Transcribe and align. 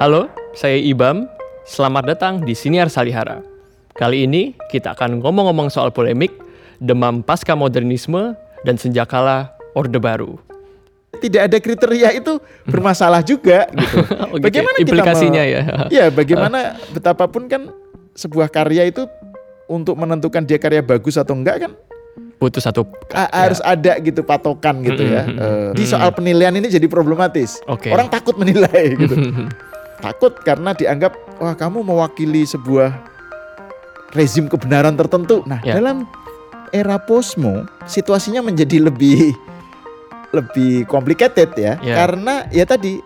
Halo, 0.00 0.32
saya 0.56 0.80
Ibam. 0.80 1.28
Selamat 1.68 2.08
datang 2.08 2.40
di 2.40 2.56
Siniar 2.56 2.88
Salihara. 2.88 3.44
Kali 3.92 4.24
ini 4.24 4.56
kita 4.72 4.96
akan 4.96 5.20
ngomong-ngomong 5.20 5.68
soal 5.68 5.92
polemik, 5.92 6.32
demam 6.80 7.20
pasca 7.20 7.52
modernisme, 7.52 8.32
dan 8.64 8.80
senjakala 8.80 9.52
Orde 9.76 10.00
Baru. 10.00 10.40
Tidak 11.20 11.52
ada 11.52 11.60
kriteria 11.60 12.16
itu 12.16 12.40
bermasalah 12.64 13.20
juga 13.20 13.68
gitu. 13.76 13.96
Gitu 14.40 14.56
ya. 14.56 14.72
Implikasinya 14.80 15.42
ya. 15.44 15.60
Ya, 15.92 16.04
bagaimana 16.08 16.80
betapapun 16.90 17.44
kan 17.44 17.68
sebuah 18.16 18.48
karya 18.48 18.88
itu 18.88 19.04
untuk 19.68 20.00
menentukan 20.00 20.42
dia 20.42 20.56
karya 20.56 20.80
bagus 20.80 21.20
atau 21.20 21.36
enggak 21.36 21.68
kan 21.68 21.72
butuh 22.40 22.56
satu 22.56 22.88
a- 23.12 23.28
harus 23.44 23.60
ada 23.60 24.00
gitu 24.00 24.24
patokan 24.24 24.80
gitu 24.80 25.04
ya. 25.04 25.28
Mm-mm. 25.28 25.44
Eh, 25.44 25.70
di 25.76 25.84
soal 25.84 26.08
penilaian 26.10 26.56
ini 26.56 26.72
jadi 26.72 26.88
problematis. 26.88 27.60
Oke. 27.68 27.92
Orang 27.92 28.08
takut 28.08 28.32
menilai 28.40 28.96
gitu. 28.96 29.14
Takut 30.00 30.32
karena 30.42 30.72
dianggap 30.74 31.12
wah 31.38 31.54
kamu 31.54 31.84
mewakili 31.84 32.48
sebuah 32.48 32.96
rezim 34.16 34.50
kebenaran 34.50 34.98
tertentu. 34.98 35.46
Nah, 35.46 35.62
Ya. 35.62 35.78
dalam 35.78 36.08
era 36.74 36.98
posmo 36.98 37.66
situasinya 37.86 38.42
menjadi 38.42 38.82
lebih 38.90 39.34
lebih 40.30 40.86
complicated 40.86 41.50
ya. 41.58 41.78
Ya. 41.82 41.94
Karena 42.02 42.46
ya 42.54 42.66
tadi 42.66 43.02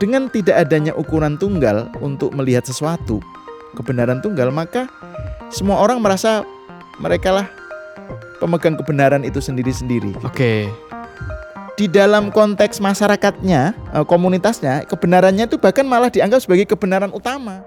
dengan 0.00 0.26
tidak 0.32 0.66
adanya 0.66 0.96
ukuran 0.96 1.36
tunggal 1.38 1.92
untuk 2.00 2.32
melihat 2.32 2.64
sesuatu, 2.64 3.20
kebenaran 3.78 4.24
tunggal, 4.24 4.48
maka 4.50 4.88
semua 5.52 5.78
orang 5.82 6.00
merasa 6.00 6.42
mereka 6.98 7.30
lah 7.30 7.46
pemegang 8.42 8.74
kebenaran 8.80 9.22
itu 9.22 9.38
sendiri-sendiri. 9.38 10.16
Oke. 10.24 10.66
Di 11.74 11.90
dalam 11.90 12.30
konteks 12.30 12.78
masyarakatnya, 12.78 13.74
eh, 13.74 14.04
komunitasnya, 14.06 14.86
kebenarannya 14.86 15.50
itu 15.50 15.58
bahkan 15.58 15.82
malah 15.82 16.06
dianggap 16.06 16.38
sebagai 16.38 16.70
kebenaran 16.70 17.10
utama. 17.10 17.66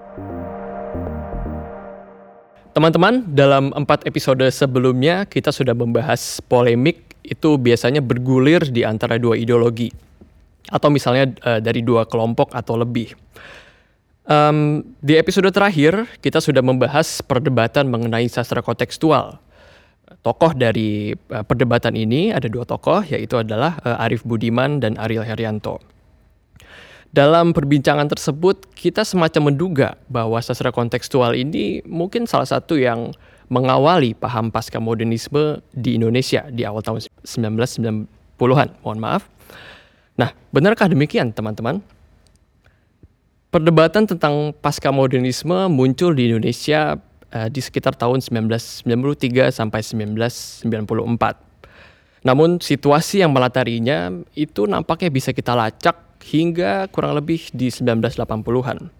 Teman-teman, 2.72 3.28
dalam 3.28 3.68
empat 3.76 4.08
episode 4.08 4.48
sebelumnya 4.48 5.28
kita 5.28 5.52
sudah 5.52 5.76
membahas 5.76 6.40
polemik 6.48 7.04
itu 7.20 7.60
biasanya 7.60 8.00
bergulir 8.00 8.64
di 8.72 8.80
antara 8.80 9.20
dua 9.20 9.36
ideologi 9.36 9.92
atau 10.72 10.88
misalnya 10.88 11.28
eh, 11.44 11.60
dari 11.60 11.84
dua 11.84 12.08
kelompok 12.08 12.56
atau 12.56 12.80
lebih. 12.80 13.12
Em, 14.24 14.84
di 15.04 15.20
episode 15.20 15.52
terakhir 15.52 16.08
kita 16.24 16.40
sudah 16.40 16.64
membahas 16.64 17.20
perdebatan 17.20 17.88
mengenai 17.92 18.24
sastra 18.28 18.64
kontekstual. 18.64 19.36
Tokoh 20.26 20.52
dari 20.54 21.14
eh, 21.14 21.44
perdebatan 21.46 21.94
ini 21.94 22.34
ada 22.34 22.50
dua 22.50 22.66
tokoh 22.66 23.06
yaitu 23.06 23.38
adalah 23.38 23.78
eh, 23.86 24.04
Arif 24.04 24.26
Budiman 24.26 24.82
dan 24.82 24.98
Ariel 24.98 25.24
Herianto. 25.24 25.78
Dalam 27.08 27.56
perbincangan 27.56 28.04
tersebut, 28.04 28.68
kita 28.76 29.00
semacam 29.00 29.48
menduga 29.48 29.96
bahwa 30.12 30.36
sastra 30.44 30.68
kontekstual 30.68 31.32
ini 31.32 31.80
mungkin 31.88 32.28
salah 32.28 32.44
satu 32.44 32.76
yang 32.76 33.16
mengawali 33.48 34.12
paham 34.12 34.52
pasca 34.52 34.76
modernisme 34.76 35.64
di 35.72 35.96
Indonesia 35.96 36.44
di 36.52 36.68
awal 36.68 36.84
tahun 36.84 37.08
1990-an. 37.24 38.68
Mohon 38.84 39.00
maaf. 39.00 39.24
Nah, 40.20 40.36
benarkah 40.52 40.92
demikian, 40.92 41.32
teman-teman? 41.32 41.80
Perdebatan 43.48 44.04
tentang 44.04 44.52
pasca 44.52 44.92
modernisme 44.92 45.72
muncul 45.72 46.12
di 46.12 46.28
Indonesia 46.28 47.00
eh, 47.32 47.48
di 47.48 47.60
sekitar 47.60 47.96
tahun 47.96 48.20
1993 48.20 49.52
sampai 49.52 49.80
1994. 49.82 51.48
Namun 52.26 52.58
situasi 52.58 53.22
yang 53.22 53.30
melatarinya 53.30 54.10
itu 54.34 54.66
nampaknya 54.66 55.10
bisa 55.12 55.30
kita 55.30 55.54
lacak 55.54 56.20
hingga 56.26 56.90
kurang 56.90 57.14
lebih 57.14 57.46
di 57.54 57.70
1980-an. 57.70 58.90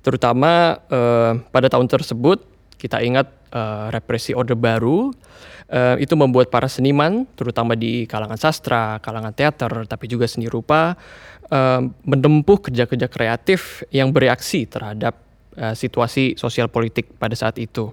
Terutama 0.00 0.80
eh, 0.88 1.32
pada 1.50 1.68
tahun 1.68 1.90
tersebut 1.90 2.46
kita 2.80 3.04
ingat 3.04 3.28
eh, 3.52 3.86
represi 3.92 4.32
Orde 4.32 4.56
Baru 4.56 5.12
eh, 5.68 6.00
itu 6.00 6.16
membuat 6.16 6.48
para 6.48 6.70
seniman 6.72 7.28
terutama 7.36 7.76
di 7.76 8.08
kalangan 8.08 8.40
sastra, 8.40 8.96
kalangan 9.04 9.36
teater, 9.36 9.84
tapi 9.84 10.08
juga 10.08 10.24
seni 10.24 10.48
rupa 10.48 10.96
eh, 11.52 11.80
menempuh 11.84 12.58
kerja-kerja 12.64 13.12
kreatif 13.12 13.84
yang 13.92 14.08
bereaksi 14.08 14.64
terhadap 14.64 15.29
eh, 15.56 15.74
situasi 15.74 16.38
sosial 16.38 16.68
politik 16.68 17.16
pada 17.18 17.34
saat 17.34 17.58
itu. 17.58 17.90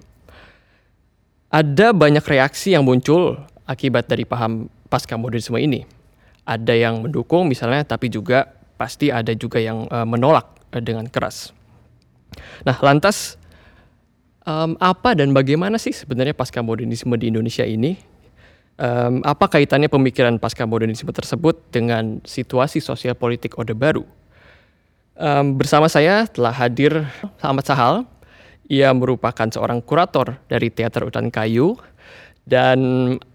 Ada 1.48 1.96
banyak 1.96 2.22
reaksi 2.22 2.76
yang 2.76 2.84
muncul 2.84 3.40
akibat 3.64 4.04
dari 4.04 4.28
paham 4.28 4.68
pasca 4.92 5.16
modernisme 5.16 5.56
ini. 5.56 5.84
Ada 6.44 6.76
yang 6.76 7.04
mendukung 7.04 7.48
misalnya, 7.48 7.84
tapi 7.84 8.12
juga 8.12 8.48
pasti 8.76 9.08
ada 9.08 9.32
juga 9.32 9.58
yang 9.58 9.88
eh, 9.88 10.06
menolak 10.06 10.46
eh, 10.76 10.82
dengan 10.84 11.08
keras. 11.08 11.56
Nah, 12.62 12.76
lantas 12.84 13.40
em, 14.44 14.76
apa 14.80 15.16
dan 15.16 15.32
bagaimana 15.32 15.76
sih 15.76 15.92
sebenarnya 15.92 16.36
pasca 16.36 16.60
modernisme 16.64 17.16
di 17.16 17.32
Indonesia 17.32 17.64
ini? 17.64 17.96
Em, 18.78 19.24
apa 19.26 19.50
kaitannya 19.50 19.90
pemikiran 19.90 20.38
pasca 20.38 20.64
modernisme 20.68 21.10
tersebut 21.10 21.58
dengan 21.74 22.22
situasi 22.22 22.78
sosial 22.78 23.16
politik 23.18 23.58
Orde 23.58 23.74
Baru? 23.74 24.06
Em, 25.18 25.58
bersama 25.58 25.90
saya 25.90 26.30
telah 26.30 26.54
hadir 26.54 27.02
Ahmad 27.42 27.66
Sahal. 27.66 28.06
Ia 28.70 28.94
merupakan 28.94 29.50
seorang 29.50 29.82
kurator 29.82 30.38
dari 30.46 30.70
Teater 30.70 31.02
Utan 31.02 31.32
Kayu 31.34 31.74
dan 32.46 32.78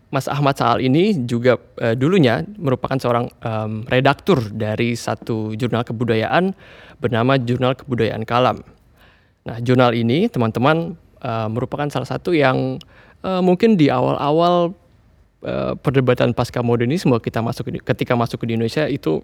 Mas 0.08 0.32
Ahmad 0.32 0.56
Sahal 0.56 0.80
ini 0.80 1.28
juga 1.28 1.60
eh, 1.84 1.92
dulunya 2.00 2.48
merupakan 2.56 2.96
seorang 2.96 3.28
em, 3.44 3.84
redaktur 3.92 4.40
dari 4.56 4.96
satu 4.96 5.52
jurnal 5.60 5.84
kebudayaan 5.84 6.56
bernama 7.04 7.36
Jurnal 7.36 7.76
Kebudayaan 7.76 8.24
Kalam. 8.24 8.64
Nah, 9.44 9.60
jurnal 9.60 9.92
ini 9.92 10.32
teman-teman 10.32 10.96
eh, 11.20 11.48
merupakan 11.52 11.92
salah 11.92 12.08
satu 12.08 12.32
yang 12.32 12.80
eh, 13.28 13.42
mungkin 13.44 13.76
di 13.76 13.92
awal-awal 13.92 14.72
eh, 15.44 15.76
perdebatan 15.84 16.32
pasca 16.32 16.64
modernisme 16.64 17.12
kita 17.20 17.44
masuk 17.44 17.76
ketika 17.84 18.16
masuk 18.16 18.40
ke 18.40 18.56
Indonesia 18.56 18.88
itu 18.88 19.20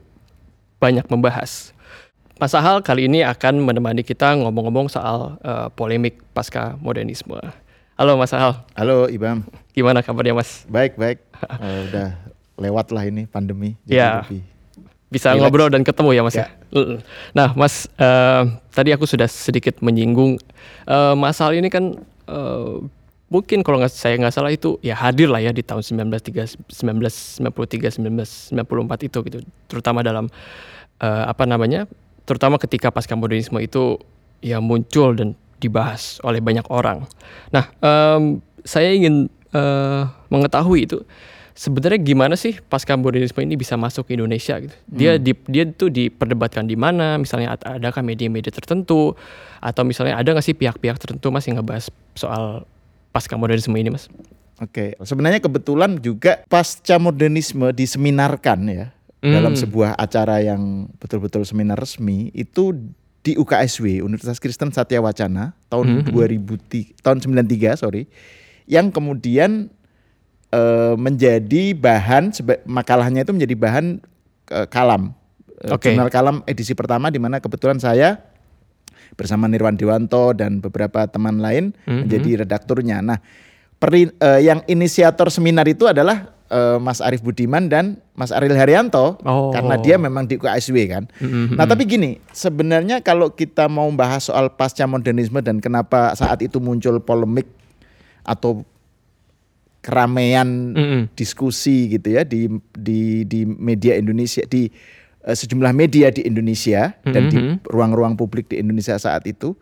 banyak 0.83 1.07
membahas. 1.07 1.71
Mas 2.39 2.55
Ahal 2.55 2.79
kali 2.79 3.05
ini 3.05 3.19
akan 3.21 3.59
menemani 3.61 3.99
kita 3.99 4.31
ngomong-ngomong 4.33 4.87
soal 4.87 5.35
eh, 5.41 5.67
polemik 5.69 6.23
pasca 6.31 6.79
modernisme. 6.79 7.35
Halo 7.99 8.15
Mas 8.15 8.31
Ahal, 8.31 8.63
Halo 8.73 9.11
Ibam, 9.11 9.43
gimana 9.75 9.99
kabarnya 9.99 10.31
Mas? 10.33 10.63
baik 10.65 10.95
baik. 10.95 11.19
Eh, 11.59 11.79
udah 11.87 12.07
lewat 12.57 12.91
lah 12.91 13.03
ini 13.03 13.23
pandemi. 13.25 13.75
Ya. 13.85 14.23
lebih- 14.23 14.43
Bisa 15.09 15.33
Relax. 15.33 15.41
ngobrol 15.41 15.69
dan 15.69 15.81
ketemu 15.81 16.09
ya 16.13 16.21
Mas 16.21 16.35
ya. 16.35 16.47
Ya. 16.69 17.01
Nah 17.33 17.49
Mas, 17.53 17.91
eh, 17.91 18.43
tadi 18.69 18.93
aku 18.93 19.03
sudah 19.03 19.27
sedikit 19.27 19.81
menyinggung 19.81 20.39
eh, 20.85 21.13
Mas 21.15 21.39
Ahal 21.39 21.59
ini 21.59 21.67
kan 21.67 21.91
eh, 22.25 22.75
mungkin 23.27 23.59
kalau 23.61 23.83
nggak 23.83 23.91
saya 23.91 24.15
nggak 24.15 24.31
salah 24.31 24.47
itu 24.49 24.79
ya 24.79 24.95
hadir 24.95 25.27
lah 25.27 25.39
ya 25.39 25.51
di 25.51 25.59
tahun 25.59 25.83
1993, 25.83 26.55
1993, 26.71 27.99
1994 27.99 28.55
itu 29.03 29.17
gitu, 29.23 29.37
terutama 29.65 29.99
dalam 30.01 30.31
eh, 30.99 31.23
apa 31.25 31.43
namanya, 31.43 31.83
terutama 32.29 32.61
ketika 32.61 32.93
pasca 32.93 33.17
modernisme 33.17 33.57
itu 33.57 33.97
ya 34.45 34.61
muncul 34.61 35.17
dan 35.17 35.33
dibahas 35.57 36.21
oleh 36.21 36.37
banyak 36.37 36.69
orang. 36.69 37.09
Nah, 37.49 37.73
em, 37.81 38.37
saya 38.61 38.93
ingin 38.93 39.33
eh, 39.49 40.01
mengetahui 40.29 40.85
itu 40.85 41.01
sebenarnya 41.57 41.99
gimana 41.99 42.39
sih 42.39 42.55
pasca 42.71 42.95
modernisme 42.95 43.41
ini 43.43 43.59
bisa 43.59 43.75
masuk 43.75 44.07
ke 44.07 44.15
Indonesia 44.15 44.55
gitu. 44.61 44.71
Dia 44.87 45.19
di, 45.19 45.35
dia 45.49 45.67
itu 45.67 45.91
diperdebatkan 45.91 46.63
di 46.69 46.79
mana? 46.79 47.19
Misalnya 47.19 47.59
ad- 47.59 47.81
adakah 47.81 47.99
media-media 47.99 48.53
tertentu 48.53 49.17
atau 49.59 49.83
misalnya 49.83 50.15
ada 50.15 50.31
nggak 50.31 50.45
sih 50.45 50.55
pihak-pihak 50.55 50.95
tertentu 50.95 51.27
Mas 51.33 51.43
yang 51.51 51.59
ngebahas 51.59 51.91
soal 52.15 52.63
pasca 53.11 53.35
modernisme 53.35 53.75
ini, 53.75 53.91
Mas? 53.91 54.07
Oke, 54.63 54.95
sebenarnya 55.03 55.43
kebetulan 55.43 55.99
juga 55.99 56.43
pasca 56.47 56.95
modernisme 56.95 57.75
diseminarkan 57.75 58.59
ya 58.69 58.87
Hmm. 59.19 59.35
dalam 59.35 59.51
sebuah 59.51 59.99
acara 59.99 60.39
yang 60.39 60.87
betul-betul 60.95 61.43
seminar 61.43 61.75
resmi 61.75 62.31
itu 62.31 62.71
di 63.19 63.35
UKSW 63.35 63.99
Universitas 63.99 64.39
Kristen 64.39 64.71
Satya 64.71 65.03
Wacana 65.03 65.51
tahun 65.67 66.07
Mhm. 66.07 66.15
2003 66.15 66.95
tahun 67.03 67.19
93 67.19 67.75
sorry 67.75 68.07
yang 68.63 68.87
kemudian 68.89 69.67
eh, 70.49 70.95
menjadi 70.95 71.75
bahan 71.75 72.31
makalahnya 72.63 73.21
itu 73.21 73.35
menjadi 73.35 73.55
bahan 73.55 73.85
eh, 74.49 74.67
kalam 74.67 75.13
Eh, 75.59 75.75
Oke. 75.75 75.91
jurnal 75.91 76.07
kalam 76.07 76.39
edisi 76.47 76.71
pertama 76.71 77.11
di 77.11 77.19
mana 77.19 77.43
kebetulan 77.43 77.75
saya 77.77 78.23
bersama 79.19 79.43
Nirwan 79.43 79.75
Dewanto 79.75 80.31
dan 80.31 80.63
beberapa 80.63 81.03
teman 81.03 81.43
lain 81.43 81.75
Mhm. 81.83 82.07
menjadi 82.07 82.29
redakturnya. 82.47 83.03
Nah, 83.03 83.19
peri- 83.75 84.15
eh, 84.15 84.39
yang 84.39 84.63
inisiator 84.65 85.27
seminar 85.27 85.67
itu 85.67 85.83
adalah 85.83 86.31
eh, 86.49 86.77
Mas 86.77 86.99
Arief 86.99 87.21
Budiman 87.21 87.65
dan 87.65 87.97
Mas 88.13 88.29
Ariel 88.29 88.53
Haryanto 88.53 89.17
Oh. 89.21 89.49
karena 89.49 89.77
dia 89.77 89.95
memang 89.95 90.25
di 90.25 90.35
UKSW 90.35 90.77
kan. 90.87 91.03
Mhm. 91.17 91.55
Nah, 91.55 91.63
tapi 91.63 91.85
gini, 91.85 92.19
sebenarnya 92.29 92.99
kalau 92.99 93.29
kita 93.29 93.65
mau 93.65 93.87
bahas 93.91 94.25
soal 94.25 94.49
pasca 94.49 94.83
modernisme 94.83 95.39
dan 95.39 95.57
kenapa 95.57 96.11
saat 96.13 96.41
itu 96.41 96.57
muncul 96.57 96.97
polemik 96.99 97.45
atau 98.21 98.65
keramaian 99.79 100.75
Mm-mm. 100.75 101.01
diskusi 101.15 101.87
gitu 101.89 102.11
ya 102.11 102.27
di 102.27 102.51
di 102.75 103.23
di 103.23 103.47
media 103.47 103.95
Indonesia 103.95 104.43
di 104.43 104.67
eh, 105.19 105.35
sejumlah 105.35 105.71
media 105.71 106.11
di 106.11 106.21
Indonesia 106.21 106.99
dan 107.01 107.31
di 107.31 107.37
Mhm. 107.39 107.63
ruang-ruang 107.65 108.13
publik 108.13 108.51
di 108.51 108.59
Indonesia 108.59 108.99
saat 108.99 109.23
itu 109.23 109.55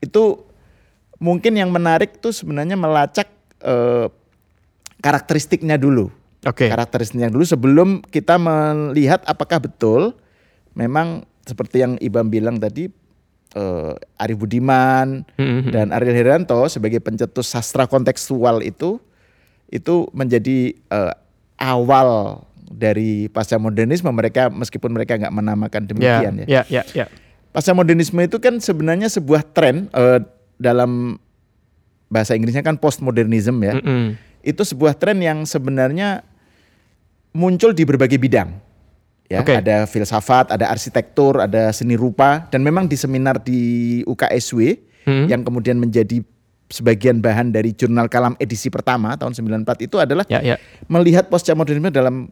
itu 0.00 0.40
mungkin 1.18 1.54
yang 1.54 1.68
menarik 1.68 2.16
tuh 2.18 2.32
sebenarnya 2.32 2.74
melacak 2.74 3.28
eh, 3.60 4.08
karakteristiknya 5.02 5.76
dulu 5.76 6.08
Oke. 6.42 6.70
karakteristiknya 6.70 7.28
dulu 7.28 7.42
sebelum 7.42 7.88
kita 8.02 8.38
melihat 8.38 9.20
apakah 9.26 9.58
betul 9.60 10.14
memang 10.72 11.22
seperti 11.42 11.82
yang 11.82 11.98
Ibam 11.98 12.26
bilang 12.26 12.56
tadi 12.56 12.86
eh, 13.52 13.92
Arif 14.16 14.38
Budiman 14.38 15.26
Mhm. 15.36 15.68
dan 15.68 15.86
Ariel 15.90 16.16
Herranto 16.16 16.64
sebagai 16.66 16.98
pencetus 16.98 17.46
sastra 17.46 17.84
kontekstual 17.84 18.62
itu 18.62 18.96
itu 19.68 20.06
menjadi 20.10 20.72
eh, 20.72 21.14
awal 21.58 22.40
dari 22.64 23.28
pasca 23.28 23.60
modernisme 23.60 24.08
mereka 24.08 24.48
meskipun 24.48 24.88
mereka 24.88 25.14
nggak 25.14 25.30
menamakan 25.30 25.84
demikian 25.84 26.40
ya. 26.42 26.46
ya, 26.48 26.62
ya, 26.70 26.82
ya. 26.94 27.06
Pasca 27.52 27.70
modernisme 27.70 28.16
itu 28.18 28.40
kan 28.40 28.56
sebenarnya 28.56 29.06
sebuah 29.06 29.44
tren 29.44 29.92
eh, 29.92 30.24
dalam 30.56 31.20
bahasa 32.08 32.32
Inggrisnya 32.32 32.62
kan 32.62 32.76
postmodernism 32.76 33.56
ya 33.60 33.76
Mhm. 33.76 34.31
Itu 34.42 34.62
sebuah 34.62 34.94
tren 34.94 35.18
yang 35.18 35.42
sebenarnya 35.42 36.26
muncul 37.32 37.72
di 37.72 37.82
berbagai 37.82 38.18
bidang. 38.18 38.50
Ya, 39.30 39.40
Oke. 39.40 39.56
ada 39.56 39.88
filsafat, 39.88 40.52
ada 40.52 40.68
arsitektur, 40.68 41.40
ada 41.40 41.72
seni 41.72 41.96
rupa 41.96 42.44
dan 42.52 42.60
memang 42.60 42.84
di 42.84 43.00
seminar 43.00 43.40
di 43.40 43.60
UKSW 44.04 44.76
Hmm. 45.02 45.26
yang 45.26 45.42
kemudian 45.42 45.82
menjadi 45.82 46.22
sebagian 46.70 47.18
bahan 47.18 47.50
dari 47.50 47.74
jurnal 47.74 48.06
Kalam 48.06 48.38
edisi 48.38 48.70
pertama 48.70 49.18
tahun 49.18 49.34
94 49.34 49.82
itu 49.82 49.98
adalah 49.98 50.22
Ya, 50.30 50.38
ya. 50.38 50.56
melihat 50.86 51.26
postmodernisme 51.26 51.90
dalam 51.90 52.30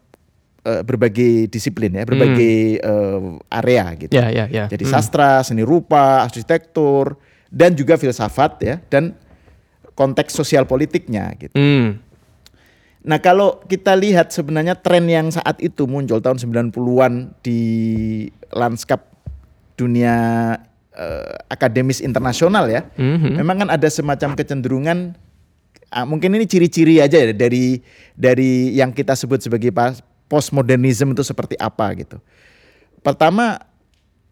eh, 0.60 0.84
berbagai 0.84 1.48
disiplin 1.48 1.88
ya, 1.90 2.04
berbagai 2.04 2.78
eh, 2.78 3.20
area 3.50 3.84
gitu. 3.96 4.12
Ya, 4.12 4.28
ya, 4.28 4.44
ya. 4.46 4.64
Jadi 4.68 4.84
Hmm. 4.86 4.92
sastra, 4.92 5.40
seni 5.40 5.64
rupa, 5.64 6.20
arsitektur 6.22 7.16
dan 7.48 7.72
juga 7.72 7.96
filsafat 7.96 8.60
ya 8.60 8.76
dan 8.86 9.16
konteks 10.00 10.32
sosial 10.32 10.64
politiknya 10.64 11.36
gitu. 11.36 11.52
Hmm. 11.52 12.00
Nah 13.04 13.20
kalau 13.20 13.60
kita 13.68 13.92
lihat 13.92 14.32
sebenarnya 14.32 14.76
tren 14.80 15.04
yang 15.08 15.28
saat 15.28 15.60
itu 15.60 15.84
muncul 15.84 16.24
tahun 16.24 16.40
90-an 16.40 17.36
di 17.44 17.60
lanskap 18.52 19.04
dunia 19.76 20.16
eh, 20.96 21.34
akademis 21.52 22.00
internasional 22.00 22.68
ya. 22.68 22.88
Mhm. 22.96 23.40
Memang 23.40 23.56
kan 23.64 23.68
ada 23.72 23.88
semacam 23.92 24.36
kecenderungan 24.36 25.16
ah, 25.92 26.04
mungkin 26.04 26.36
ini 26.36 26.44
ciri-ciri 26.44 27.00
aja 27.00 27.20
ya 27.20 27.32
dari 27.32 27.80
dari 28.16 28.76
yang 28.76 28.92
kita 28.92 29.16
sebut 29.16 29.40
sebagai 29.40 29.72
pas- 29.72 30.04
postmodernism 30.28 31.16
itu 31.16 31.24
seperti 31.24 31.56
apa 31.56 31.88
gitu. 31.96 32.20
Pertama 33.00 33.64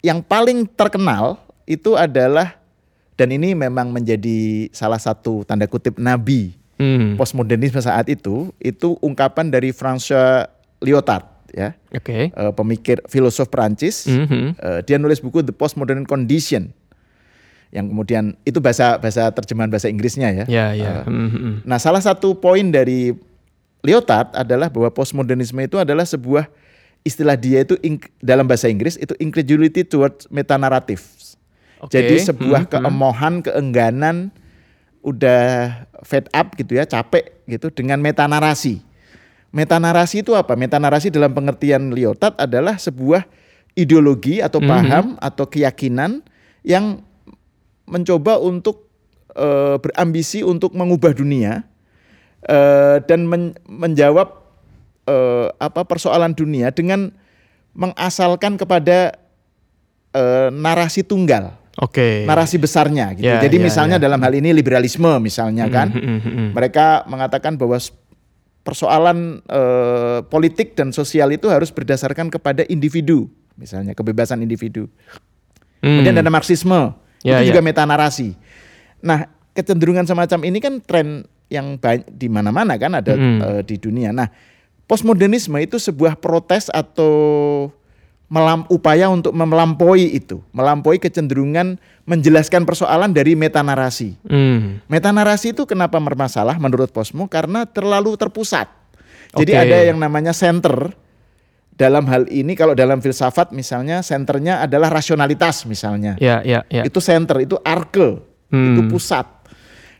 yang 0.04 0.20
paling 0.20 0.68
terkenal 0.76 1.40
itu 1.64 1.96
adalah 1.96 2.57
dan 3.18 3.34
ini 3.34 3.52
memang 3.52 3.90
menjadi 3.90 4.70
salah 4.70 4.96
satu 4.96 5.42
tanda 5.42 5.66
kutip 5.66 5.98
nabi 5.98 6.54
Hmm. 6.78 7.18
postmodernisme 7.18 7.82
saat 7.82 8.06
itu 8.06 8.54
itu 8.62 8.94
ungkapan 9.02 9.50
dari 9.50 9.74
François 9.74 10.46
Lyotard 10.78 11.26
ya 11.50 11.74
Oke. 11.90 12.30
eh, 12.30 12.52
pemikir 12.54 13.02
filosof 13.10 13.50
Prancis 13.50 14.06
Mhm. 14.06 14.54
Eh, 14.54 14.80
dia 14.86 14.94
nulis 14.94 15.18
buku 15.18 15.42
The 15.42 15.50
Postmodern 15.50 16.06
Condition 16.06 16.70
yang 17.74 17.90
kemudian 17.90 18.38
itu 18.46 18.62
bahasa 18.62 18.94
bahasa 18.96 19.28
terjemahan 19.34 19.68
bahasa 19.68 19.90
Inggrisnya 19.90 20.30
ya. 20.32 20.44
Ya, 20.46 20.66
ya. 20.72 21.02
Eh, 21.02 21.10
Mhm. 21.10 21.66
Nah, 21.66 21.76
salah 21.76 22.00
satu 22.00 22.38
poin 22.38 22.64
dari 22.70 23.12
Lyotard 23.82 24.32
adalah 24.32 24.70
bahwa 24.70 24.88
postmodernisme 24.88 25.58
itu 25.58 25.76
adalah 25.76 26.06
sebuah 26.06 26.46
istilah 27.02 27.34
dia 27.34 27.66
itu 27.66 27.74
dalam 28.18 28.46
bahasa 28.46 28.70
Inggris 28.70 28.94
itu 28.94 29.18
incredulity 29.18 29.82
towards 29.82 30.30
metanarratives. 30.30 31.17
Jadi 31.86 32.18
sebuah 32.18 32.66
Mhm. 32.66 32.70
keemohan, 32.74 33.34
keengganan 33.46 34.34
udah 35.06 35.42
fed 36.02 36.26
up 36.34 36.58
gitu 36.58 36.74
ya, 36.74 36.82
capek 36.82 37.38
gitu 37.46 37.70
dengan 37.70 38.02
metanarasi. 38.02 38.82
Metanarasi 39.54 40.26
itu 40.26 40.34
apa? 40.34 40.58
Metanarasi 40.58 41.08
dalam 41.08 41.30
pengertian 41.30 41.94
Lyotard 41.94 42.34
adalah 42.36 42.76
sebuah 42.76 43.24
ideologi 43.72 44.42
atau 44.42 44.58
Mhm. 44.58 44.66
paham 44.66 45.06
atau 45.22 45.46
keyakinan 45.46 46.20
yang 46.66 47.00
mencoba 47.86 48.36
untuk 48.36 48.90
eh, 49.32 49.78
berambisi 49.78 50.42
untuk 50.42 50.74
mengubah 50.74 51.14
dunia 51.14 51.62
eh, 52.42 52.98
dan 53.06 53.22
men- 53.22 53.54
menjawab 53.70 54.34
eh, 55.06 55.46
apa 55.56 55.86
persoalan 55.86 56.34
dunia 56.34 56.74
dengan 56.74 57.14
mengasalkan 57.70 58.58
kepada 58.58 59.14
eh, 60.10 60.48
narasi 60.50 61.06
tunggal, 61.06 61.54
Oke. 61.78 62.26
narasi 62.26 62.58
besarnya 62.58 63.14
gitu. 63.14 63.22
Ya, 63.24 63.38
Jadi 63.38 63.56
ya, 63.56 63.64
misalnya 63.64 63.96
ya. 63.96 64.04
dalam 64.04 64.18
hal 64.18 64.34
ini 64.34 64.50
liberalisme 64.50 65.22
misalnya 65.22 65.70
kan, 65.70 65.94
Mhm, 65.94 66.02
mhm, 66.02 66.18
mhm. 66.26 66.46
mereka 66.52 67.06
mengatakan 67.06 67.54
bahwa 67.54 67.78
persoalan 68.62 69.40
eh, 69.46 70.20
politik 70.26 70.74
dan 70.74 70.90
sosial 70.90 71.30
itu 71.32 71.46
harus 71.48 71.70
berdasarkan 71.70 72.28
kepada 72.28 72.66
individu, 72.66 73.30
misalnya 73.54 73.94
kebebasan 73.94 74.42
individu. 74.42 74.90
Kemudian 75.78 76.18
Hmm. 76.18 76.22
ada 76.26 76.30
marxisme, 76.30 76.92
Ya, 77.22 77.38
itu 77.38 77.48
ya. 77.48 77.54
juga 77.54 77.62
metanarasi. 77.62 78.34
Nah, 78.98 79.30
kecenderungan 79.54 80.04
semacam 80.04 80.42
ini 80.42 80.58
kan 80.58 80.82
tren 80.82 81.22
yang 81.48 81.78
banyak 81.78 82.10
di 82.12 82.26
mana-mana 82.28 82.74
kan 82.76 82.92
ada 82.92 83.14
Mm. 83.14 83.38
eh, 83.40 83.62
di 83.64 83.78
dunia. 83.78 84.10
Nah, 84.12 84.28
postmodernisme 84.84 85.56
itu 85.58 85.78
sebuah 85.78 86.18
protes 86.18 86.68
atau 86.68 87.14
melam, 88.28 88.68
upaya 88.68 89.08
untuk 89.08 89.32
melampaui 89.32 90.12
itu, 90.20 90.44
melampaui 90.52 91.00
kecenderungan 91.00 91.80
menjelaskan 92.04 92.68
persoalan 92.68 93.12
dari 93.12 93.32
metanarasi. 93.36 94.16
Hmm. 94.28 94.80
Metanarasi 94.88 95.56
itu 95.56 95.64
kenapa 95.64 95.96
bermasalah 95.96 96.56
menurut 96.60 96.92
Posmo? 96.92 97.28
Karena 97.28 97.64
terlalu 97.64 98.16
terpusat. 98.16 98.68
Jadi 99.36 99.52
Oke. 99.52 99.60
ada 99.60 99.76
yang 99.84 100.00
namanya 100.00 100.32
center 100.32 100.92
dalam 101.76 102.08
hal 102.08 102.24
ini 102.32 102.56
kalau 102.56 102.72
dalam 102.72 102.98
filsafat 102.98 103.52
misalnya 103.52 104.00
senternya 104.00 104.64
adalah 104.64 104.88
rasionalitas 104.88 105.68
misalnya. 105.68 106.16
Ya, 106.16 106.40
ya, 106.40 106.64
ya. 106.72 106.82
Itu 106.84 106.98
center, 107.04 107.44
itu 107.44 107.60
arke, 107.60 108.24
Hmm. 108.48 108.76
itu 108.76 108.82
pusat. 108.88 109.28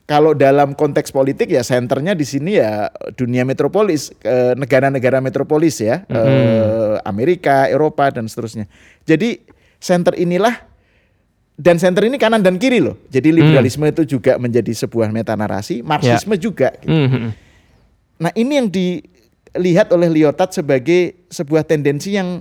Kalau 0.08 0.32
dalam 0.32 0.72
konteks 0.72 1.12
politik 1.12 1.52
ya 1.52 1.60
senternya 1.60 2.16
di 2.16 2.24
sini 2.24 2.56
ya 2.56 2.88
dunia 3.12 3.44
metropolis, 3.44 4.08
negara-negara 4.56 5.20
metropolis 5.20 5.84
ya, 5.84 6.08
Hmm. 6.08 6.16
eh, 6.16 6.96
Amerika, 7.04 7.68
Eropa 7.68 8.08
dan 8.08 8.24
seterusnya. 8.24 8.64
Jadi 9.04 9.44
center 9.76 10.16
inilah 10.16 10.64
dan 11.60 11.76
center 11.76 12.08
ini 12.08 12.16
kanan 12.16 12.40
dan 12.40 12.56
kiri 12.56 12.80
loh. 12.80 12.96
Jadi 13.12 13.36
liberalisme 13.36 13.84
itu 13.84 14.08
juga 14.08 14.40
menjadi 14.40 14.72
sebuah 14.72 15.12
metanarasi, 15.12 15.84
marxisme 15.84 16.40
juga. 16.40 16.72
gitu. 16.80 16.88
Mhm. 16.88 17.28
Nah 18.24 18.32
ini 18.32 18.52
yang 18.56 18.68
dilihat 18.72 19.92
oleh 19.92 20.08
Lyotard 20.08 20.56
sebagai 20.56 21.28
sebuah 21.28 21.68
tendensi 21.68 22.16
yang 22.16 22.40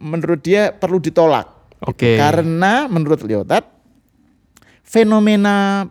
menurut 0.00 0.40
dia 0.40 0.72
perlu 0.72 0.96
ditolak. 0.96 1.44
Oke. 1.84 2.16
Karena 2.16 2.88
menurut 2.88 3.20
Lyotard 3.20 3.68
fenomena 4.80 5.84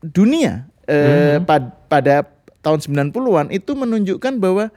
dunia 0.00 0.66
eh, 0.84 1.36
Mhm. 1.36 1.44
pad- 1.44 1.74
pada 1.86 2.24
tahun 2.58 2.80
90-an 2.80 3.48
itu 3.50 3.72
menunjukkan 3.72 4.34
bahwa 4.36 4.72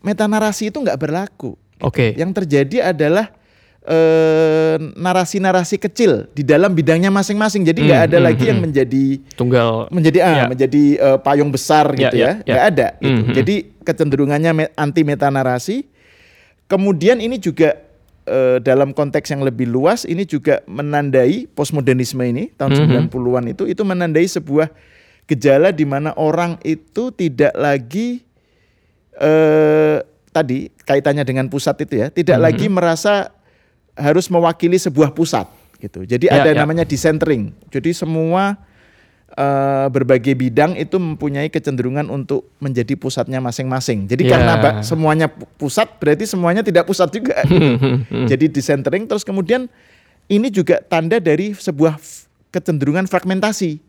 metanarasi 0.00 0.68
itu 0.68 0.78
nggak 0.78 0.96
berlaku. 0.96 1.56
Oke. 1.80 2.14
Yang 2.14 2.42
terjadi 2.42 2.90
adalah 2.90 3.32
eh, 3.84 4.80
narasi-narasi 4.96 5.76
kecil 5.76 6.32
di 6.32 6.40
dalam 6.40 6.72
bidangnya 6.72 7.12
masing-masing. 7.12 7.68
Jadi 7.68 7.84
nggak 7.84 8.00
Hmm, 8.00 8.08
ada 8.08 8.16
hmm, 8.16 8.24
lagi 8.24 8.44
yang 8.48 8.56
hmm. 8.56 8.66
menjadi 8.72 9.04
Tunggal. 9.36 9.92
menjadi 9.92 10.18
ah 10.24 10.34
Ya. 10.34 10.44
menjadi 10.48 10.84
eh, 10.96 11.18
payung 11.20 11.52
besar 11.52 11.92
Ya, 11.92 12.08
gitu 12.08 12.16
ya, 12.16 12.24
ya, 12.24 12.32
ya. 12.32 12.48
nggak 12.48 12.66
ada 12.72 12.86
gitu. 12.96 13.20
Mhm. 13.28 13.34
Jadi 13.36 13.54
kecenderungannya 13.84 14.50
anti 14.72 15.04
metanarasi. 15.04 15.84
Kemudian 16.64 17.20
ini 17.20 17.36
juga 17.36 17.76
eh, 18.24 18.58
dalam 18.58 18.90
konteks 18.90 19.28
yang 19.28 19.44
lebih 19.44 19.68
luas 19.68 20.04
ini 20.04 20.24
juga 20.24 20.64
menandai 20.64 21.44
postmodernisme 21.46 22.24
ini 22.24 22.48
tahun 22.56 22.72
Mhm. 22.72 22.80
90-an 23.10 23.44
itu 23.52 23.64
itu 23.64 23.82
menandai 23.82 24.24
sebuah 24.24 24.72
gejala 25.24 25.72
di 25.72 25.84
mana 25.84 26.12
orang 26.14 26.56
itu 26.60 27.08
tidak 27.10 27.52
lagi 27.52 28.20
eh 29.14 29.98
tadi 30.28 30.66
kaitannya 30.82 31.22
dengan 31.22 31.46
pusat 31.46 31.78
itu 31.80 32.02
ya, 32.02 32.10
tidak 32.10 32.36
Mhm. 32.36 32.44
lagi 32.44 32.66
merasa 32.66 33.14
harus 33.94 34.26
mewakili 34.26 34.74
sebuah 34.74 35.14
pusat 35.14 35.46
gitu. 35.78 36.02
Jadi 36.02 36.26
Ya, 36.26 36.42
ada 36.42 36.50
ya. 36.50 36.58
namanya 36.58 36.82
decentering. 36.82 37.54
Jadi 37.70 37.94
semua 37.94 38.58
eh, 39.34 39.86
berbagai 39.90 40.38
bidang 40.38 40.78
itu 40.78 40.94
mempunyai 40.94 41.50
kecenderungan 41.50 42.06
untuk 42.06 42.46
menjadi 42.58 42.94
pusatnya 42.94 43.42
masing-masing. 43.42 44.06
Jadi 44.06 44.30
Ya. 44.30 44.38
karena 44.38 44.54
semuanya 44.80 45.26
pu- 45.26 45.50
pusat 45.58 45.90
berarti 45.98 46.22
semuanya 46.22 46.62
tidak 46.62 46.86
pusat 46.86 47.10
juga. 47.10 47.42
Mhm. 47.42 48.26
Jadi 48.30 48.46
decentering 48.46 49.10
terus 49.10 49.26
kemudian 49.26 49.66
ini 50.26 50.48
juga 50.48 50.78
tanda 50.80 51.18
dari 51.18 51.50
sebuah 51.50 51.98
kecenderungan 52.48 53.10
fragmentasi. 53.10 53.82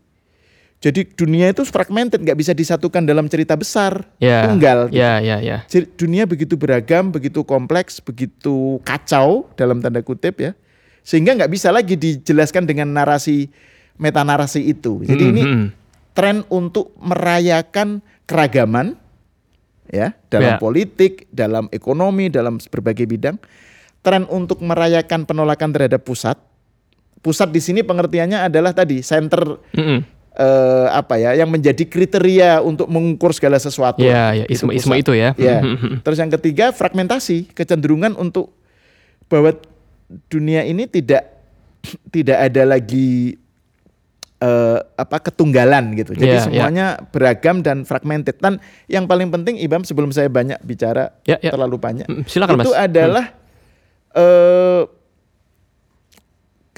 Jadi 0.76 1.08
dunia 1.08 1.48
itu 1.48 1.64
fragmented, 1.64 2.20
nggak 2.20 2.36
bisa 2.36 2.52
disatukan 2.52 3.00
dalam 3.00 3.24
cerita 3.32 3.56
besar 3.56 4.04
Ya. 4.20 4.44
tunggal. 4.44 4.92
gitu. 4.92 5.00
Ya, 5.00 5.24
ya, 5.24 5.40
ya. 5.40 5.64
Jadi 5.64 5.88
dunia 5.96 6.28
begitu 6.28 6.52
beragam, 6.52 7.08
begitu 7.08 7.40
kompleks, 7.40 7.96
begitu 7.96 8.76
kacau 8.84 9.48
dalam 9.56 9.80
tanda 9.80 10.04
kutip 10.04 10.36
ya, 10.36 10.52
sehingga 11.00 11.32
nggak 11.32 11.48
bisa 11.48 11.72
lagi 11.72 11.96
dijelaskan 11.96 12.68
dengan 12.68 12.92
narasi 12.92 13.48
meta 13.96 14.22
narasi 14.22 14.62
itu. 14.62 15.00
Jadi 15.02 15.24
Hmm, 15.24 15.32
ini 15.32 15.42
hmm. 15.42 15.66
tren 16.12 16.36
untuk 16.48 16.92
merayakan 16.96 18.00
keragaman 18.24 18.96
ya 19.86 20.16
dalam 20.28 20.56
Ya. 20.56 20.58
politik, 20.58 21.30
dalam 21.30 21.70
ekonomi, 21.70 22.26
dalam 22.26 22.58
berbagai 22.58 23.06
bidang. 23.06 23.36
Tren 24.00 24.22
untuk 24.26 24.62
merayakan 24.62 25.26
penolakan 25.26 25.74
terhadap 25.74 26.02
pusat. 26.02 26.38
Pusat 27.18 27.48
di 27.50 27.60
sini 27.60 27.80
pengertiannya 27.82 28.46
adalah 28.46 28.70
tadi 28.70 29.02
center 29.02 29.58
Mm-mm. 29.74 29.98
eh, 30.32 30.86
apa 30.94 31.18
ya 31.18 31.34
yang 31.34 31.50
menjadi 31.50 31.82
kriteria 31.82 32.62
untuk 32.62 32.86
mengukur 32.86 33.34
segala 33.34 33.58
sesuatu. 33.58 33.98
Ya, 33.98 34.30
ya, 34.30 34.46
Itu 34.46 34.62
isme-isme 34.62 34.94
pusat. 34.94 35.02
itu 35.02 35.12
ya. 35.18 35.30
Ya. 35.34 35.58
Terus 36.06 36.18
yang 36.22 36.30
ketiga 36.30 36.70
fragmentasi, 36.70 37.50
kecenderungan 37.50 38.14
untuk 38.14 38.54
bahwa 39.26 39.58
dunia 40.30 40.62
ini 40.62 40.86
tidak 40.86 41.26
tidak 42.14 42.38
ada 42.46 42.62
lagi 42.62 43.34
eh, 44.38 44.78
apa 44.94 45.16
ketunggalan 45.22 45.96
gitu. 45.96 46.12
Jadi 46.12 46.28
Ya, 46.28 46.36
ya. 46.36 46.44
semuanya 46.44 46.86
beragam 47.08 47.60
dan 47.60 47.82
fragmented. 47.82 48.36
Dan 48.36 48.60
yang 48.86 49.04
paling 49.04 49.28
penting 49.28 49.56
Ibam 49.56 49.80
sebelum 49.80 50.10
saya 50.10 50.28
banyak 50.28 50.60
bicara 50.60 51.16
Ya, 51.24 51.40
ya. 51.40 51.50
terlalu 51.50 51.76
banyak, 51.76 52.04
Mm, 52.04 52.24
silakan, 52.24 52.60
itu 52.60 52.70
Mas. 52.70 52.78
adalah 52.78 53.24
eh 54.12 54.82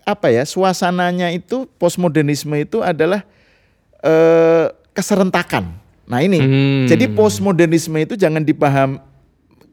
apa 0.02 0.26
ya 0.28 0.42
suasananya 0.42 1.28
itu 1.30 1.68
postmodernisme 1.76 2.56
itu 2.56 2.80
adalah 2.80 3.22
eh 4.00 4.66
keserentakan. 4.92 5.68
Nah 6.08 6.20
ini, 6.20 6.40
Hmm. 6.40 6.86
jadi 6.88 7.12
postmodernisme 7.12 7.94
itu 7.98 8.16
jangan 8.16 8.40
dipaham 8.40 8.98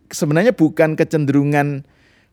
sebenarnya 0.08 0.52
bukan 0.52 0.94
kecenderungan 0.94 1.82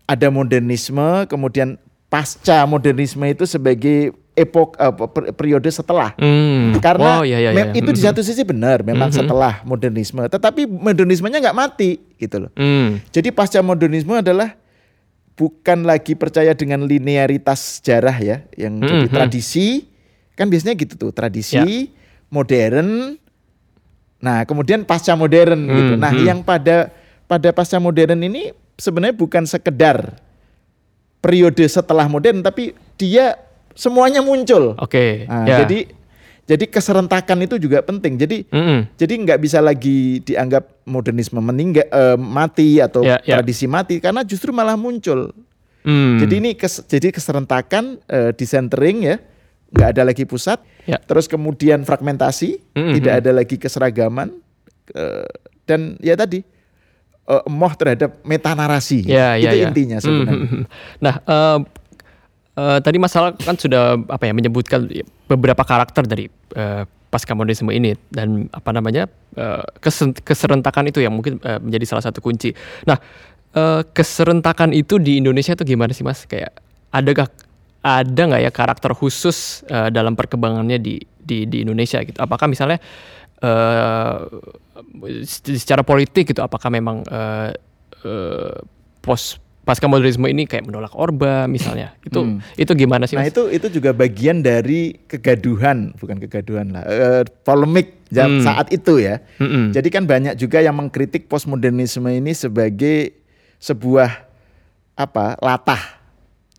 ada 0.04 0.28
modernisme 0.28 1.24
kemudian 1.24 1.78
pasca 2.08 2.66
modernisme 2.66 3.22
itu 3.24 3.46
sebagai 3.46 4.12
epok 4.32 4.80
per- 5.12 5.32
periode 5.36 5.68
setelah. 5.68 6.16
Hmm. 6.16 6.72
Karena 6.80 7.20
oh, 7.20 7.24
ya, 7.24 7.36
ya, 7.36 7.52
mem- 7.52 7.76
ya. 7.76 7.84
itu 7.84 7.90
di 7.92 8.00
Mhm. 8.00 8.06
satu 8.08 8.20
sisi 8.24 8.42
benar 8.42 8.80
memang 8.80 9.12
setelah 9.12 9.60
modernisme, 9.62 10.24
tetapi 10.24 10.64
modernismenya 10.64 11.38
nggak 11.38 11.58
mati 11.58 12.00
gitu 12.16 12.48
loh. 12.48 12.50
Hmm. 12.56 12.96
Jadi 13.12 13.28
pasca 13.28 13.60
modernisme 13.60 14.16
adalah 14.16 14.56
bukan 15.36 15.84
lagi 15.84 16.16
percaya 16.16 16.52
dengan 16.52 16.84
linearitas 16.84 17.80
sejarah 17.80 18.16
ya, 18.18 18.36
yang 18.56 18.80
jadi 18.80 19.08
Mhm. 19.08 19.12
tradisi 19.12 19.84
kan 20.32 20.48
biasanya 20.48 20.80
gitu 20.80 20.96
tuh 20.96 21.12
tradisi 21.12 21.60
Ya. 21.60 21.64
modern. 22.32 23.20
Nah 24.22 24.48
kemudian 24.48 24.88
pasca 24.88 25.12
modern 25.12 25.60
gitu. 25.68 25.94
Nah 26.00 26.08
Mhm. 26.08 26.24
yang 26.24 26.38
pada 26.40 26.88
pada 27.28 27.52
pasca 27.52 27.76
modern 27.76 28.16
ini 28.22 28.52
sebenarnya 28.80 29.12
bukan 29.12 29.44
sekedar 29.44 30.16
periode 31.20 31.62
setelah 31.64 32.08
modern, 32.08 32.40
tapi 32.40 32.72
dia 32.96 33.36
semuanya 33.74 34.20
muncul. 34.20 34.74
Oke. 34.76 35.24
Nah, 35.24 35.44
ya. 35.44 35.56
Jadi 35.62 36.00
jadi 36.42 36.64
keserentakan 36.66 37.38
itu 37.40 37.54
juga 37.56 37.80
penting. 37.80 38.18
Jadi 38.18 38.44
Mm-mm. 38.46 38.90
jadi 38.94 39.14
nggak 39.14 39.38
bisa 39.38 39.58
lagi 39.58 40.18
dianggap 40.20 40.84
modernisme 40.84 41.38
meninggal 41.38 41.86
eh, 41.86 42.18
mati 42.18 42.78
atau 42.78 43.00
Ya, 43.00 43.22
ya. 43.22 43.38
tradisi 43.38 43.64
mati 43.64 43.98
karena 43.98 44.22
justru 44.22 44.50
malah 44.50 44.74
muncul. 44.74 45.30
Hmm. 45.82 46.18
Jadi 46.18 46.34
ini 46.38 46.50
kes- 46.54 46.86
jadi 46.86 47.10
keserentakan 47.10 47.98
eh, 48.04 48.30
decentering 48.32 48.98
ya, 49.02 49.16
nggak 49.70 49.88
ada 49.94 50.02
lagi 50.04 50.22
pusat. 50.22 50.62
Ya. 50.82 50.98
Terus 50.98 51.26
kemudian 51.26 51.82
fragmentasi, 51.82 52.58
Mhm. 52.74 52.92
tidak 52.96 53.14
ada 53.18 53.30
lagi 53.32 53.56
keseragaman 53.56 54.34
eh, 54.92 55.26
dan 55.62 55.94
ya 55.98 56.14
tadi 56.14 56.42
eh, 57.22 57.42
emoh 57.46 57.72
terhadap 57.74 58.18
meta 58.22 58.50
narasi. 58.52 59.06
Ya, 59.06 59.34
ya, 59.34 59.50
itu 59.50 59.56
ya. 59.58 59.66
intinya 59.70 59.98
sebenarnya. 59.98 60.34
Hmm, 60.34 60.42
hmm, 60.44 60.58
hmm. 60.58 60.64
Nah, 60.98 61.14
eh, 61.22 61.58
eh, 62.56 62.78
tadi 62.82 62.98
masalah 63.00 63.36
kan 63.36 63.56
sudah 63.56 63.96
apa 64.08 64.24
ya 64.28 64.32
menyebutkan 64.32 64.88
beberapa 65.28 65.62
karakter 65.64 66.04
dari 66.04 66.26
eh, 66.56 66.84
pasca 67.12 67.36
modernisme 67.36 67.68
ini 67.68 67.92
dan 68.08 68.48
apa 68.56 68.72
namanya 68.72 69.04
kesen- 69.84 70.16
keserentakan 70.24 70.88
itu 70.88 71.04
yang 71.04 71.12
mungkin 71.12 71.36
eh, 71.44 71.60
menjadi 71.60 71.84
salah 71.84 72.04
satu 72.04 72.24
kunci. 72.24 72.56
Nah, 72.88 72.96
eh, 73.52 73.80
keserentakan 73.92 74.72
itu 74.72 74.96
di 74.96 75.20
Indonesia 75.20 75.52
itu 75.52 75.64
gimana 75.64 75.92
sih 75.92 76.04
mas? 76.04 76.24
Kayak 76.24 76.56
adakah 76.88 77.28
ada 77.84 78.22
nggak 78.32 78.42
ya 78.48 78.50
karakter 78.54 78.92
khusus 78.96 79.60
eh, 79.68 79.92
dalam 79.92 80.16
perkembangannya 80.16 80.80
di 80.80 81.04
di 81.20 81.44
di 81.44 81.64
Indonesia 81.64 82.00
gitu? 82.00 82.16
Apakah 82.16 82.48
misalnya 82.48 82.80
eh, 83.44 84.16
secara 85.44 85.84
politik 85.84 86.32
gitu? 86.32 86.40
Apakah 86.40 86.72
memang 86.72 87.04
eh, 87.04 87.50
eh, 88.08 88.56
pos 89.02 89.41
pasca 89.62 89.86
modernisme 89.86 90.26
ini 90.26 90.44
kayak 90.44 90.66
menolak 90.66 90.90
Orba 90.92 91.46
misalnya? 91.46 91.94
Itu 92.02 92.26
Hmm. 92.26 92.38
itu 92.58 92.72
gimana 92.74 93.06
sih? 93.06 93.14
Nah 93.14 93.26
Mas? 93.26 93.30
itu 93.30 93.46
itu 93.48 93.78
juga 93.78 93.94
bagian 93.94 94.42
dari 94.42 94.98
kegaduhan, 95.06 95.94
bukan 95.96 96.18
kegaduhan 96.18 96.74
lah, 96.74 96.82
eh, 96.84 97.22
polemik 97.46 98.02
Hmm. 98.12 98.42
saat 98.42 98.68
itu 98.68 99.00
ya. 99.00 99.24
Mm-mm. 99.40 99.72
Jadi 99.72 99.88
kan 99.88 100.04
banyak 100.04 100.36
juga 100.36 100.60
yang 100.60 100.76
mengkritik 100.76 101.30
postmodernisme 101.30 102.04
ini 102.10 102.36
sebagai 102.36 103.16
sebuah 103.56 104.28
apa 104.92 105.40
latah. 105.40 106.01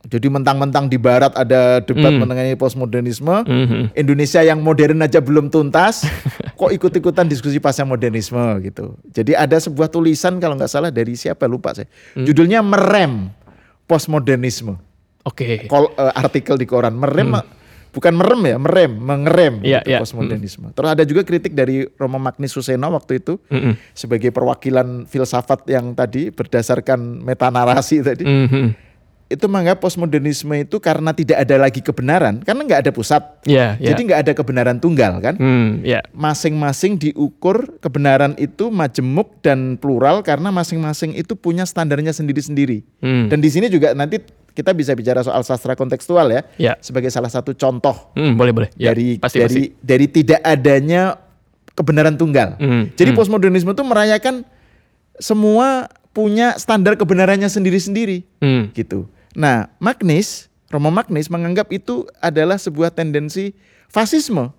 Jadi 0.04 0.28
mentang-mentang 0.28 0.92
di 0.92 1.00
Barat 1.00 1.32
ada 1.32 1.80
debat 1.80 2.12
Hmm. 2.12 2.28
mengenai 2.28 2.54
postmodernisme, 2.54 3.48
Mhm. 3.48 3.96
Indonesia 3.96 4.44
yang 4.44 4.60
modern 4.60 5.00
aja 5.00 5.24
belum 5.24 5.48
tuntas, 5.48 6.04
kok 6.60 6.70
ikut-ikutan 6.70 7.24
diskusi 7.24 7.56
pasca 7.58 7.82
modernisme 7.82 8.36
gitu. 8.62 9.00
Jadi 9.08 9.32
ada 9.32 9.56
sebuah 9.56 9.88
tulisan 9.88 10.38
kalau 10.38 10.60
nggak 10.60 10.68
salah 10.68 10.92
dari 10.92 11.16
siapa 11.16 11.48
lupa 11.48 11.72
saya, 11.72 11.88
Hmm. 12.14 12.28
judulnya 12.28 12.60
merem 12.60 13.32
postmodernisme 13.84 14.76
Oke. 15.24 15.68
kol, 15.68 15.88
eh, 15.94 16.14
artikel 16.14 16.56
di 16.58 16.66
koran 16.66 16.94
merem 16.94 17.40
bukan 17.94 18.12
merem 18.12 18.42
ya 18.44 18.58
merem 18.58 18.92
mengerem 18.92 19.54
Hmm. 19.56 19.68
Iya, 19.70 19.80
gitu, 19.80 19.88
iya. 19.88 20.00
postmodernisme 20.02 20.68
terus 20.74 20.90
ada 20.90 21.04
juga 21.06 21.22
kritik 21.22 21.54
dari 21.54 21.86
Romo 21.94 22.18
Magnis 22.18 22.50
Suseno 22.50 22.90
waktu 22.90 23.22
itu 23.22 23.38
Mm-mm. 23.46 23.78
sebagai 23.94 24.34
perwakilan 24.34 25.06
filsafat 25.06 25.70
yang 25.70 25.94
tadi 25.94 26.28
berdasarkan 26.28 27.22
metanarasi 27.22 28.02
tadi 28.02 28.26
Mhm. 28.26 28.66
Itu 29.34 29.46
menganggap 29.46 29.82
postmodernisme 29.82 30.54
itu 30.56 30.78
karena 30.78 31.10
tidak 31.12 31.42
ada 31.42 31.56
lagi 31.58 31.82
kebenaran 31.82 32.40
karena 32.40 32.62
nggak 32.62 32.82
ada 32.86 32.92
pusat 32.94 33.22
Ya, 33.44 33.74
ya. 33.76 33.92
jadi 33.92 34.00
nggak 34.06 34.20
ada 34.24 34.32
kebenaran 34.34 34.78
tunggal 34.78 35.18
kan 35.18 35.36
Hmm, 35.36 35.82
ya. 35.82 36.06
masing-masing 36.14 36.96
diukur 36.96 37.78
kebenaran 37.78 38.38
itu 38.38 38.70
majemuk 38.70 39.42
dan 39.42 39.76
plural 39.76 40.22
karena 40.22 40.50
masing-masing 40.50 41.14
itu 41.14 41.34
punya 41.34 41.66
standarnya 41.66 42.14
sendiri-sendiri 42.14 42.86
Hmm. 43.02 43.28
dan 43.28 43.42
di 43.42 43.50
sini 43.50 43.68
juga 43.68 43.92
nanti 43.92 44.22
kita 44.54 44.70
bisa 44.70 44.94
bicara 44.94 45.20
soal 45.20 45.42
sastra 45.42 45.74
kontekstual 45.74 46.30
ya, 46.30 46.46
Ya. 46.56 46.78
sebagai 46.78 47.10
salah 47.10 47.28
satu 47.28 47.52
contoh 47.52 48.14
Hmm, 48.14 48.38
boleh 48.38 48.54
boleh. 48.54 48.70
Ya, 48.76 48.94
dari 48.94 49.18
pasti, 49.18 49.42
dari 49.42 49.64
dari 49.82 50.06
tidak 50.08 50.40
adanya 50.40 51.18
kebenaran 51.74 52.14
tunggal. 52.14 52.54
Hmm, 52.56 52.94
Jadi 52.94 53.10
hmm. 53.10 53.18
postmodernisme 53.18 53.74
itu 53.74 53.82
merayakan 53.82 54.46
semua 55.18 55.90
punya 56.14 56.54
standar 56.56 56.94
kebenarannya 56.94 57.50
sendiri-sendiri, 57.50 58.22
pasti. 58.38 58.46
Hmm. 58.46 58.64
gitu. 58.72 59.10
Nah, 59.34 59.70
Magnis, 59.82 60.50
Romo 60.70 60.90
Magnis 60.90 61.30
menganggap 61.30 61.70
itu 61.70 62.06
adalah 62.18 62.58
sebuah 62.58 62.94
tendensi 62.94 63.54
fasisme. 63.90 64.50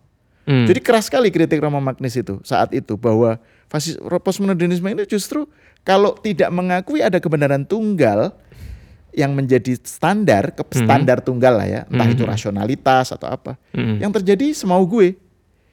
Hmm. 0.44 0.68
Jadi 0.68 0.80
keras 0.84 1.08
sekali 1.08 1.32
kritik 1.32 1.58
Romo 1.58 1.80
Magnis 1.80 2.14
itu 2.14 2.38
saat 2.44 2.70
itu 2.76 3.00
bahwa 3.00 3.40
fasis 3.72 3.96
postmodernisme 4.20 4.84
ini 4.86 5.08
justru 5.08 5.48
kalau 5.82 6.12
tidak 6.20 6.52
mengakui 6.52 7.00
ada 7.00 7.16
kebenaran 7.16 7.64
tunggal 7.64 8.36
yang 9.14 9.30
menjadi 9.32 9.78
standar, 9.86 10.50
ke 10.52 10.62
standar 10.74 11.22
tunggal 11.22 11.54
lah 11.54 11.68
ya, 11.70 11.80
entah 11.86 12.08
itu 12.10 12.26
rasionalitas 12.26 13.14
atau 13.14 13.30
apa. 13.30 13.54
Hmm. 13.70 14.02
Yang 14.02 14.20
terjadi 14.20 14.46
semau 14.52 14.82
gue. 14.84 15.14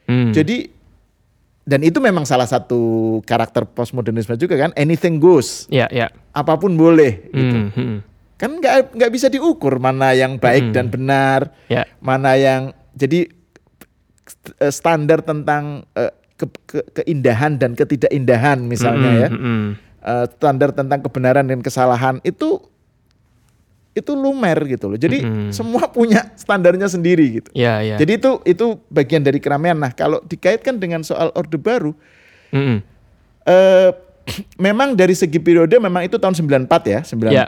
Hmm. 0.06 0.30
Jadi 0.30 0.70
dan 1.66 1.82
itu 1.86 2.02
memang 2.02 2.26
salah 2.26 2.50
satu 2.50 3.22
karakter 3.26 3.66
postmodernisme 3.70 4.34
juga 4.38 4.58
kan, 4.58 4.72
anything 4.74 5.22
goes, 5.22 5.70
ya, 5.70 5.86
ya. 5.94 6.10
apa 6.34 6.58
pun 6.58 6.74
boleh 6.74 7.30
gitu. 7.30 7.58
Hmm, 7.58 7.70
hmm. 7.74 7.98
Kan 8.42 8.58
nggak 8.58 8.98
nggak 8.98 9.12
bisa 9.12 9.30
diukur 9.30 9.78
mana 9.78 10.12
yang 10.12 10.36
baik 10.36 10.74
dan 10.74 10.90
benar, 10.90 11.54
Ya. 11.68 11.86
mana 12.00 12.34
yang 12.34 12.62
jadi 12.92 13.30
eh, 14.58 14.74
standar 14.74 15.22
tentang 15.22 15.86
eh, 15.94 16.10
ke- 16.34 16.50
ke- 16.66 16.88
keindahan 16.96 17.56
dan 17.56 17.72
ketidakindahan 17.72 18.58
misalnya 18.60 19.12
ya 19.20 19.30
Hmm, 19.30 19.38
hmm. 19.40 19.68
Eh, 20.02 20.26
standar 20.32 20.74
tentang 20.74 20.98
kebenaran 21.00 21.46
dan 21.46 21.62
kesalahan 21.62 22.18
itu 22.22 22.58
itu 23.92 24.12
lumer 24.12 24.56
gitu 24.66 24.88
loh 24.88 24.96
jadi 24.96 25.20
Mm-mm. 25.20 25.52
semua 25.52 25.86
punya 25.86 26.34
standarnya 26.34 26.88
sendiri 26.88 27.38
gitu 27.38 27.50
Ya, 27.52 27.84
ya. 27.84 28.00
jadi 28.00 28.18
itu 28.18 28.42
itu 28.42 28.66
bagian 28.88 29.20
dari 29.20 29.38
keramaian 29.38 29.76
nah 29.76 29.92
kalau 29.92 30.24
dikaitkan 30.24 30.76
dengan 30.76 31.04
soal 31.04 31.30
orde 31.32 31.54
baru 31.56 31.94
Hmm, 32.50 32.66
hmm. 32.66 32.78
eh 33.46 33.90
memang 34.66 34.94
dari 34.94 35.12
segi 35.12 35.38
periode 35.38 35.78
memang 35.78 36.02
itu 36.02 36.16
tahun 36.16 36.34
94 36.34 36.66
ya 36.84 37.00
94 37.04 37.30
Ya. 37.30 37.44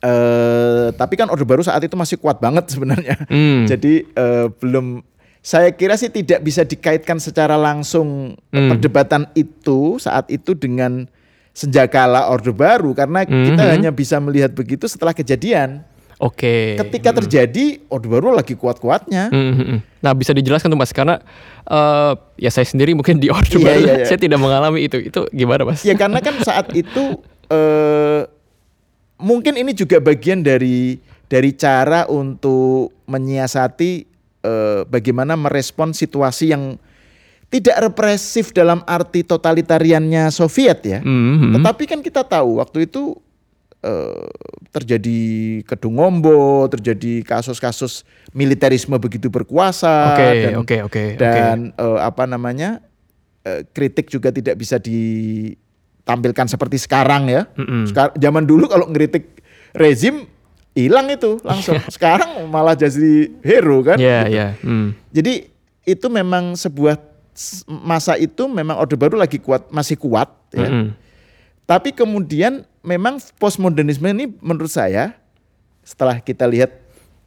Eh 0.00 0.88
tapi 0.92 1.14
kan 1.14 1.26
orde 1.26 1.42
baru 1.42 1.60
saat 1.60 1.82
itu 1.82 1.94
masih 1.94 2.16
kuat 2.16 2.38
banget 2.38 2.68
sebenarnya 2.72 3.18
Hmm. 3.26 3.66
jadi 3.66 4.06
eh, 4.06 4.46
belum 4.52 5.02
saya 5.38 5.70
kira 5.70 5.94
sih 5.94 6.08
tidak 6.08 6.40
bisa 6.40 6.62
dikaitkan 6.62 7.18
secara 7.18 7.54
langsung 7.54 8.38
Hmm. 8.50 8.68
perdebatan 8.70 9.26
itu 9.32 9.96
saat 9.98 10.28
itu 10.28 10.52
dengan 10.52 11.06
senjakala 11.50 12.28
Orde 12.28 12.50
Baru 12.50 12.94
karena 12.94 13.22
kita 13.22 13.58
Mhm. 13.58 13.70
hanya 13.72 13.90
bisa 13.90 14.18
melihat 14.18 14.54
begitu 14.54 14.86
setelah 14.86 15.10
kejadian. 15.10 15.82
Oke. 16.18 16.74
Ketika 16.76 17.10
terjadi 17.12 17.82
Orde 17.86 18.06
Baru 18.06 18.30
lagi 18.30 18.54
kuat-kuatnya. 18.54 19.26
Hmm, 19.30 19.54
hmm, 19.54 19.66
hmm. 19.66 19.78
Nah 19.98 20.12
bisa 20.14 20.30
dijelaskan 20.30 20.66
tuh 20.68 20.78
mas 20.78 20.90
karena 20.90 21.18
eh, 21.64 22.12
ya 22.38 22.50
saya 22.50 22.62
sendiri 22.62 22.94
mungkin 22.94 23.18
di 23.18 23.26
orde 23.28 23.54
Iya, 23.54 23.64
baru 23.64 23.80
iya, 23.80 23.94
iya. 24.02 24.06
saya 24.10 24.18
tidak 24.18 24.38
mengalami 24.38 24.86
itu 24.86 24.98
itu 25.00 25.20
gimana 25.30 25.66
mas? 25.66 25.82
Ya 25.82 25.94
karena 25.94 26.18
kan 26.18 26.38
saat 26.40 26.70
itu 26.72 27.18
eh, 27.48 28.22
mungkin 29.18 29.58
ini 29.58 29.74
juga 29.74 29.98
bagian 29.98 30.40
dari 30.42 30.98
dari 31.28 31.52
cara 31.52 32.08
untuk 32.08 32.94
menyiasati 33.04 33.90
eh, 34.42 34.80
bagaimana 34.88 35.36
merespon 35.36 35.92
situasi 35.92 36.54
yang 36.56 36.80
tidak 37.48 37.80
represif 37.80 38.52
dalam 38.52 38.84
arti 38.84 39.24
totalitariannya 39.24 40.28
Soviet 40.28 40.84
ya. 40.84 41.00
Hmm, 41.00 41.40
hmm. 41.40 41.52
Tetapi 41.60 41.84
kan 41.88 42.00
kita 42.04 42.24
tahu 42.24 42.60
waktu 42.60 42.88
itu 42.88 43.16
eh, 43.80 44.28
terjadi 44.72 45.20
kedungombo, 45.64 46.68
terjadi 46.68 47.24
kasus-kasus 47.24 48.04
militerisme 48.36 48.96
begitu 49.00 49.32
berkuasa 49.32 50.12
Oke 50.12 50.28
dan 50.28 50.52
oke 50.60 50.76
oke. 50.84 51.04
dan 51.16 51.56
eh, 51.72 51.98
apa 52.00 52.28
namanya 52.28 52.84
eh, 53.48 53.64
kritik 53.72 54.12
juga 54.12 54.28
tidak 54.28 54.60
bisa 54.60 54.76
ditampilkan 56.08 56.48
seperti 56.48 56.80
sekarang 56.80 57.28
ya. 57.28 57.44
Sekar- 57.84 58.16
zaman 58.16 58.48
dulu 58.48 58.64
kalau 58.64 58.88
ngeritik 58.88 59.44
rezim 59.76 60.24
hilang 60.72 61.12
itu 61.12 61.36
langsung. 61.44 61.76
sekarang 61.94 62.48
malah 62.48 62.72
jadi 62.72 63.28
hero 63.44 63.84
kan. 63.84 64.00
Iya 64.00 64.18
gitu. 64.24 64.32
iya. 64.32 64.46
Hmm. 64.64 64.96
Jadi 65.12 65.52
itu 65.84 66.06
memang 66.08 66.56
sebuah 66.56 66.96
masa 67.68 68.16
itu 68.16 68.48
memang 68.48 68.80
Orde 68.80 68.96
Baru 68.96 69.20
lagi 69.20 69.36
kuat 69.36 69.68
masih 69.68 70.00
kuat 70.00 70.32
ya. 70.50 70.64
Mm-mm. 70.64 70.96
Tapi 71.68 71.92
kemudian 71.92 72.64
memang 72.80 73.20
postmodernisme 73.36 74.08
ini 74.08 74.32
menurut 74.40 74.72
saya 74.72 75.12
setelah 75.84 76.16
kita 76.18 76.48
lihat 76.48 76.72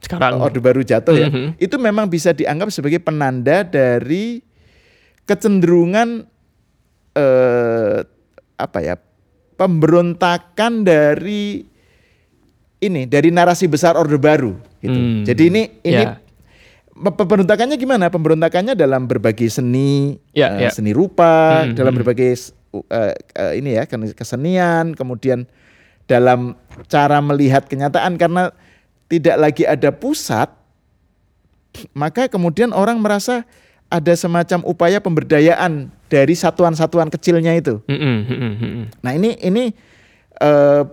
Sekarang. 0.02 0.42
Orde 0.42 0.58
Baru 0.58 0.82
jatuh 0.82 1.14
ya, 1.14 1.30
Mhm. 1.30 1.62
itu 1.62 1.78
memang 1.78 2.10
bisa 2.10 2.34
dianggap 2.34 2.74
sebagai 2.74 2.98
penanda 2.98 3.62
dari 3.62 4.42
kecenderungan 5.24 6.26
eh, 7.14 7.98
apa 8.62 8.80
ya 8.80 8.96
pemberontakan 9.58 10.82
dari 10.82 11.66
ini 12.82 13.06
dari 13.06 13.30
narasi 13.30 13.70
besar 13.70 13.94
Orde 13.94 14.18
Baru. 14.18 14.58
Gitu. 14.82 14.98
Hmm. 14.98 15.22
Jadi 15.22 15.44
ini 15.54 15.64
ini 15.86 16.02
Ya. 16.02 16.18
pe- 16.98 17.14
pemberontakannya 17.14 17.78
gimana? 17.78 18.10
Pemberontakannya 18.10 18.74
dalam 18.74 19.06
berbagai 19.06 19.54
seni, 19.54 20.18
Ya, 20.34 20.58
eh, 20.58 20.66
ya. 20.66 20.70
seni 20.74 20.90
rupa, 20.90 21.66
Hmm, 21.66 21.78
dalam 21.78 21.94
hmm. 21.94 22.00
berbagai 22.02 22.30
s- 22.34 22.54
u- 22.74 22.86
eh, 22.90 23.14
eh, 23.38 23.54
ini 23.62 23.78
ya 23.78 23.86
kesenian, 24.18 24.98
kemudian 24.98 25.46
dalam 26.10 26.58
cara 26.90 27.22
melihat 27.22 27.70
kenyataan 27.70 28.18
karena 28.18 28.50
tidak 29.06 29.38
lagi 29.38 29.64
ada 29.70 29.94
pusat, 29.94 30.50
maka 31.94 32.26
kemudian 32.28 32.74
orang 32.74 32.98
merasa 32.98 33.46
ada 33.88 34.14
semacam 34.18 34.66
upaya 34.66 34.98
pemberdayaan 34.98 35.94
dari 36.12 36.36
satuan-satuan 36.36 37.08
kecilnya 37.08 37.56
itu. 37.56 37.80
Mm-mm, 37.88 38.18
mm-mm. 38.28 38.86
Nah 39.00 39.12
ini 39.16 39.40
ini 39.40 39.72
eh, 40.44 40.84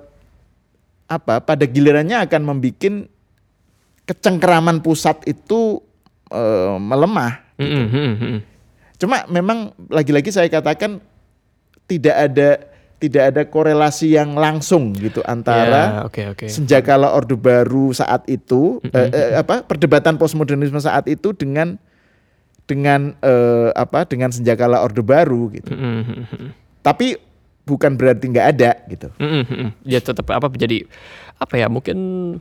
apa 1.10 1.42
pada 1.42 1.66
gilirannya 1.66 2.22
akan 2.22 2.46
membuat 2.46 3.10
kecengkeraman 4.06 4.78
pusat 4.78 5.18
itu 5.26 5.82
eh, 6.30 6.78
melemah. 6.78 7.42
Mm-mm, 7.58 7.84
mm-mm, 7.90 8.12
mm-mm. 8.14 8.40
Cuma 9.02 9.26
memang 9.26 9.74
lagi-lagi 9.90 10.30
saya 10.30 10.46
katakan 10.46 11.02
tidak 11.90 12.14
ada 12.14 12.48
tidak 12.98 13.22
ada 13.34 13.42
korelasi 13.46 14.18
yang 14.18 14.34
langsung 14.34 14.90
gitu 14.98 15.22
antara 15.22 16.02
oke 16.02 16.34
oke. 16.34 16.46
senjakala 16.50 17.14
Orde 17.14 17.38
Baru 17.38 17.94
saat 17.94 18.26
itu 18.26 18.82
eh, 18.90 19.10
eh, 19.10 19.30
apa 19.38 19.62
perdebatan 19.62 20.18
postmodernisme 20.18 20.82
saat 20.82 21.06
itu 21.06 21.30
dengan 21.30 21.78
dengan 22.68 23.16
eh, 23.24 23.72
apa 23.72 24.04
dengan 24.04 24.28
senjakala 24.28 24.84
Orde 24.84 25.00
Baru 25.00 25.48
gitu. 25.50 25.72
Mm-mm, 25.72 26.04
mm-mm. 26.04 26.48
Tapi 26.84 27.16
bukan 27.64 27.96
berarti 27.96 28.28
nggak 28.28 28.46
ada 28.54 28.70
gitu. 28.92 29.08
Mm-mm, 29.16 29.42
mm-mm. 29.48 29.70
Dia 29.88 30.04
tetap 30.04 30.28
apa 30.28 30.52
menjadi 30.52 30.84
apa 31.38 31.54
ya 31.54 31.70
mungkin 31.70 31.96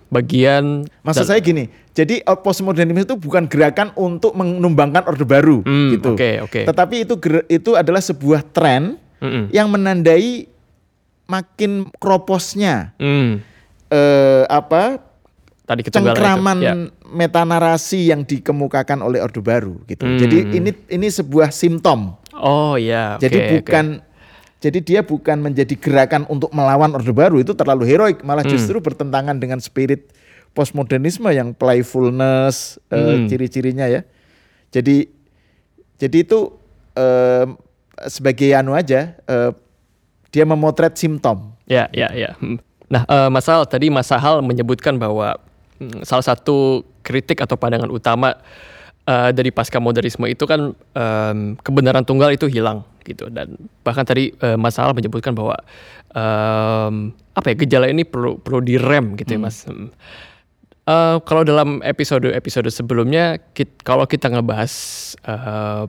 bagian 0.09 0.83
Maksud 1.05 1.29
saya 1.29 1.37
gini, 1.37 1.69
jadi 1.93 2.25
uh, 2.25 2.33
postmodernisme 2.35 3.05
itu 3.07 3.15
bukan 3.15 3.45
gerakan 3.45 3.93
untuk 3.93 4.33
menumbangkan 4.35 5.05
orde 5.07 5.23
baru 5.23 5.63
Hmm, 5.63 5.95
gitu. 5.95 6.17
Oke 6.17 6.43
oke. 6.43 6.61
Tetapi 6.67 6.95
itu 7.07 7.15
itu 7.47 7.71
adalah 7.77 8.03
sebuah 8.03 8.43
tren 8.51 8.99
Mm-mm. 9.23 9.53
yang 9.55 9.71
menandai 9.71 10.51
makin 11.27 11.87
kroposnya 11.99 12.95
Mm. 12.99 13.43
eh, 13.91 14.43
apa 14.47 15.06
Tadi 15.67 15.83
itu. 15.83 15.91
cengkraman 15.91 16.57
Ya. 16.63 16.73
metanarasi 17.03 18.07
yang 18.07 18.23
dikemukakan 18.23 19.03
oleh 19.03 19.19
orde 19.19 19.43
baru 19.43 19.83
gitu. 19.83 20.07
Hmm. 20.07 20.15
Jadi 20.15 20.37
ini 20.55 20.71
ini 20.87 21.07
sebuah 21.11 21.51
simptom. 21.51 22.15
Oh 22.31 22.79
ya. 22.79 23.19
oke, 23.19 23.27
Jadi 23.27 23.37
bukan 23.59 23.85
jadi 24.57 24.79
dia 24.79 24.99
bukan 25.03 25.37
menjadi 25.37 25.75
gerakan 25.75 26.23
untuk 26.31 26.49
melawan 26.49 26.95
orde 26.95 27.11
baru 27.11 27.37
itu 27.37 27.51
terlalu 27.51 27.83
heroik, 27.83 28.23
malah 28.23 28.47
Hmm. 28.47 28.55
justru 28.55 28.79
bertentangan 28.79 29.35
dengan 29.37 29.59
spirit 29.59 30.07
postmodernisme 30.55 31.27
yang 31.29 31.51
playfulness 31.51 32.79
eh, 32.87 32.95
Hmm. 32.97 33.27
ciri-cirinya 33.27 33.85
ya. 33.85 34.01
Jadi 34.71 35.11
jadi 35.99 36.17
itu 36.23 36.55
eh, 36.95 37.45
sebagai 38.07 38.55
anu 38.55 38.71
aja 38.71 39.19
eh, 39.19 39.51
dia 40.31 40.47
memotret 40.47 40.95
simptom. 40.95 41.51
Ya, 41.67 41.91
ya, 41.91 42.07
ya. 42.15 42.39
Hmm. 42.39 42.55
Nah, 42.87 43.03
eh, 43.03 43.27
Mas 43.27 43.45
Al, 43.45 43.67
tadi 43.67 43.91
Mas 43.91 44.07
Sahal 44.07 44.39
menyebutkan 44.39 44.95
bahwa 44.95 45.35
salah 46.03 46.25
satu 46.25 46.81
kritik 47.05 47.41
atau 47.41 47.55
pandangan 47.55 47.89
utama 47.89 48.33
eh, 49.05 49.29
dari 49.31 49.49
pasca 49.53 49.77
modernisme 49.77 50.25
itu 50.27 50.43
kan 50.43 50.73
em, 50.73 51.55
kebenaran 51.61 52.03
tunggal 52.03 52.33
itu 52.33 52.49
hilang 52.49 52.83
gitu 53.07 53.31
dan 53.31 53.55
bahkan 53.81 54.03
tadi 54.03 54.35
eh, 54.35 54.57
Mas 54.59 54.75
menyebutkan 54.75 55.31
bahwa 55.31 55.55
em, 56.11 57.13
apa 57.37 57.47
ya 57.53 57.55
gejala 57.55 57.87
ini 57.87 58.03
perlu 58.03 58.41
perlu 58.41 58.59
direm 58.61 59.15
gitu 59.15 59.37
ya 59.37 59.39
Mas. 59.39 59.63
Hmm. 59.63 59.89
Eh, 60.87 61.17
kalau 61.27 61.43
dalam 61.43 61.83
episode-episode 61.83 62.71
sebelumnya, 62.71 63.43
kit- 63.51 63.83
kalau 63.83 64.07
kita 64.07 64.31
ngebahas 64.31 64.71
eh, 65.19 65.83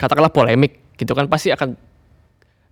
katakanlah 0.00 0.34
polemik 0.34 0.82
gitu 0.98 1.14
kan 1.14 1.30
pasti 1.30 1.54
akan 1.54 1.78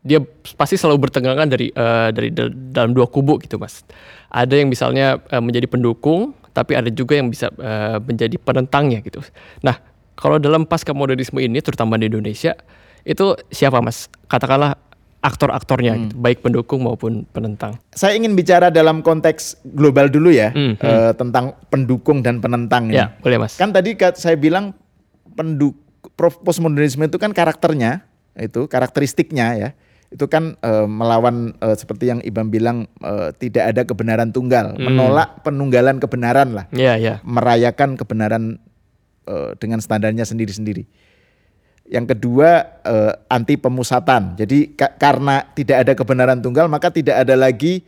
dia 0.07 0.23
pasti 0.55 0.79
selalu 0.79 1.11
bertenggangan 1.11 1.49
dari 1.51 1.69
eh, 1.75 2.09
dari 2.15 2.31
dal- 2.31 2.55
dalam 2.73 2.95
dua 2.95 3.11
kubu 3.11 3.37
gitu 3.43 3.59
mas. 3.59 3.83
Ada 4.31 4.63
yang 4.63 4.71
misalnya 4.71 5.19
eh, 5.29 5.43
menjadi 5.43 5.67
pendukung, 5.67 6.33
tapi 6.55 6.79
ada 6.79 6.89
juga 6.89 7.19
yang 7.19 7.29
bisa 7.29 7.51
eh, 7.51 7.99
menjadi 7.99 8.39
penentangnya 8.39 9.03
gitu. 9.03 9.19
Nah 9.67 9.79
kalau 10.19 10.43
dalam 10.43 10.67
pasca 10.67 10.91
modernisme 10.91 11.39
ini, 11.39 11.63
terutama 11.63 11.95
di 11.95 12.11
Indonesia, 12.11 12.59
itu 13.07 13.39
siapa 13.55 13.79
mas? 13.79 14.11
Katakanlah 14.27 14.75
aktor-aktornya, 15.19 15.99
gitu, 15.99 16.15
baik 16.15 16.47
pendukung 16.47 16.87
maupun 16.87 17.27
penentang. 17.35 17.79
Saya 17.91 18.15
ingin 18.15 18.39
bicara 18.39 18.71
dalam 18.71 19.03
konteks 19.03 19.67
global 19.75 20.07
dulu 20.07 20.31
ya 20.31 20.55
Hmm, 20.55 20.79
hmm. 20.79 21.19
tentang 21.19 21.59
pendukung 21.71 22.23
dan 22.23 22.39
penentang 22.39 22.87
ini. 22.91 23.03
Ya 23.03 23.15
boleh 23.19 23.43
mas. 23.43 23.59
Kan 23.59 23.75
tadi 23.75 23.99
saya 24.15 24.39
bilang 24.39 24.79
penduk 25.35 25.75
postmodernisme 26.19 27.07
itu 27.07 27.19
kan 27.19 27.35
karakternya 27.35 28.07
itu 28.39 28.71
karakteristiknya 28.71 29.47
ya 29.59 29.71
itu 30.09 30.25
kan 30.25 30.57
eh, 30.59 30.87
melawan 30.87 31.53
eh, 31.55 31.73
seperti 31.73 32.09
yang 32.09 32.21
Ibam 32.21 32.49
bilang 32.49 32.77
eh, 32.99 33.29
tidak 33.35 33.65
ada 33.69 33.83
kebenaran 33.85 34.31
tunggal, 34.31 34.73
Hmm. 34.73 34.85
menolak 34.85 35.43
penunggalan 35.43 35.97
kebenaran 35.97 36.53
lah, 36.53 36.65
Ya 36.71 36.97
ya. 36.97 37.21
merayakan 37.21 37.95
kebenaran 37.95 38.57
eh, 39.25 39.51
dengan 39.57 39.79
standarnya 39.79 40.25
sendiri-sendiri. 40.25 40.89
Yang 41.85 42.15
kedua 42.15 42.81
eh, 42.81 43.13
anti 43.29 43.57
pemusatan. 43.57 44.33
Jadi 44.35 44.73
ka- 44.73 44.93
karena 44.95 45.45
tidak 45.53 45.85
ada 45.85 45.93
kebenaran 45.95 46.41
tunggal 46.41 46.67
maka 46.67 46.89
tidak 46.89 47.17
ada 47.19 47.33
lagi 47.33 47.85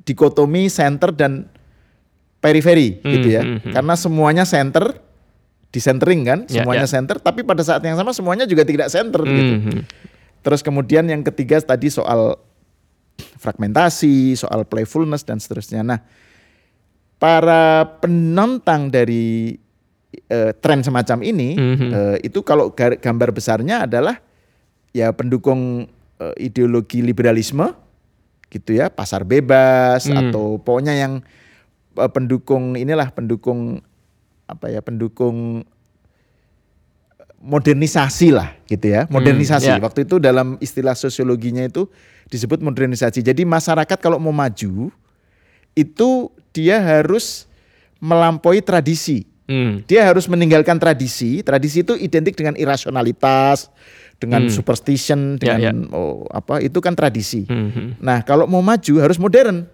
dikotomi 0.00 0.66
center 0.66 1.10
dan 1.10 1.50
periferi 2.38 2.98
Hmm, 2.98 3.10
gitu 3.10 3.28
ya. 3.28 3.42
hmm, 3.42 3.58
hmm. 3.60 3.72
Karena 3.74 3.94
semuanya 3.94 4.44
center 4.46 4.96
disentering 5.68 6.22
kan, 6.24 6.38
Ya, 6.46 6.62
semuanya 6.62 6.86
ya. 6.86 6.90
center 6.90 7.18
tapi 7.18 7.42
pada 7.42 7.60
saat 7.60 7.78
yang 7.80 7.94
sama 7.94 8.10
semuanya 8.10 8.42
juga 8.42 8.62
tidak 8.62 8.88
center 8.88 9.22
gitu. 9.22 9.54
Hmm, 9.60 9.82
Terus 10.40 10.60
kemudian 10.60 11.04
yang 11.04 11.20
ketiga 11.20 11.60
tadi 11.60 11.92
soal 11.92 12.36
fragmentasi, 13.36 14.36
soal 14.36 14.64
playfulness 14.64 15.24
dan 15.24 15.36
seterusnya. 15.36 15.84
Nah, 15.84 16.00
para 17.20 17.84
penentang 18.00 18.88
dari 18.88 19.56
eh, 20.26 20.50
tren 20.58 20.82
semacam 20.82 21.22
ini 21.22 21.54
Mhm. 21.54 21.88
eh, 21.92 22.16
itu 22.26 22.42
kalau 22.42 22.74
gambar 22.74 23.30
besarnya 23.30 23.86
adalah 23.86 24.18
ya 24.90 25.14
pendukung 25.14 25.86
eh, 26.18 26.34
ideologi 26.42 26.98
liberalisme 26.98 27.70
gitu 28.50 28.74
ya, 28.74 28.90
pasar 28.90 29.22
bebas 29.22 30.10
Hmm. 30.10 30.18
atau 30.18 30.58
pokoknya 30.58 30.98
yang 30.98 31.22
eh, 31.94 32.10
pendukung 32.10 32.74
inilah 32.74 33.14
pendukung 33.14 33.78
apa 34.44 34.66
ya, 34.66 34.82
pendukung 34.82 35.62
modernisasi 37.40 38.36
lah 38.36 38.52
gitu 38.68 38.92
ya 38.92 39.08
modernisasi 39.08 39.72
ya. 39.72 39.80
waktu 39.80 40.04
itu 40.04 40.20
dalam 40.20 40.60
istilah 40.60 40.92
sosiologinya 40.92 41.64
itu 41.64 41.88
disebut 42.28 42.60
modernisasi 42.60 43.24
jadi 43.24 43.42
masyarakat 43.42 43.96
kalau 43.96 44.20
mau 44.20 44.30
maju 44.30 44.92
itu 45.72 46.08
dia 46.52 46.76
harus 46.78 47.48
melampaui 47.98 48.60
tradisi 48.60 49.24
Hmm. 49.50 49.82
dia 49.82 50.06
harus 50.06 50.30
meninggalkan 50.30 50.78
tradisi 50.78 51.42
tradisi 51.42 51.82
itu 51.82 51.98
identik 51.98 52.38
dengan 52.38 52.54
irasionalitas 52.54 53.66
dengan 54.22 54.46
Hmm. 54.46 54.52
superstition 54.54 55.42
Ya, 55.42 55.58
dengan 55.58 55.90
oh, 55.90 56.22
apa 56.30 56.62
itu 56.62 56.78
kan 56.78 56.94
tradisi 56.94 57.50
Hmm, 57.50 57.74
hmm. 57.74 57.88
Nah, 57.98 58.22
kalau 58.22 58.46
mau 58.46 58.62
maju 58.62 58.94
harus 59.02 59.18
modern. 59.18 59.66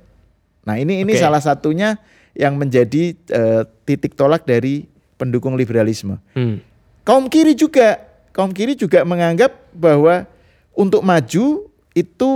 Nah, 0.65 0.81
ini 0.81 1.05
ini 1.05 1.13
Oke. 1.13 1.21
salah 1.21 1.45
satunya 1.45 2.01
yang 2.33 2.57
menjadi 2.57 3.13
eh, 3.21 3.63
titik 3.85 4.17
tolak 4.17 4.49
dari 4.49 4.89
pendukung 5.21 5.61
liberalisme. 5.61 6.25
Hmm. 6.33 6.65
Kaum 7.07 7.31
kiri 7.31 7.55
juga, 7.55 8.03
kaum 8.35 8.51
kiri 8.51 8.75
juga 8.75 9.07
menganggap 9.07 9.55
bahwa 9.71 10.27
untuk 10.75 11.07
maju 11.07 11.71
itu 11.95 12.31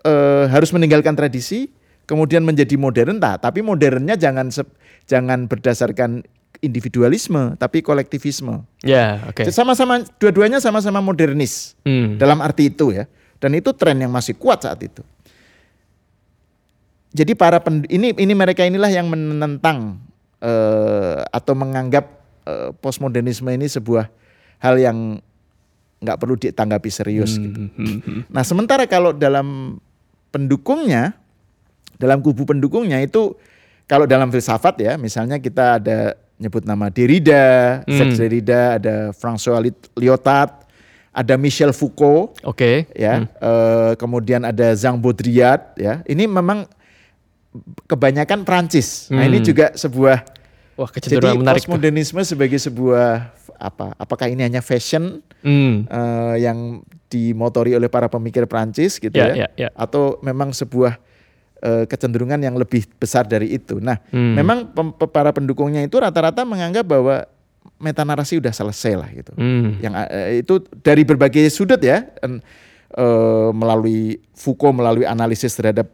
eh, 0.00 0.44
harus 0.48 0.72
meninggalkan 0.72 1.12
tradisi, 1.12 1.68
kemudian 2.08 2.40
menjadi 2.40 2.74
modern. 2.80 3.20
Nah, 3.20 3.36
tapi 3.36 3.60
modernnya 3.60 4.16
jangan 4.16 4.48
jangan 5.04 5.44
berdasarkan 5.44 6.24
individualisme, 6.64 7.60
tapi 7.60 7.84
kolektivisme. 7.84 8.64
Ya, 8.80 9.20
oke. 9.28 9.44
Sama-sama 9.52 10.00
dua-duanya 10.16 10.56
sama-sama 10.64 11.04
modernis 11.04 11.76
Hmm. 11.84 12.16
dalam 12.16 12.40
arti 12.40 12.72
itu 12.72 12.96
ya. 12.96 13.04
Dan 13.36 13.52
itu 13.60 13.76
tren 13.76 14.00
yang 14.00 14.08
masih 14.08 14.32
kuat 14.40 14.64
saat 14.64 14.80
itu. 14.80 15.04
Jadi 17.14 17.36
para 17.36 17.60
pen, 17.60 17.84
ini 17.92 18.16
ini 18.16 18.32
mereka 18.32 18.64
inilah 18.64 18.88
yang 18.88 19.06
menentang 19.06 20.00
eh, 20.40 21.20
atau 21.28 21.52
menganggap 21.52 22.23
eh, 22.44 22.70
postmodernisme 22.76 23.48
ini 23.48 23.66
sebuah 23.66 24.08
hal 24.58 24.76
yang 24.76 25.18
nggak 26.00 26.18
perlu 26.20 26.36
ditanggapi 26.36 26.90
serius. 26.90 27.36
gitu. 27.36 27.56
Hmm, 27.56 27.72
hmm, 27.74 27.98
hmm. 28.00 28.20
Nah 28.28 28.44
sementara 28.44 28.84
kalau 28.84 29.10
dalam 29.10 29.80
pendukungnya, 30.28 31.16
dalam 31.96 32.20
kubu 32.20 32.44
pendukungnya 32.44 33.00
itu 33.00 33.32
kalau 33.84 34.04
dalam 34.04 34.28
filsafat 34.28 34.80
ya, 34.80 34.92
misalnya 34.96 35.36
kita 35.38 35.80
ada 35.80 35.98
nyebut 36.36 36.64
nama 36.64 36.90
Derrida, 36.90 37.80
Hmm. 37.86 37.94
Jacques 37.94 38.18
Derrida, 38.18 38.76
ada 38.76 38.94
François 39.14 39.62
Lyotard, 39.94 40.66
ada 41.14 41.34
Michel 41.38 41.70
Foucault, 41.70 42.34
Oke. 42.42 42.90
ya, 42.92 43.22
Hmm. 43.22 43.28
eh, 43.30 43.92
kemudian 43.94 44.42
ada 44.42 44.74
Jean 44.74 44.98
Baudrillard, 44.98 45.78
ya. 45.78 46.02
Ini 46.04 46.26
memang 46.26 46.66
kebanyakan 47.86 48.42
Prancis. 48.42 49.06
Nah 49.08 49.22
ini 49.22 49.38
Hmm. 49.40 49.46
juga 49.46 49.66
sebuah 49.72 50.26
Wah, 50.74 50.88
jadi 50.88 50.94
kecenderungan 51.16 51.40
menarik. 51.40 51.60
tuh. 51.60 51.70
postmodernisme 51.70 52.20
sebagai 52.20 52.58
sebuah 52.58 53.30
apa? 53.54 53.94
Apakah 53.94 54.26
ini 54.26 54.42
hanya 54.42 54.58
fashion 54.58 55.22
Hmm. 55.40 55.84
eh, 55.84 56.36
yang 56.40 56.82
dimotori 57.06 57.72
oleh 57.72 57.86
para 57.86 58.06
pemikir 58.06 58.42
Prancis 58.44 58.96
gitu 58.96 59.12
Ya, 59.12 59.30
ya, 59.30 59.46
ya, 59.46 59.48
ya. 59.56 59.68
atau 59.72 60.18
memang 60.20 60.50
sebuah 60.50 60.98
eh, 61.60 61.84
kecenderungan 61.86 62.36
yang 62.38 62.52
lebih 62.54 62.84
besar 62.94 63.24
dari 63.24 63.48
itu. 63.50 63.78
Nah, 63.78 63.96
Hmm. 64.06 64.34
memang 64.34 64.68
pem- 64.68 64.92
para 65.06 65.30
pendukungnya 65.30 65.80
itu 65.80 65.96
rata-rata 65.96 66.42
menganggap 66.42 66.84
bahwa 66.84 67.24
metanarasi 67.76 68.36
udah 68.36 68.52
selesai 68.52 68.92
lah 68.94 69.08
gitu. 69.08 69.32
Hmm. 69.32 69.80
Yang 69.80 69.92
eh, 70.06 70.28
itu 70.38 70.54
dari 70.78 71.02
berbagai 71.02 71.48
sudut 71.48 71.78
ya, 71.78 72.04
eh, 72.12 72.40
melalui 73.50 74.20
Foucault 74.32 74.72
melalui 74.72 75.04
analisis 75.04 75.52
terhadap 75.52 75.88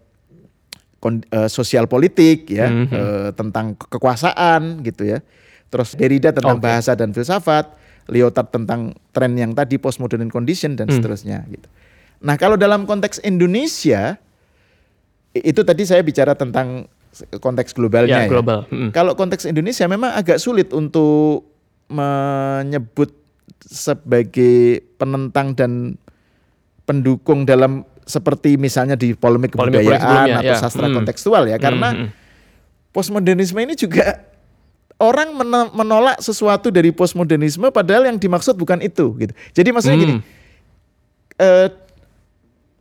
eh, 1.03 1.49
sosial 1.49 1.89
politik 1.89 2.47
ya, 2.47 2.69
Mhm. 2.69 2.87
eh, 2.93 3.31
tentang 3.33 3.73
ke- 3.75 3.89
kekuasaan 3.89 4.85
gitu 4.85 5.09
ya. 5.09 5.19
Terus 5.71 5.97
Derrida 5.97 6.31
tentang 6.31 6.61
Oke. 6.61 6.67
bahasa 6.67 6.93
dan 6.93 7.11
filsafat, 7.11 7.73
Lyotard 8.11 8.51
tentang 8.51 8.93
tren 9.11 9.33
yang 9.35 9.55
tadi 9.55 9.79
postmodern 9.79 10.29
condition 10.29 10.75
dan 10.75 10.91
Hmm. 10.91 10.99
seterusnya 10.99 11.47
gitu. 11.47 11.69
Nah, 12.21 12.37
kalau 12.37 12.59
dalam 12.59 12.85
konteks 12.85 13.23
Indonesia 13.23 14.19
itu 15.31 15.63
tadi 15.63 15.87
saya 15.87 16.03
bicara 16.03 16.35
tentang 16.35 16.91
konteks 17.39 17.71
globalnya 17.73 18.23
Ya, 18.23 18.27
ya. 18.27 18.31
global. 18.31 18.67
Hmm. 18.69 18.91
Kalau 18.91 19.15
konteks 19.15 19.47
Indonesia 19.47 19.87
memang 19.87 20.11
agak 20.13 20.37
sulit 20.37 20.71
untuk 20.71 21.47
menyebut 21.87 23.15
sebagai 23.63 24.83
penentang 24.95 25.55
dan 25.55 25.73
pendukung 26.83 27.47
dalam 27.47 27.87
seperti 28.11 28.59
misalnya 28.59 28.93
di 28.93 29.15
polemik 29.15 29.55
kebudayaan 29.55 30.43
atau 30.43 30.51
ya. 30.51 30.59
sastra 30.59 30.85
Hmm. 30.85 30.99
kontekstual 30.99 31.47
ya 31.47 31.57
karena 31.57 31.89
Hmm, 31.89 32.01
hmm. 32.05 32.11
postmodernisme 32.91 33.57
ini 33.57 33.73
juga 33.73 34.27
orang 34.99 35.33
meno- 35.33 35.71
menolak 35.73 36.19
sesuatu 36.19 36.69
dari 36.69 36.91
postmodernisme 36.91 37.71
padahal 37.71 38.05
yang 38.05 38.19
dimaksud 38.19 38.53
bukan 38.53 38.83
itu 38.83 39.15
gitu. 39.17 39.33
Jadi 39.55 39.69
maksudnya 39.71 39.97
gini, 39.97 40.15
Hmm. 40.19 40.25
eh, 41.39 41.69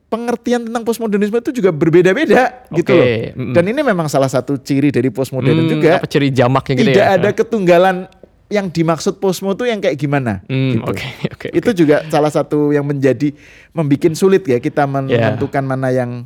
pengertian 0.10 0.66
tentang 0.66 0.82
postmodernisme 0.82 1.38
itu 1.38 1.54
juga 1.54 1.70
berbeda-beda 1.70 2.66
gitu 2.74 2.90
Oke, 2.90 2.98
loh. 2.98 3.08
mm-mm. 3.38 3.54
Dan 3.54 3.64
ini 3.64 3.78
memang 3.80 4.10
salah 4.10 4.26
satu 4.26 4.58
ciri 4.58 4.90
dari 4.90 5.08
postmodern 5.08 5.64
Hmm, 5.64 5.70
juga. 5.70 6.02
Apa 6.02 6.10
ciri 6.10 6.34
jamaknya 6.34 6.74
gitu 6.76 6.90
tidak 6.90 7.06
ya? 7.06 7.14
ada 7.14 7.30
ketunggalan 7.30 7.96
yang 8.50 8.68
dimaksud 8.68 9.18
postmo 9.18 9.54
itu 9.54 9.64
yang 9.64 9.78
kayak 9.78 9.96
gimana 9.96 10.42
Hmm, 10.46 10.74
gitu. 10.74 10.90
Oke, 10.90 11.06
oke. 11.34 11.48
Itu 11.52 11.70
juga 11.76 12.02
salah 12.08 12.30
satu 12.30 12.70
yang 12.70 12.84
menjadi 12.84 13.32
membuat 13.72 14.14
sulit 14.14 14.42
ya 14.44 14.58
kita 14.58 14.84
Ya. 14.84 14.90
menentukan 14.90 15.62
mana 15.62 15.90
yang 15.90 16.26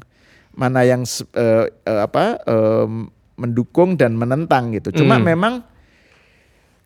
mana 0.51 0.81
yang 0.81 1.03
eh, 1.33 1.65
eh, 1.67 2.01
apa 2.01 2.39
em, 2.41 3.09
mendukung 3.35 3.93
dan 3.93 4.13
menentang 4.13 4.71
gitu. 4.71 4.93
Cuma 4.95 5.17
Hmm. 5.17 5.25
memang 5.25 5.53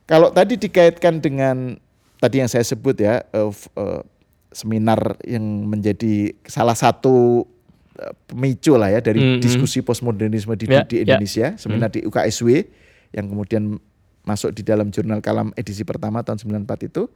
kalau 0.06 0.32
tadi 0.32 0.56
dikaitkan 0.56 1.20
dengan 1.20 1.76
tadi 2.18 2.40
yang 2.40 2.48
saya 2.48 2.64
sebut 2.64 2.98
ya 2.98 3.22
f- 3.30 3.70
eh, 3.74 4.02
seminar 4.50 5.20
yang 5.22 5.44
menjadi 5.68 6.34
salah 6.44 6.74
satu 6.74 7.46
pemicu 8.26 8.74
lah 8.74 8.90
ya 8.90 9.02
dari 9.02 9.20
Hmm, 9.20 9.32
hmm. 9.36 9.44
diskusi 9.44 9.82
postmodernisme 9.82 10.54
di, 10.54 10.66
Ya, 10.66 10.82
di 10.82 10.96
ya. 10.98 11.02
Indonesia, 11.04 11.48
seminar 11.58 11.90
di 11.90 12.02
UKSW 12.02 12.66
yang 13.12 13.26
kemudian 13.28 13.78
masuk 14.28 14.52
di 14.52 14.62
dalam 14.68 14.92
jurnal 14.92 15.24
kalam 15.24 15.56
edisi 15.56 15.88
pertama 15.88 16.20
tahun 16.20 16.44
94 16.68 16.92
itu 16.92 17.08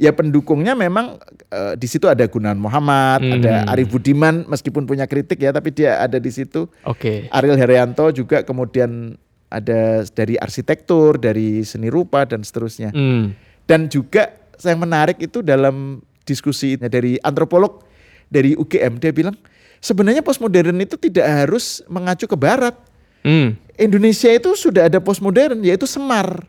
ya 0.00 0.12
pendukungnya 0.12 0.76
memang 0.76 1.16
eh, 1.48 1.74
di 1.76 1.88
situ 1.88 2.08
ada 2.08 2.24
Gunawan 2.24 2.60
Muhammad, 2.60 3.20
Hmm. 3.20 3.36
ada 3.40 3.68
Arif 3.68 3.92
Budiman 3.92 4.48
meskipun 4.48 4.84
punya 4.84 5.04
kritik 5.04 5.40
ya 5.40 5.52
tapi 5.52 5.72
dia 5.72 6.00
ada 6.00 6.16
di 6.16 6.28
situ. 6.32 6.68
Oke. 6.88 7.28
Ariel 7.32 7.60
Herianto 7.60 8.08
juga 8.12 8.40
kemudian 8.40 9.16
ada 9.50 10.06
dari 10.08 10.38
arsitektur, 10.40 11.18
dari 11.18 11.66
seni 11.66 11.92
rupa 11.92 12.24
dan 12.24 12.40
seterusnya. 12.40 12.94
Hmm. 12.96 13.36
Dan 13.68 13.92
juga 13.92 14.30
yang 14.60 14.80
menarik 14.80 15.20
itu 15.20 15.44
dalam 15.44 16.00
diskusi 16.24 16.76
dari 16.78 17.16
antropolog 17.20 17.82
dari 18.30 18.54
UGM 18.54 19.02
dia 19.02 19.10
bilang 19.10 19.34
sebenarnya 19.82 20.22
postmodern 20.22 20.78
itu 20.78 20.94
tidak 20.96 21.26
harus 21.26 21.84
mengacu 21.90 22.24
ke 22.24 22.36
barat. 22.38 22.76
Hmm. 23.20 23.56
Indonesia 23.74 24.28
itu 24.28 24.52
sudah 24.54 24.86
ada 24.86 24.98
postmodern 24.98 25.60
yaitu 25.60 25.84
Semar. 25.84 26.44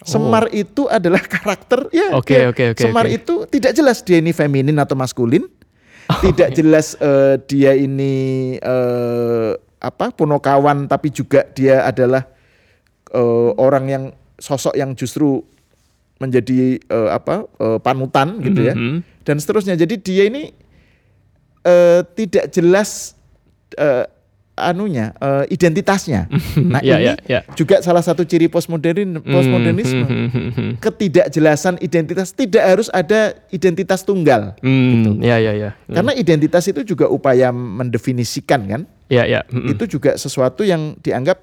Semar 0.00 0.46
itu 0.50 0.86
adalah 0.86 1.18
karakter 1.34 1.88
ya. 1.90 2.12
Oh. 2.12 2.20
Oke, 2.20 2.36
dia- 2.36 2.48
oke, 2.48 2.64
oke, 2.72 2.82
Semar 2.82 3.04
oke. 3.04 3.16
itu 3.16 3.34
tidak 3.48 3.72
jelas 3.72 4.00
dia 4.00 4.18
ini 4.18 4.30
feminin 4.30 4.76
atau 4.76 4.94
maskulin. 4.94 5.44
Tidak 6.22 6.54
jelas 6.54 6.94
eh, 6.96 7.34
dia 7.44 7.74
ini 7.74 8.14
eh, 8.56 9.50
apa 9.76 10.14
punokawan 10.14 10.86
tapi 10.86 11.10
juga 11.10 11.42
dia 11.50 11.82
adalah 11.82 12.30
eh, 13.10 13.50
orang 13.58 13.84
yang 13.86 14.04
sosok 14.38 14.72
yang 14.72 14.94
justru 14.94 15.42
menjadi 16.16 16.78
eh, 16.78 17.10
apa 17.10 17.50
eh, 17.50 17.78
panutan 17.82 18.38
gitu 18.38 18.62
ya 18.62 18.72
Mhm. 18.72 19.02
dan 19.26 19.36
seterusnya. 19.36 19.74
Jadi 19.74 19.98
dia 19.98 20.30
ini 20.30 20.54
eh, 21.62 22.00
tidak 22.14 22.54
jelas 22.54 23.18
anunya 24.56 25.12
eh, 25.14 25.44
identitasnya. 25.48 26.26
Nah 26.56 26.80
Ya, 26.80 26.96
ini 26.96 27.06
ya, 27.06 27.14
ya. 27.28 27.40
juga 27.52 27.78
salah 27.78 28.00
satu 28.00 28.24
ciri 28.24 28.48
postmodern 28.48 29.20
postmodernisme. 29.20 30.02
Hmm, 30.02 30.28
hmm, 30.28 30.50
hmm, 30.50 30.70
Ketidakjelasan 30.80 31.76
identitas 31.78 32.32
tidak 32.32 32.64
harus 32.64 32.88
ada 32.90 33.36
identitas 33.48 34.00
tunggal. 34.00 34.56
Hmm, 34.58 35.20
ya, 35.20 35.36
ya, 35.36 35.52
ya. 35.52 35.70
Hmm. 35.84 35.94
Karena 35.94 36.12
identitas 36.12 36.64
itu 36.64 36.82
juga 36.82 37.06
upaya 37.06 37.52
mendefinisikan 37.52 38.64
kan. 38.64 38.82
Ya, 39.06 39.22
ya. 39.24 39.44
Hmm, 39.46 39.62
hmm. 39.62 39.72
Itu 39.72 39.84
juga 39.88 40.16
sesuatu 40.16 40.64
yang 40.64 40.96
dianggap 40.98 41.36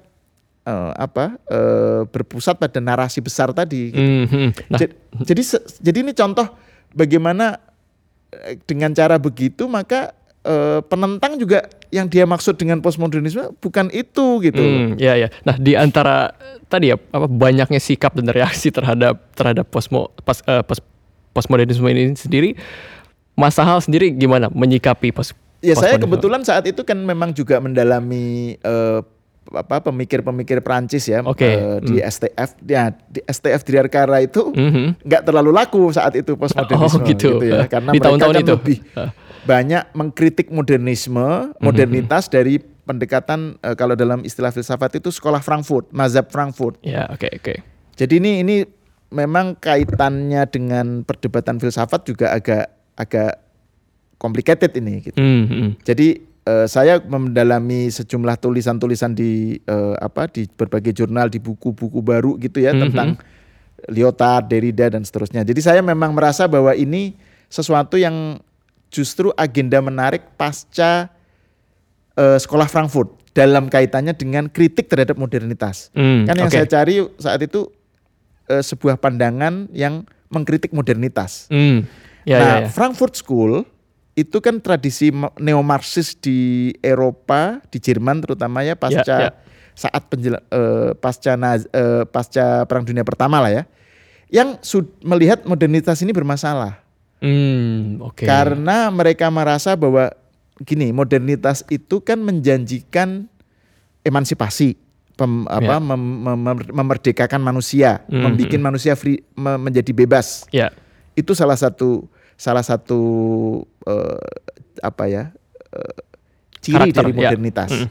eh, 0.64 0.92
apa 0.94 1.38
eh, 1.46 2.02
berpusat 2.04 2.58
pada 2.58 2.78
narasi 2.78 3.18
besar 3.18 3.50
tadi. 3.50 3.88
gitu. 3.88 4.02
Hmm, 4.02 4.26
hmm. 4.26 4.48
Nah, 4.68 4.78
Ja- 4.78 4.94
jadi 5.22 5.42
se- 5.42 5.64
jadi 5.78 6.02
ini 6.02 6.12
contoh 6.12 6.50
bagaimana 6.90 7.62
dengan 8.64 8.90
cara 8.90 9.14
begitu 9.14 9.64
maka 9.64 10.10
eh, 10.44 10.80
penentang 10.82 11.34
juga 11.34 11.64
yang 11.88 12.06
dia 12.06 12.24
maksud 12.24 12.54
dengan 12.54 12.78
postmodernisme 12.78 13.56
bukan 13.58 13.88
itu 13.90 14.40
gitu. 14.40 14.60
Hmm, 14.60 14.94
ya 14.96 15.16
ya. 15.16 15.28
Nah 15.42 15.56
di 15.56 15.72
antara 15.74 16.36
tadi 16.66 16.88
ya 16.88 16.96
apa 17.08 17.24
banyaknya 17.24 17.78
sikap 17.78 18.12
dan 18.12 18.28
reaksi 18.28 18.68
terhadap 18.68 19.32
terhadap 19.32 19.66
posmo 19.66 20.12
pas, 20.20 20.40
eh, 20.42 20.60
pos- 20.60 20.84
postmodernisme 21.30 21.86
ini 21.86 22.12
sendiri, 22.12 22.54
Mas 23.32 23.54
Sahal 23.54 23.80
sendiri 23.80 24.10
gimana 24.10 24.46
menyikapi 24.48 25.10
pos? 25.10 25.32
Ya 25.58 25.72
saya 25.74 25.96
kebetulan 25.96 26.44
saat 26.44 26.62
itu 26.64 26.84
kan 26.84 26.98
memang 26.98 27.32
juga 27.32 27.56
mendalami 27.56 28.54
eh, 28.54 29.00
apa 29.46 29.76
pemikir-pemikir 29.78 30.60
Prancis 30.60 31.04
ya 31.04 31.20
Oke, 31.20 31.44
eh, 31.44 31.76
di 31.80 32.00
STF 32.00 32.56
ya 32.64 32.88
di 33.04 33.20
STF 33.22 33.60
Dirgantara 33.60 34.20
itu 34.20 34.48
Mhm. 34.50 35.04
nggak 35.04 35.22
terlalu 35.22 35.52
laku 35.52 35.88
saat 35.90 36.16
itu 36.16 36.32
postmodernisme 36.32 36.96
Oh, 36.96 37.04
gitu. 37.04 37.28
ya 37.40 37.64
karena 37.64 37.92
Di 37.92 37.96
mereka 37.96 38.08
tahun-tahun 38.08 38.34
kan 38.34 38.40
itu. 38.40 38.52
lebih 38.52 38.78
Ah. 38.94 39.10
Banyak 39.44 39.92
mengkritik 39.92 40.48
modernisme 40.48 41.52
modernitas 41.58 42.26
dari 42.26 42.58
pendekatan 42.58 43.56
eh, 43.60 43.76
kalau 43.76 43.94
dalam 43.94 44.20
istilah 44.22 44.50
filsafat 44.50 44.98
itu 44.98 45.08
sekolah 45.08 45.40
Frankfurt 45.40 45.88
mazhab 45.90 46.28
Frankfurt 46.28 46.76
Ya, 46.80 47.08
oke 47.08 47.28
oke. 47.28 47.54
jadi 47.94 48.14
ini 48.20 48.40
ini 48.40 48.56
memang 49.08 49.54
kaitannya 49.54 50.42
dengan 50.48 51.06
perdebatan 51.06 51.56
filsafat 51.56 52.02
juga 52.04 52.34
agak 52.34 52.66
agak 52.98 53.38
complicated 54.18 54.74
ini 54.74 55.04
gitu. 55.04 55.18
Mhm. 55.18 55.84
Jadi 55.86 56.18
eh, 56.44 56.66
saya 56.66 56.98
mendalami 56.98 57.88
sejumlah 57.88 58.36
tulisan-tulisan 58.36 59.14
di 59.14 59.54
eh, 59.60 59.94
apa 59.98 60.26
di 60.26 60.48
berbagai 60.48 60.92
jurnal, 60.92 61.30
di 61.30 61.38
buku-buku 61.38 62.00
baru 62.00 62.34
gitu 62.38 62.58
ya 62.58 62.74
Mhm. 62.74 62.80
tentang 62.90 63.08
Lyotard, 63.84 64.48
Derrida 64.48 64.88
dan 64.88 65.04
seterusnya. 65.04 65.44
Jadi 65.44 65.60
saya 65.60 65.84
memang 65.84 66.16
merasa 66.16 66.48
bahwa 66.48 66.72
ini 66.72 67.12
sesuatu 67.46 68.00
yang 68.00 68.40
justru 68.94 69.34
agenda 69.34 69.82
menarik 69.82 70.22
pasca 70.38 71.10
eh, 72.14 72.38
sekolah 72.38 72.70
Frankfurt 72.70 73.10
dalam 73.34 73.66
kaitannya 73.66 74.14
dengan 74.14 74.46
kritik 74.46 74.86
terhadap 74.86 75.18
modernitas. 75.18 75.90
Hmm, 75.90 76.22
Kan 76.22 76.38
yang 76.38 76.46
oke. 76.46 76.54
saya 76.54 76.70
cari 76.70 77.02
saat 77.18 77.42
itu 77.42 77.66
eh, 78.46 78.62
sebuah 78.62 79.02
pandangan 79.02 79.66
yang 79.74 80.06
mengkritik 80.30 80.70
modernitas. 80.70 81.50
Hmm. 81.50 81.82
Ya, 82.22 82.38
nah, 82.38 82.46
ya, 82.46 82.56
ya. 82.64 82.68
Frankfurt 82.70 83.18
School 83.18 83.66
itu 84.14 84.38
kan 84.38 84.62
tradisi 84.62 85.10
ma- 85.10 85.34
neo-Marxis 85.42 86.14
di 86.14 86.70
Eropa, 86.78 87.58
di 87.66 87.82
Jerman 87.82 88.22
terutama 88.22 88.62
ya 88.62 88.78
pasca 88.78 89.16
ya. 89.28 89.30
saat 89.74 90.06
penjela, 90.06 90.38
eh, 90.54 90.94
pasca 90.94 91.34
Naz- 91.34 91.66
eh, 91.74 92.06
pasca 92.06 92.62
Perang 92.70 92.86
Dunia 92.86 93.02
Pertama 93.02 93.42
lah 93.42 93.50
ya. 93.50 93.62
Yang 94.30 94.62
melihat 95.02 95.42
modernitas 95.44 95.98
ini 96.00 96.14
bermasalah 96.14 96.83
Hmm, 97.24 98.04
oke. 98.04 98.28
karena 98.28 98.92
mereka 98.92 99.32
merasa 99.32 99.72
bahwa 99.72 100.12
gini, 100.60 100.92
modernitas 100.92 101.64
itu 101.66 101.98
kan 101.98 102.20
menjanjikan 102.20 103.24
emansipasi, 104.02 104.76
pem- 105.16 105.48
apa 105.48 105.78
Ya. 105.78 105.80
mem- 105.80 106.20
mem- 106.36 106.68
memerdekakan 106.68 107.40
manusia, 107.40 108.04
Mhm. 108.06 108.20
membuat 108.20 108.60
manusia 108.60 108.92
free, 108.92 109.24
me- 109.32 109.56
menjadi 109.56 109.90
bebas 109.90 110.44
Ya. 110.52 110.68
itu 111.16 111.32
salah 111.32 111.56
satu 111.56 112.04
salah 112.36 112.60
satu 112.60 113.00
eh, 113.86 114.28
apa 114.82 115.04
ya 115.06 115.30
eh, 115.72 115.96
ciri 116.60 116.92
Karakter, 116.92 117.02
dari 117.02 117.12
ya. 117.14 117.18
modernitas. 117.32 117.70
Mm. 117.72 117.88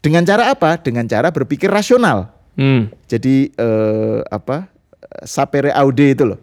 Dengan 0.00 0.22
cara 0.24 0.44
apa? 0.52 0.76
Dengan 0.76 1.04
cara 1.04 1.32
berpikir 1.32 1.72
rasional. 1.72 2.28
Hmm. 2.54 2.92
Jadi 3.08 3.48
eh, 3.50 4.20
apa 4.28 4.68
sapere 5.24 5.72
aude 5.72 6.12
itu 6.12 6.24
loh. 6.24 6.38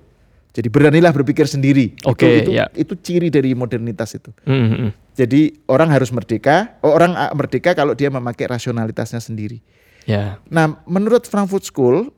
Jadi 0.52 0.68
beranilah 0.68 1.16
berpikir 1.16 1.48
sendiri. 1.48 1.96
Oke, 2.04 2.28
itu, 2.28 2.52
itu, 2.52 2.52
ya. 2.60 2.68
itu 2.76 2.94
ciri 3.00 3.32
dari 3.32 3.56
modernitas 3.56 4.12
itu. 4.20 4.36
Hmm, 4.44 4.68
hmm. 4.68 4.90
Jadi 5.16 5.64
orang 5.72 5.88
harus 5.96 6.12
merdeka. 6.12 6.76
Oh, 6.84 6.92
orang 6.92 7.16
ah, 7.16 7.32
merdeka 7.32 7.72
kalau 7.72 7.96
dia 7.96 8.12
memakai 8.12 8.52
rasionalitasnya 8.52 9.24
sendiri. 9.24 9.64
Ya. 10.04 10.44
Nah, 10.52 10.84
menurut 10.84 11.24
Frankfurt 11.24 11.64
School, 11.64 12.12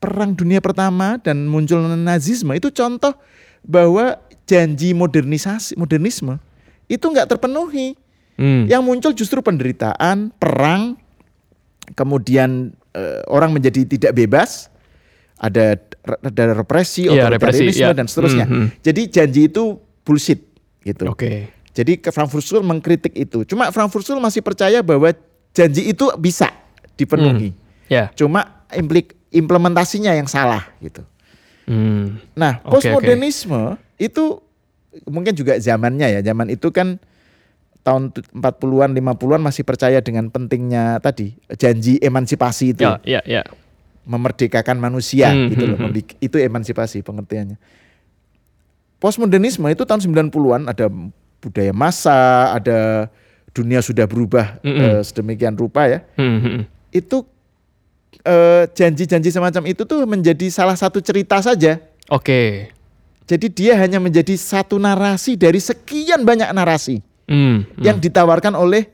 Perang 0.00 0.32
Dunia 0.32 0.64
Pertama 0.64 1.20
dan 1.20 1.44
muncul 1.48 1.84
Nazisme 1.84 2.56
itu 2.56 2.72
contoh 2.72 3.12
bahwa 3.60 4.16
janji 4.48 4.96
modernisasi, 4.96 5.76
modernisme 5.76 6.40
itu 6.86 7.02
nggak 7.02 7.36
terpenuhi. 7.36 7.98
Hmm. 8.36 8.68
Yang 8.68 8.82
muncul 8.84 9.12
justru 9.16 9.40
penderitaan, 9.40 10.28
perang, 10.36 11.00
kemudian 11.96 12.76
eh, 12.92 13.24
orang 13.32 13.56
menjadi 13.56 13.88
tidak 13.88 14.12
bebas, 14.12 14.68
ada 15.36 15.76
ada 16.22 16.44
represi, 16.56 17.06
Iya, 17.08 17.28
represi, 17.28 17.66
otoritarianisme 17.66 17.90
iya. 17.92 17.96
dan 17.96 18.06
seterusnya. 18.08 18.46
Mhm. 18.48 18.66
Jadi 18.80 19.02
janji 19.10 19.40
itu 19.48 19.62
bullshit 20.02 20.40
gitu. 20.82 21.12
Oke. 21.12 21.50
Jadi 21.76 22.00
ke 22.00 22.08
Frankfurt 22.08 22.40
School 22.40 22.64
mengkritik 22.64 23.12
itu. 23.12 23.44
Cuma 23.44 23.68
Frankfurt 23.68 24.06
School 24.06 24.22
masih 24.22 24.40
percaya 24.40 24.80
bahwa 24.80 25.12
janji 25.52 25.92
itu 25.92 26.08
bisa 26.16 26.48
dipenuhi. 26.96 27.52
Ya. 27.92 28.08
Cuma 28.16 28.64
implik 28.72 29.12
implementasinya 29.28 30.16
yang 30.16 30.24
salah 30.24 30.64
gitu. 30.80 31.04
Hmm. 31.68 32.16
Nah, 32.32 32.62
postmodernisme 32.64 33.76
itu 34.00 34.40
mungkin 35.04 35.36
juga 35.36 35.60
zamannya 35.60 36.16
ya. 36.16 36.20
Zaman 36.24 36.48
itu 36.48 36.72
kan 36.72 36.96
tahun 37.84 38.16
tu- 38.16 38.24
40-an, 38.32 38.96
50-an 38.96 39.42
masih 39.44 39.62
percaya 39.62 40.00
dengan 40.00 40.32
pentingnya 40.32 40.96
tadi 40.98 41.36
janji 41.54 42.00
emansipasi 42.00 42.72
itu, 42.72 42.82
Ya, 42.82 42.98
ya, 43.04 43.20
ya. 43.22 43.42
Memerdekakan 44.06 44.78
manusia 44.78 45.28
Hmm, 45.28 45.50
gitu 45.50 45.66
loh. 45.66 45.74
hmm, 45.74 45.82
hmm. 45.82 45.92
Membik- 45.92 46.16
Itu 46.18 46.38
emansipasi 46.38 47.02
pengertiannya. 47.02 47.58
Postmodernisme 48.96 49.68
itu 49.68 49.84
tahun 49.84 50.00
90-an 50.00 50.62
ada 50.66 50.88
budaya 51.38 51.70
massa, 51.70 52.48
ada 52.50 53.10
dunia 53.52 53.80
sudah 53.80 54.08
berubah 54.08 54.56
Mm-mm. 54.62 54.80
eh, 54.80 55.00
sedemikian 55.02 55.52
rupa 55.52 55.84
ya. 55.86 56.00
Hmm, 56.16 56.38
hmm, 56.38 56.52
hmm. 56.56 56.62
Itu 56.90 57.28
eh, 58.22 58.64
janji-janji 58.68 59.28
semacam 59.28 59.62
itu 59.66 59.84
tuh 59.84 60.00
menjadi 60.04 60.48
salah 60.48 60.74
satu 60.74 60.98
cerita 60.98 61.36
saja. 61.38 61.76
Oke. 62.08 62.72
Jadi 63.26 63.46
dia 63.50 63.74
hanya 63.74 63.98
menjadi 63.98 64.32
satu 64.32 64.78
narasi 64.78 65.34
dari 65.34 65.58
sekian 65.58 66.22
banyak 66.22 66.46
narasi 66.48 67.02
Hmm, 67.26 67.66
hmm. 67.66 67.82
yang 67.82 67.98
ditawarkan 67.98 68.54
oleh 68.54 68.86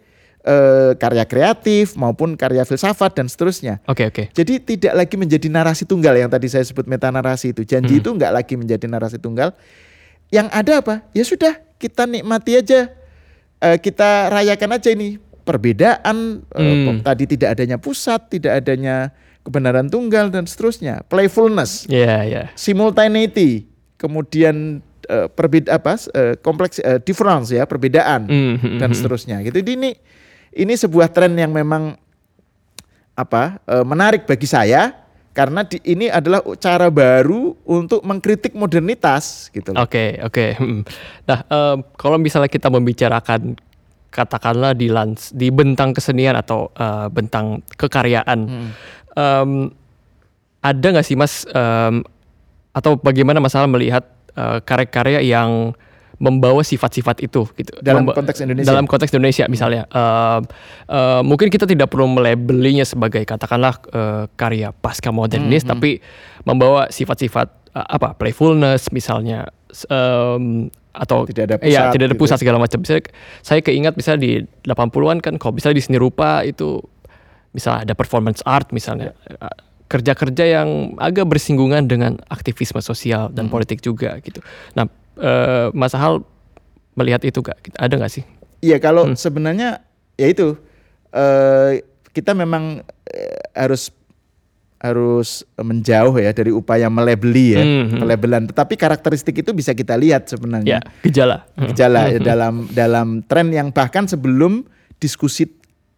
eh, 0.43 0.93
karya 0.95 1.23
kreatif 1.23 1.95
maupun 1.95 2.35
karya 2.35 2.63
filsafat 2.63 3.15
dan 3.15 3.27
seterusnya. 3.27 3.79
Oke, 3.87 4.05
oke. 4.05 4.25
Jadi 4.31 4.59
tidak 4.59 4.95
lagi 4.97 5.15
menjadi 5.15 5.47
narasi 5.47 5.83
tunggal 5.83 6.15
yang 6.15 6.27
tadi 6.27 6.47
saya 6.47 6.63
sebut 6.63 6.85
meta 6.85 7.09
narasi 7.09 7.51
itu. 7.51 7.63
Janji 7.63 7.97
Hmm. 7.97 8.03
itu 8.03 8.11
nggak 8.13 8.33
lagi 8.33 8.55
menjadi 8.55 8.87
narasi 8.87 9.17
tunggal. 9.17 9.55
Yang 10.29 10.49
ada 10.51 10.73
apa? 10.79 10.95
Ya 11.11 11.23
sudah 11.23 11.53
kita 11.77 12.05
nikmati 12.05 12.55
aja, 12.55 12.91
Eh, 13.59 13.79
kita 13.79 14.27
rayakan 14.29 14.75
aja 14.75 14.91
ini 14.91 15.23
perbedaan. 15.43 16.43
eh, 16.51 16.67
Hmm. 16.83 16.99
tadi 17.01 17.31
tidak 17.31 17.55
adanya 17.55 17.79
pusat, 17.79 18.27
tidak 18.27 18.59
adanya 18.59 19.15
kebenaran 19.41 19.87
tunggal 19.87 20.27
dan 20.29 20.43
seterusnya. 20.45 21.07
Playfulness 21.07 21.87
Ya, 21.87 22.23
ya. 22.23 22.51
simultaneity, 22.55 23.71
kemudian 23.97 24.83
eh, 25.05 25.27
perbeda 25.29 25.79
apa 25.79 25.95
eh, 26.11 26.35
kompleks 26.39 26.79
eh, 26.79 26.99
difference 26.99 27.51
ya 27.51 27.63
perbedaan 27.63 28.27
Hmm, 28.27 28.55
hmm, 28.57 28.79
dan 28.79 28.91
hmm. 28.91 28.99
seterusnya. 28.99 29.37
Gitu. 29.43 29.59
Jadi 29.59 29.71
ini 29.77 29.91
ini 30.53 30.75
sebuah 30.77 31.09
tren 31.13 31.33
yang 31.37 31.53
memang 31.53 31.97
apa 33.13 33.61
eh, 33.69 33.85
menarik 33.85 34.25
bagi 34.25 34.49
saya 34.49 35.03
karena 35.33 35.65
di, 35.65 35.81
ini 35.89 36.13
adalah 36.13 36.45
cara 36.61 36.93
baru 36.93 37.57
untuk 37.65 38.05
mengkritik 38.05 38.53
modernitas 38.53 39.49
gitu. 39.49 39.73
Oke, 39.73 40.21
oke. 40.21 40.47
Hmm. 40.61 40.85
Nah, 41.25 41.39
em, 41.49 41.79
kalau 41.97 42.21
misalnya 42.21 42.53
kita 42.53 42.69
membicarakan 42.69 43.57
katakanlah 44.13 44.77
di 44.77 44.93
lans 44.93 45.33
di 45.33 45.49
bentang 45.49 45.97
kesenian 45.97 46.37
atau 46.37 46.69
eh, 46.77 47.09
bentang 47.09 47.65
kekaryaan, 47.81 48.41
Hmm. 48.45 48.69
em, 49.17 49.51
ada 50.61 50.87
nggak 50.93 51.07
sih 51.09 51.17
mas 51.17 51.49
em, 51.49 52.05
atau 52.77 53.01
bagaimana 53.01 53.41
masalah 53.41 53.69
melihat 53.73 54.05
eh, 54.37 54.61
karya-karya 54.69 55.25
yang 55.25 55.73
membawa 56.23 56.63
sifat-sifat 56.63 57.19
itu 57.21 57.43
gitu 57.53 57.75
Dalam 57.77 58.07
Memba- 58.07 58.15
konteks 58.15 58.39
Indonesia. 58.41 58.69
dalam 58.69 58.87
konteks 58.87 59.11
Indonesia 59.11 59.45
misalnya 59.47 59.83
Em, 59.85 60.43
em, 60.87 61.23
mungkin 61.23 61.49
kita 61.49 61.67
tidak 61.67 61.89
perlu 61.89 62.07
melabelinya 62.09 62.83
sebagai 62.83 63.23
katakanlah 63.23 63.75
eh, 63.85 64.25
karya 64.33 64.71
pasca 64.73 65.11
modernis 65.11 65.61
Hmm, 65.61 65.69
hmm. 65.69 65.73
tapi 65.75 65.91
membawa 66.43 66.87
sifat-sifat 66.89 67.47
eh, 67.73 67.87
apa 67.89 68.15
playfulness 68.15 68.89
misalnya 68.89 69.51
em, 69.85 70.71
atau 70.93 71.25
Tidak 71.25 71.43
ada 71.43 71.57
Iya, 71.59 71.59
pusat 71.59 71.91
tidak 71.91 72.05
ada 72.05 72.11
gitu 72.11 72.21
pusat 72.21 72.37
ya. 72.37 72.41
segala 72.41 72.59
macam. 72.59 72.81
Saya, 72.83 73.01
saya 73.41 73.61
keingat 73.61 73.97
misalnya 73.97 74.21
di 74.21 74.33
80-an 74.63 75.19
kan 75.19 75.35
kalau 75.37 75.53
misalnya 75.53 75.75
di 75.75 75.85
seni 75.85 75.97
rupa 75.97 76.45
itu 76.45 76.85
misalnya 77.51 77.83
ada 77.83 77.95
performance 77.95 78.45
art 78.47 78.71
misalnya 78.71 79.11
Ya. 79.27 79.51
Kerja-kerja 79.89 80.45
yang 80.55 80.69
agak 80.97 81.27
bersinggungan 81.27 81.85
dengan 81.85 82.17
aktivisme 82.27 82.81
sosial 82.81 83.29
dan 83.29 83.45
Hmm. 83.45 83.53
politik 83.53 83.81
juga 83.81 84.17
gitu. 84.21 84.41
Nah, 84.73 84.89
eh, 85.17 85.69
Mas 85.73 85.93
Hal 85.93 86.25
melihat 86.93 87.21
itu 87.23 87.41
gak? 87.41 87.57
Ada 87.75 87.97
nggak 87.97 88.13
sih? 88.13 88.25
Iya 88.61 88.79
kalau 88.79 89.09
Hmm. 89.09 89.17
sebenarnya 89.17 89.83
ya 90.15 90.27
itu 90.27 90.55
eh, 91.11 91.83
kita 92.11 92.33
memang 92.33 92.81
eh, 93.05 93.41
harus 93.53 93.91
harus 94.79 95.47
menjauh 95.55 96.19
ya 96.19 96.35
dari 96.35 96.51
upaya 96.51 96.91
melebeli 96.91 97.55
ya 97.55 97.63
Hmm, 97.63 97.87
hmm. 97.87 98.01
pelabelan. 98.03 98.43
Tetapi 98.51 98.75
karakteristik 98.75 99.39
itu 99.39 99.55
bisa 99.55 99.71
kita 99.73 99.95
lihat 99.95 100.27
sebenarnya. 100.27 100.79
Ya, 100.79 100.81
gejala. 101.01 101.47
gejala 101.71 102.11
ya, 102.11 102.19
Hmm. 102.19 102.27
dalam 102.27 102.55
dalam 102.69 103.09
tren 103.23 103.49
yang 103.49 103.71
bahkan 103.71 104.05
sebelum 104.05 104.67
diskusi 104.99 105.47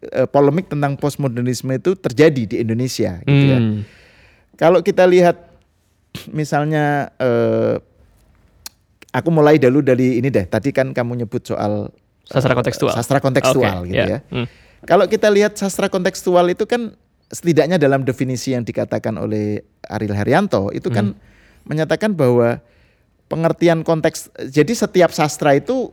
eh, 0.05 0.29
polemik 0.29 0.69
tentang 0.69 1.01
postmodernisme 1.01 1.73
itu 1.73 1.97
terjadi 1.97 2.45
di 2.45 2.57
Indonesia 2.61 3.25
gitu 3.25 3.45
ya. 3.49 3.57
Hmm. 3.57 3.89
Kalau 4.55 4.85
kita 4.85 5.09
lihat 5.09 5.41
misalnya 6.29 7.09
eh, 7.17 7.81
aku 9.15 9.31
mulai 9.31 9.63
dulu 9.63 9.79
dari 9.79 10.19
ini 10.19 10.27
deh. 10.27 10.51
Tadi 10.51 10.75
kan 10.75 10.91
kamu 10.91 11.23
nyebut 11.23 11.47
soal 11.47 11.95
Sastra 12.25 12.53
eh, 12.53 12.59
kontekstual. 12.59 12.93
Sastra 12.97 13.19
kontekstual 13.21 13.85
Oke, 13.85 13.93
gitu 13.93 14.11
ya. 14.17 14.21
Hmm. 14.33 14.47
Kalau 14.85 15.05
kita 15.09 15.33
lihat 15.33 15.57
sastra 15.57 15.89
kontekstual 15.89 16.45
itu 16.53 16.69
kan 16.69 16.93
setidaknya 17.33 17.81
dalam 17.81 18.05
definisi 18.05 18.53
yang 18.53 18.65
dikatakan 18.65 19.17
oleh 19.17 19.65
Ariel 19.89 20.13
Haryanto 20.13 20.69
itu 20.77 20.93
kan 20.93 21.17
menyatakan 21.65 22.13
bahwa 22.13 22.61
pengertian 23.33 23.81
konteks 23.81 24.29
jadi 24.53 24.73
setiap 24.77 25.09
sastra 25.09 25.57
itu 25.57 25.89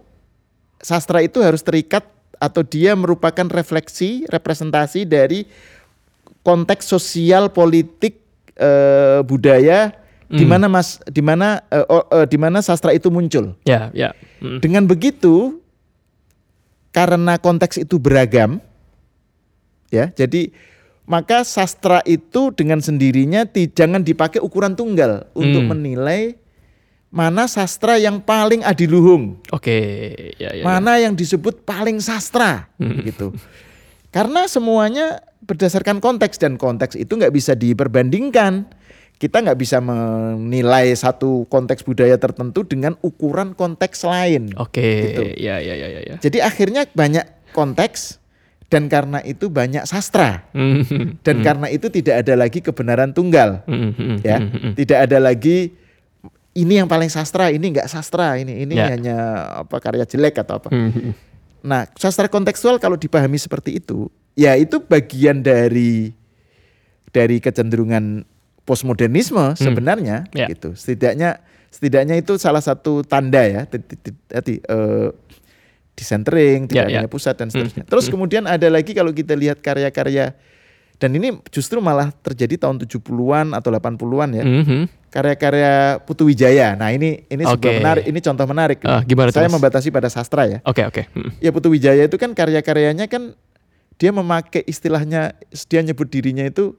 sastra 0.84 1.24
itu 1.24 1.40
harus 1.40 1.64
terikat 1.64 2.04
atau 2.36 2.68
dia 2.68 2.92
merupakan 3.00 3.48
refleksi 3.48 4.28
representasi 4.28 5.08
dari 5.08 5.48
konteks 6.44 6.84
sosial 6.84 7.48
politik 7.48 8.20
eh, 8.60 9.24
budaya 9.24 9.96
di 10.32 10.44
mana 10.44 10.66
mas 10.66 11.04
di 11.06 11.20
mana 11.20 11.60
oh, 11.86 12.08
eh, 12.14 12.26
di 12.26 12.36
mana 12.36 12.60
sastra 12.60 12.92
itu 12.92 13.08
muncul 13.08 13.52
Ya, 13.62 13.92
ya. 13.92 14.16
Mm. 14.40 14.60
dengan 14.60 14.84
begitu 14.86 15.60
karena 16.92 17.36
konteks 17.36 17.78
itu 17.78 17.96
beragam 17.98 18.60
ya 19.88 20.08
jadi 20.10 20.52
maka 21.04 21.44
sastra 21.44 22.00
itu 22.06 22.52
dengan 22.52 22.80
sendirinya 22.80 23.44
ti- 23.44 23.68
jangan 23.68 24.00
dipakai 24.00 24.40
ukuran 24.40 24.72
tunggal 24.72 25.28
untuk 25.34 25.62
Hmm. 25.62 25.72
menilai 25.72 26.40
mana 27.12 27.44
sastra 27.44 28.00
yang 28.00 28.24
paling 28.24 28.64
adiluhung 28.64 29.36
Oke, 29.52 29.76
ya, 30.40 30.56
ya. 30.56 30.60
ya. 30.60 30.64
mana 30.64 30.96
yang 30.96 31.12
disebut 31.12 31.62
paling 31.62 32.00
sastra 32.00 32.72
gitu 32.80 33.36
karena 34.10 34.48
semuanya 34.48 35.20
berdasarkan 35.42 36.00
konteks 36.00 36.40
dan 36.40 36.56
konteks 36.56 36.96
itu 36.96 37.12
nggak 37.12 37.34
bisa 37.34 37.52
diperbandingkan 37.52 38.64
kita 39.22 39.38
nggak 39.38 39.60
bisa 39.62 39.78
menilai 39.78 40.90
satu 40.98 41.46
konteks 41.46 41.86
budaya 41.86 42.18
tertentu 42.18 42.66
dengan 42.66 42.98
ukuran 43.06 43.54
konteks 43.54 44.02
lain 44.02 44.50
Oke, 44.58 44.82
Gitu. 45.14 45.22
ya, 45.38 45.62
ya, 45.62 45.78
ya, 45.78 45.88
ya, 45.88 46.02
ya. 46.02 46.16
jadi 46.18 46.42
akhirnya 46.42 46.90
banyak 46.90 47.22
konteks 47.54 48.18
dan 48.74 48.90
karena 48.90 49.22
itu 49.22 49.52
banyak 49.52 49.86
sastra 49.86 50.42
Mhm. 50.58 51.22
dan 51.22 51.46
karena 51.46 51.70
itu 51.70 51.94
tidak 51.94 52.26
ada 52.26 52.34
lagi 52.34 52.66
kebenaran 52.66 53.14
tunggal 53.14 53.62
Mhm. 53.70 54.26
ya 54.26 54.38
tidak 54.74 55.06
ada 55.06 55.22
lagi 55.22 55.78
ini 56.52 56.82
yang 56.82 56.90
paling 56.90 57.08
sastra 57.08 57.54
ini 57.54 57.62
nggak 57.62 57.86
sastra 57.86 58.36
ini 58.36 58.66
ini 58.66 58.74
Ya. 58.74 58.90
hanya 58.90 59.18
apa 59.62 59.78
karya 59.78 60.04
jelek 60.04 60.42
atau 60.42 60.60
apa. 60.60 60.68
Nah, 61.62 61.86
sastra 61.96 62.26
kontekstual 62.28 62.76
kalau 62.76 62.98
dipahami 62.98 63.38
seperti 63.38 63.78
itu, 63.78 64.10
ya 64.34 64.58
itu 64.58 64.82
bagian 64.82 65.40
dari 65.40 66.10
dari 67.12 67.38
kecenderungan 67.38 68.26
postmodernisme 68.64 69.58
sebenarnya 69.58 70.30
Ya. 70.32 70.48
gitu. 70.50 70.74
Setidaknya 70.78 71.42
setidaknya 71.72 72.20
itu 72.20 72.36
salah 72.36 72.62
satu 72.62 73.02
tanda 73.02 73.42
ya 73.44 73.64
tadi 74.28 74.60
eh, 74.60 75.10
disentering, 75.96 76.66
tidak 76.66 76.88
ya. 76.88 77.00
adanya 77.04 77.12
pusat 77.12 77.36
dan 77.38 77.52
seterusnya. 77.52 77.84
Terus 77.86 78.08
kemudian 78.10 78.48
ada 78.48 78.68
lagi 78.72 78.96
kalau 78.96 79.12
kita 79.12 79.36
lihat 79.38 79.60
karya-karya 79.60 80.34
dan 80.98 81.10
ini 81.18 81.34
justru 81.50 81.82
malah 81.82 82.14
terjadi 82.14 82.62
tahun 82.62 82.78
70-an 82.78 83.58
atau 83.58 83.70
80-an 83.74 84.30
ya. 84.38 84.44
Mhm. 84.46 84.82
Karya-karya 85.12 86.00
Putu 86.08 86.30
Wijaya. 86.30 86.78
Nah, 86.78 86.94
ini 86.94 87.26
ini 87.28 87.44
Oke. 87.44 87.82
menarik, 87.84 88.06
ini 88.08 88.20
contoh 88.24 88.46
menarik. 88.48 88.80
Ah, 88.88 89.04
gimana 89.04 89.34
Saya 89.34 89.50
Mas? 89.50 89.58
membatasi 89.60 89.92
pada 89.92 90.08
sastra 90.08 90.48
ya. 90.48 90.60
Oke, 90.64 90.86
oke. 90.88 91.10
Mhm. 91.12 91.30
Ya 91.42 91.50
Putu 91.52 91.68
Wijaya 91.74 92.06
itu 92.06 92.16
kan 92.16 92.32
karya-karyanya 92.32 93.10
kan 93.10 93.34
dia 93.98 94.14
memakai 94.14 94.64
istilahnya 94.66 95.36
dia 95.68 95.82
nyebut 95.82 96.08
dirinya 96.08 96.46
itu 96.46 96.78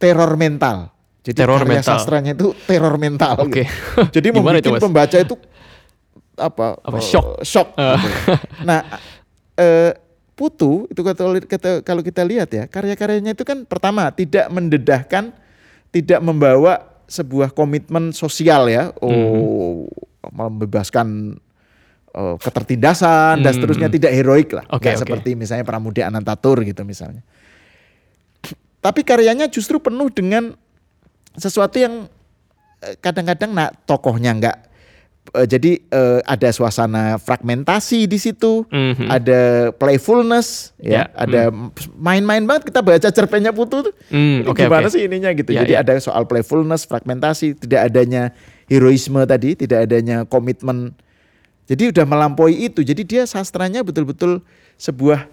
teror 0.00 0.34
mental. 0.34 0.90
Jadi 1.24 1.40
Teror 1.40 1.64
karya 1.64 1.80
mental. 1.80 1.96
sastranya 1.96 2.32
itu 2.36 2.52
teror 2.68 2.94
mental. 3.00 3.34
Oke. 3.40 3.64
gitu. 3.64 4.00
Jadi 4.20 4.28
membuat 4.28 4.60
pembaca 4.76 5.16
itu 5.16 5.34
apa? 6.36 6.76
Apa, 6.78 6.98
eh, 6.98 7.02
shock? 7.02 7.26
shock 7.40 7.68
gitu. 7.72 8.08
Nah, 8.62 8.80
eh, 9.56 9.92
Putu 10.34 10.90
itu 10.90 10.98
kalau 11.00 11.38
kita, 11.38 11.78
kalau 11.80 12.02
kita 12.02 12.26
lihat 12.26 12.50
ya 12.50 12.66
karya-karyanya 12.66 13.32
itu 13.32 13.46
kan 13.46 13.62
pertama 13.62 14.10
tidak 14.10 14.50
mendedahkan, 14.50 15.30
tidak 15.88 16.20
membawa 16.20 16.82
sebuah 17.06 17.54
komitmen 17.54 18.10
sosial 18.10 18.66
ya. 18.66 18.90
Oh, 18.98 19.86
membebaskan 20.26 21.38
eh, 22.10 22.36
ketertindasan 22.36 23.40
dan 23.40 23.48
Hmm. 23.48 23.56
seterusnya 23.56 23.88
tidak 23.88 24.10
heroik 24.10 24.50
lah. 24.52 24.66
Oke, 24.68 24.90
Nggak 24.90 24.94
oke. 24.94 25.02
seperti 25.06 25.30
misalnya 25.34 25.62
Pramudia 25.62 26.10
Anantatur 26.10 26.60
gitu 26.62 26.82
misalnya. 26.82 27.22
Tapi 28.78 29.00
karyanya 29.00 29.48
justru 29.48 29.80
penuh 29.80 30.10
dengan 30.10 30.52
sesuatu 31.34 31.76
yang 31.76 32.06
eh, 32.80 32.94
kadang-kadang 32.98 33.50
nah 33.50 33.68
tokohnya 33.84 34.30
nggak 34.34 34.56
eh, 35.34 35.46
jadi 35.48 35.80
eh, 35.80 36.20
ada 36.22 36.48
suasana 36.48 37.16
fragmentasi 37.16 38.04
di 38.04 38.18
situ, 38.20 38.62
Mhm. 38.68 39.06
ada 39.08 39.40
playfulness 39.74 40.76
ya, 40.76 41.08
Ya, 41.08 41.16
ada 41.16 41.48
main-main 41.96 42.44
banget 42.44 42.68
kita 42.70 42.84
baca 42.84 43.08
cerpennya 43.08 43.50
Putu 43.50 43.88
tuh. 43.88 43.94
Ini 44.08 44.44
oke, 44.44 44.62
gimana 44.62 44.86
oke. 44.86 44.94
sih 44.94 45.08
ininya 45.08 45.32
gitu. 45.32 45.50
Ya, 45.50 45.64
Jadi 45.64 45.74
ya. 45.74 45.80
ada 45.80 45.96
soal 45.98 46.28
playfulness, 46.28 46.84
fragmentasi, 46.84 47.56
tidak 47.56 47.88
adanya 47.88 48.36
heroisme 48.68 49.18
tadi, 49.24 49.56
tidak 49.56 49.88
adanya 49.88 50.28
komitmen. 50.28 50.92
Jadi 51.64 51.88
udah 51.96 52.04
melampaui 52.04 52.68
itu. 52.68 52.84
Jadi 52.84 53.02
dia 53.02 53.22
sastranya 53.24 53.80
betul-betul 53.80 54.44
sebuah 54.76 55.24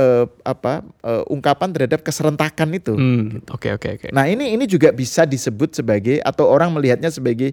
eh, 0.00 0.24
apa 0.42 0.80
eh, 1.04 1.22
ungkapan 1.28 1.68
terhadap 1.76 2.00
keserentakan 2.00 2.68
itu. 2.72 2.96
Hmm, 2.96 3.44
Oke, 3.52 3.68
oke, 3.70 4.00
oke. 4.00 4.06
Nah 4.16 4.24
ini 4.24 4.56
ini 4.56 4.64
juga 4.64 4.88
bisa 4.90 5.28
disebut 5.28 5.76
sebagai 5.76 6.24
atau 6.24 6.48
orang 6.48 6.72
melihatnya 6.72 7.12
sebagai 7.12 7.52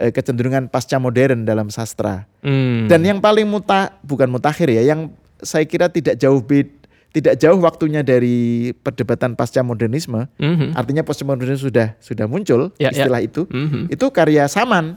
eh, 0.00 0.10
kecenderungan 0.10 0.72
pasca 0.72 0.96
modern 0.96 1.44
dalam 1.44 1.68
sastra. 1.68 2.24
Hmm. 2.40 2.88
Dan 2.88 3.04
yang 3.04 3.18
paling 3.20 3.44
muta 3.44 3.92
bukan 4.00 4.32
mutakhir 4.32 4.72
ya, 4.72 4.82
yang 4.96 5.12
saya 5.44 5.68
kira 5.68 5.92
tidak 5.92 6.16
jauh 6.16 6.40
bed, 6.40 6.72
tidak 7.12 7.36
jauh 7.40 7.60
waktunya 7.60 8.00
dari 8.00 8.72
perdebatan 8.80 9.36
pasca 9.36 9.60
modernisme. 9.60 10.28
Mhm. 10.40 10.76
Artinya 10.76 11.04
postmodernisme 11.04 11.68
sudah 11.72 11.92
sudah 12.00 12.26
muncul 12.28 12.72
Ya, 12.76 12.88
ya. 12.88 13.04
istilah 13.04 13.20
itu. 13.20 13.44
Mhm. 13.48 13.92
Itu 13.92 14.08
karya 14.12 14.48
Saman 14.48 14.96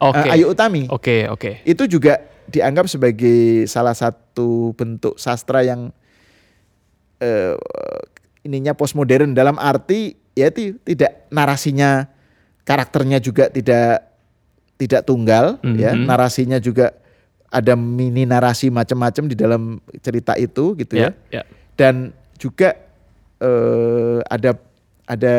eh, 0.00 0.34
Ayu 0.34 0.50
Utami. 0.50 0.86
Oke, 0.90 1.26
oke. 1.30 1.62
Itu 1.62 1.86
juga 1.86 2.18
dianggap 2.50 2.90
sebagai 2.90 3.66
salah 3.70 3.94
satu 3.94 4.74
bentuk 4.74 5.14
sastra 5.22 5.62
yang 5.62 5.94
eh, 7.20 7.54
ininya 8.42 8.72
postmodern 8.72 9.32
dalam 9.32 9.56
arti 9.56 10.16
ya 10.32 10.48
ti- 10.48 10.74
tidak 10.80 11.28
narasinya 11.28 12.08
karakternya 12.64 13.18
juga 13.18 13.46
tidak 13.46 14.08
tidak 14.74 15.04
tunggal 15.04 15.60
ya 15.76 15.92
Mhm. 15.92 16.08
narasinya 16.08 16.56
juga 16.56 16.96
ada 17.50 17.74
mini 17.74 18.24
narasi 18.24 18.70
macam-macam 18.70 19.24
di 19.26 19.34
dalam 19.34 19.62
cerita 19.98 20.32
itu 20.34 20.72
gitu 20.74 20.96
ya, 20.96 21.10
Ya, 21.28 21.40
ya. 21.40 21.42
dan 21.76 21.94
juga 22.34 22.78
eh, 23.36 24.18
ada 24.26 24.56
ada 25.04 25.34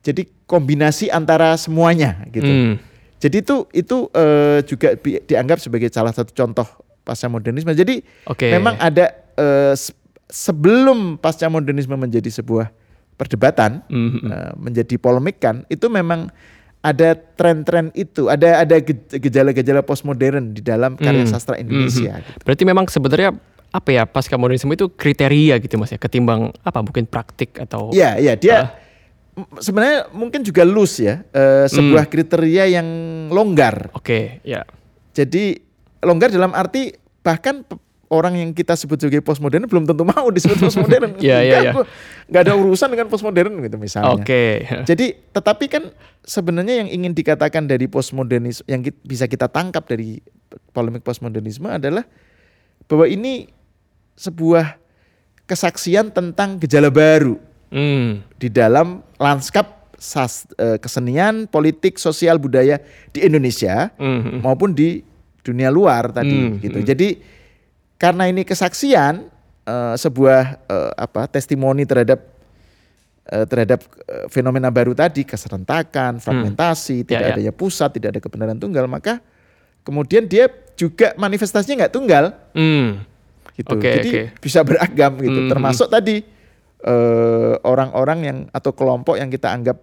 jadi 0.00 0.22
kombinasi 0.44 1.08
antara 1.08 1.54
semuanya 1.54 2.22
gitu 2.28 2.46
Hmm. 2.46 2.74
jadi 3.16 3.36
itu 3.40 3.56
itu 3.72 3.96
eh, 4.12 4.58
juga 4.64 4.88
bi- 4.94 5.20
dianggap 5.20 5.58
sebagai 5.58 5.88
salah 5.88 6.10
satu 6.10 6.30
contoh 6.30 6.66
pasca 7.00 7.26
modernisme. 7.26 7.72
Jadi 7.72 8.04
Oke. 8.24 8.50
memang 8.50 8.76
ada 8.76 9.08
eh, 9.34 9.72
se- 9.72 9.96
sebelum 10.30 11.18
pasca 11.18 11.46
modernisme 11.46 11.92
menjadi 11.92 12.30
sebuah 12.32 12.70
perdebatan, 13.14 13.84
Mhm. 13.86 14.20
eh, 14.24 14.52
menjadi 14.56 14.94
polemik 14.96 15.38
kan, 15.38 15.62
itu 15.66 15.86
memang 15.86 16.32
ada 16.80 17.12
tren-tren 17.12 17.92
itu, 17.92 18.26
ada 18.26 18.64
ada 18.64 18.80
ge- 18.80 18.96
gejala-gejala 19.12 19.84
postmodern 19.84 20.50
di 20.50 20.64
dalam 20.64 20.96
karya 20.96 21.22
Hmm. 21.22 21.30
sastra 21.30 21.54
Indonesia. 21.54 22.16
gitu. 22.16 22.40
Berarti 22.40 22.64
memang 22.64 22.88
sebenarnya 22.88 23.36
apa 23.70 23.90
ya 23.92 24.02
pasca 24.02 24.34
modernisme 24.34 24.72
itu 24.72 24.88
kriteria 24.88 25.60
gitu 25.60 25.76
mas 25.76 25.92
ya 25.92 26.00
ketimbang 26.00 26.50
apa 26.58 26.80
mungkin 26.80 27.04
praktik 27.04 27.54
atau 27.54 27.92
Iya, 27.92 28.18
iya 28.18 28.32
dia 28.34 28.74
m- 29.30 29.46
sebenarnya 29.54 30.10
mungkin 30.10 30.40
juga 30.40 30.64
loose 30.64 31.04
ya, 31.04 31.22
eh, 31.28 31.68
sebuah 31.68 32.02
Hmm. 32.02 32.10
kriteria 32.10 32.64
yang 32.72 32.88
longgar. 33.28 33.92
oke 33.92 34.40
ya 34.42 34.64
Jadi 35.10 35.58
longgar 36.00 36.30
dalam 36.30 36.50
arti 36.50 36.90
bahkan 37.20 37.60
orang 38.10 38.34
yang 38.34 38.50
kita 38.50 38.74
sebut 38.74 38.98
sebagai 38.98 39.22
postmodern 39.22 39.64
belum 39.64 39.86
tentu 39.86 40.02
mau 40.02 40.26
disebut 40.28 40.58
postmodern. 40.66 41.14
Iya, 41.16 41.38
iya, 41.40 41.56
iya. 41.62 41.72
nggak 42.26 42.42
ada 42.42 42.54
urusan 42.54 42.90
dengan 42.90 43.06
postmodern 43.06 43.54
gitu 43.60 43.76
misalnya. 43.76 44.10
oke 44.12 44.42
Jadi 44.90 45.06
tetapi 45.30 45.64
kan 45.66 45.94
sebenarnya 46.20 46.82
yang 46.82 46.88
ingin 46.90 47.12
dikatakan 47.12 47.64
dari 47.64 47.86
postmodernisme 47.86 48.66
yang 48.66 48.82
ki- 48.82 48.98
bisa 49.00 49.24
kita 49.24 49.46
tangkap 49.46 49.86
dari 49.86 50.18
polemik 50.70 51.00
postmodernisme 51.00 51.66
adalah 51.66 52.02
bahwa 52.84 53.06
ini 53.06 53.46
sebuah 54.14 54.74
kesaksian 55.46 56.10
tentang 56.10 56.58
gejala 56.58 56.90
baru 56.90 57.38
Hmm. 57.70 58.26
di 58.34 58.50
dalam 58.50 58.98
lanskap 59.14 59.94
sas, 59.94 60.42
eh, 60.56 60.74
kesenian, 60.76 61.46
politik, 61.46 61.96
sosial, 61.96 62.34
budaya 62.34 62.82
di 63.08 63.22
Indonesia 63.22 63.94
Mhm. 63.94 64.42
maupun 64.42 64.74
di 64.74 65.06
dunia 65.40 65.70
luar 65.70 66.10
tadi 66.10 66.34
Hmm, 66.50 66.58
gitu. 66.58 66.78
hmm. 66.78 66.88
Jadi 66.88 67.08
karena 68.00 68.24
ini 68.26 68.42
kesaksian 68.42 69.28
eh, 69.62 69.94
sebuah 69.94 70.42
eh, 70.64 70.92
apa 70.96 71.28
testimoni 71.28 71.84
terhadap 71.84 72.24
eh, 73.28 73.44
terhadap 73.44 73.84
fenomena 74.26 74.72
baru 74.72 74.96
tadi 74.96 75.22
keserentakan, 75.22 76.18
fragmentasi, 76.18 77.04
tidak 77.04 77.20
Ya, 77.22 77.28
ya. 77.30 77.34
adanya 77.36 77.52
pusat, 77.52 77.92
tidak 77.92 78.16
ada 78.16 78.20
kebenaran 78.20 78.56
tunggal, 78.56 78.88
maka 78.88 79.20
kemudian 79.84 80.24
dia 80.24 80.48
juga 80.74 81.12
manifestasinya 81.14 81.86
nggak 81.86 81.94
tunggal. 81.94 82.24
Hmm. 82.56 83.04
gitu. 83.54 83.76
Oke, 83.76 83.92
Jadi 83.92 84.10
oke. 84.10 84.22
bisa 84.40 84.64
beragam 84.64 85.12
gitu. 85.20 85.40
Hmm, 85.44 85.50
Termasuk 85.52 85.92
tadi 85.92 86.24
orang-orang 87.60 88.18
yang 88.24 88.38
atau 88.50 88.72
kelompok 88.72 89.20
yang 89.20 89.28
kita 89.28 89.52
anggap 89.52 89.76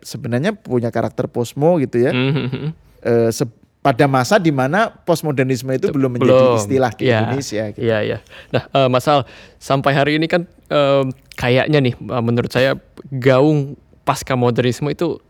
sebenarnya 0.00 0.52
punya 0.52 0.92
karakter 0.92 1.26
posmo 1.26 1.80
gitu 1.80 2.04
ya. 2.04 2.12
Mhm. 2.12 2.70
Eh, 3.00 3.30
se- 3.32 3.63
pada 3.84 4.08
masa 4.08 4.40
di 4.40 4.48
mana 4.48 4.88
postmodernisme 4.88 5.68
itu 5.70 5.92
belum 5.92 6.16
menjadi 6.16 6.32
Belum. 6.40 6.56
istilah 6.56 6.90
di 6.90 7.04
Iya. 7.04 7.18
Indonesia. 7.20 7.62
Gitu. 7.68 7.80
Iya, 7.84 7.98
iya. 8.00 8.18
Nah, 8.48 8.64
eh, 8.64 8.88
Mas 8.88 9.04
Al, 9.04 9.28
sampai 9.60 9.92
hari 9.92 10.16
ini 10.16 10.24
kan 10.24 10.48
em, 10.66 11.06
kayaknya 11.36 11.78
nih, 11.78 11.92
eh, 11.94 12.22
menurut 12.24 12.48
saya 12.48 12.80
gaung 13.12 13.76
pasca 14.02 14.32
modernisme 14.34 14.88
itu 14.88 15.20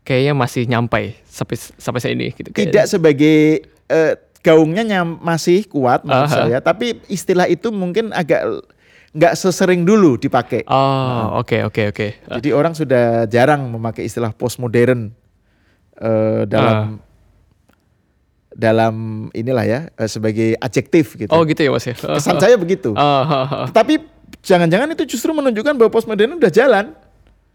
kayaknya 0.00 0.32
masih 0.32 0.64
nyampai 0.64 1.20
sampai 1.22 1.56
sampai 1.76 1.98
saat 2.00 2.16
ini. 2.16 2.32
Gitu, 2.32 2.48
Tidak 2.48 2.88
sebagai 2.88 3.60
eh, 3.84 4.14
gaungnya 4.40 4.80
nyam- 4.82 5.20
masih 5.20 5.68
kuat 5.68 6.08
menurut 6.08 6.24
Aha. 6.26 6.48
saya, 6.48 6.58
tapi 6.58 7.04
istilah 7.06 7.44
itu 7.44 7.68
mungkin 7.68 8.12
agak 8.12 8.48
nggak 9.12 9.34
sesering 9.34 9.84
dulu 9.84 10.16
dipakai. 10.16 10.64
Oh, 10.64 11.36
oke, 11.36 11.64
oke, 11.64 11.92
oke. 11.92 12.06
Jadi 12.30 12.48
orang 12.48 12.72
sudah 12.72 13.24
jarang 13.26 13.68
memakai 13.68 14.04
istilah 14.04 14.32
postmodern 14.32 15.12
eh, 15.96 16.42
dalam 16.44 17.04
dalam 18.58 19.28
inilah 19.30 19.62
ya 19.62 19.80
eh, 19.94 20.10
sebagai 20.10 20.58
adjektif 20.58 21.14
gitu. 21.14 21.30
Oh, 21.30 21.46
gitu 21.46 21.62
ya, 21.62 21.70
Mas 21.70 21.86
ya. 21.86 21.94
Kesan 21.94 22.42
saya 22.42 22.58
begitu. 22.58 22.90
Ah, 22.98 23.22
ah, 23.22 23.46
ah. 23.46 23.66
Tapi 23.70 24.02
jangan-jangan 24.42 24.90
itu 24.98 25.06
justru 25.06 25.30
menunjukkan 25.30 25.78
bahwa 25.78 25.90
postmodern 25.94 26.34
udah 26.34 26.50
jalan. 26.50 26.90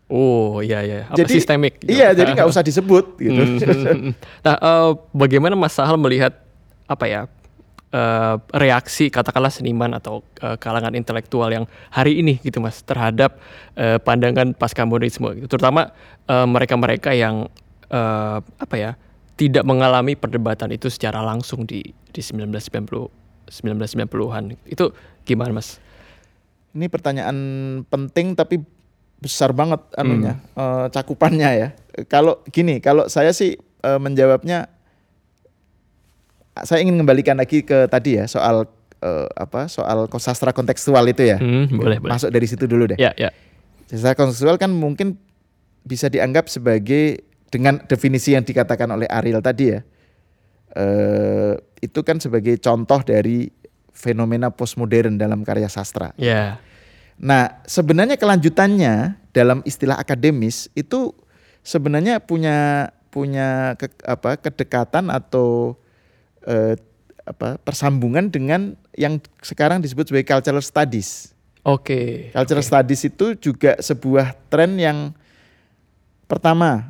Oh, 0.08 0.64
iya, 0.64 0.80
iya. 0.80 0.97
Apa 1.12 1.20
jadi 1.20 1.32
sistemik? 1.36 1.84
gitu. 1.84 1.91
Iya, 1.91 2.16
jadi 2.16 2.32
nggak 2.32 2.47
usah 2.47 2.64
disebut 2.64 3.20
gitu. 3.20 3.36
Hmm. 3.36 4.16
nah, 4.47 4.56
eh, 4.56 4.91
bagaimana 5.12 5.60
Mas 5.60 5.76
Sahal 5.76 5.99
melihat 5.99 6.39
apa 6.88 7.06
ya 7.08 7.22
eh, 7.91 8.36
reaksi 8.56 9.12
katakanlah 9.12 9.51
seniman 9.51 9.91
atau 9.99 10.24
eh, 10.39 10.56
kalangan 10.56 10.95
intelektual 10.95 11.51
yang 11.51 11.68
hari 11.91 12.24
ini 12.24 12.39
gitu 12.39 12.64
Mas 12.64 12.80
terhadap 12.80 13.43
eh, 13.76 13.99
pandangan 13.99 14.56
pasca 14.56 14.88
modernisme, 14.88 15.36
gitu. 15.36 15.60
terutama 15.60 15.91
mereka-mereka 16.24 17.12
yang 17.12 17.51
eh, 17.91 18.38
apa 18.39 18.76
ya 18.80 18.95
tidak 19.34 19.66
mengalami 19.66 20.14
perdebatan 20.14 20.70
itu 20.72 20.88
secara 20.94 21.22
langsung 21.26 21.66
di 21.66 21.82
di 22.14 22.22
1990 22.22 23.24
1990-an. 23.50 24.56
Itu 24.66 24.96
gimana 25.28 25.60
Mas? 25.60 25.78
Ini 26.74 26.90
pertanyaan 26.90 27.38
penting 27.86 28.34
tapi 28.34 28.62
besar 29.22 29.54
banget 29.56 29.80
anunya 29.96 30.36
Hmm. 30.58 30.60
eh, 30.60 30.86
cakupannya 30.92 31.50
ya. 31.54 31.68
Kalau 32.10 32.42
gini, 32.50 32.82
kalau 32.82 33.06
saya 33.08 33.30
sih 33.32 33.56
eh, 33.60 34.00
menjawabnya 34.00 34.68
saya 36.62 36.86
ingin 36.86 37.02
kembalikan 37.02 37.38
lagi 37.38 37.66
ke 37.66 37.90
tadi 37.90 38.22
ya 38.22 38.26
soal 38.30 38.70
eh, 39.02 39.28
apa 39.34 39.66
soal 39.70 40.06
sastra 40.22 40.54
kontekstual 40.54 41.04
itu 41.10 41.26
ya. 41.26 41.38
Hmm, 41.42 41.70
boleh, 41.74 41.98
boleh. 41.98 42.12
Masuk 42.14 42.30
dari 42.30 42.46
situ 42.46 42.70
dulu 42.70 42.94
deh. 42.94 42.98
Ya, 43.02 43.14
ya. 43.18 43.34
Sastra 43.90 44.14
kontekstual 44.14 44.62
kan 44.62 44.70
mungkin 44.70 45.18
bisa 45.84 46.08
dianggap 46.08 46.48
sebagai 46.48 47.26
dengan 47.54 47.78
definisi 47.86 48.34
yang 48.34 48.41
dikatakan 48.41 48.89
oleh 48.89 49.06
Ariel 49.06 49.45
tadi 49.45 49.78
ya. 49.78 49.86
eh, 50.74 51.54
itu 51.86 52.01
kan 52.01 52.18
sebagai 52.18 52.58
contoh 52.58 53.06
dari 53.06 53.54
fenomena 53.93 54.49
postmodern 54.49 55.22
dalam 55.22 55.45
karya 55.45 55.70
sastra. 55.70 56.18
Ya. 56.18 56.58
Nah, 57.22 57.62
sebenarnya 57.70 58.18
kelanjutannya 58.18 59.22
dalam 59.30 59.62
istilah 59.70 60.01
akademis 60.01 60.74
itu 60.74 61.14
sebenarnya 61.62 62.18
punya 62.26 62.89
punya 63.14 63.78
ke- 63.78 64.01
apa 64.01 64.41
kedekatan 64.41 65.14
atau 65.14 65.78
eh, 66.49 66.74
apa 67.24 67.62
persambungan 67.62 68.34
dengan 68.34 68.74
yang 68.97 69.22
sekarang 69.45 69.78
disebut 69.78 70.10
sebagai 70.10 70.26
cultural 70.26 70.66
studies. 70.66 71.38
Oke. 71.62 72.34
Cultural 72.34 72.66
oke. 72.66 72.70
studies 72.74 73.01
itu 73.06 73.38
juga 73.38 73.78
sebuah 73.78 74.34
tren 74.49 74.76
yang 74.82 75.14
pertama 76.26 76.89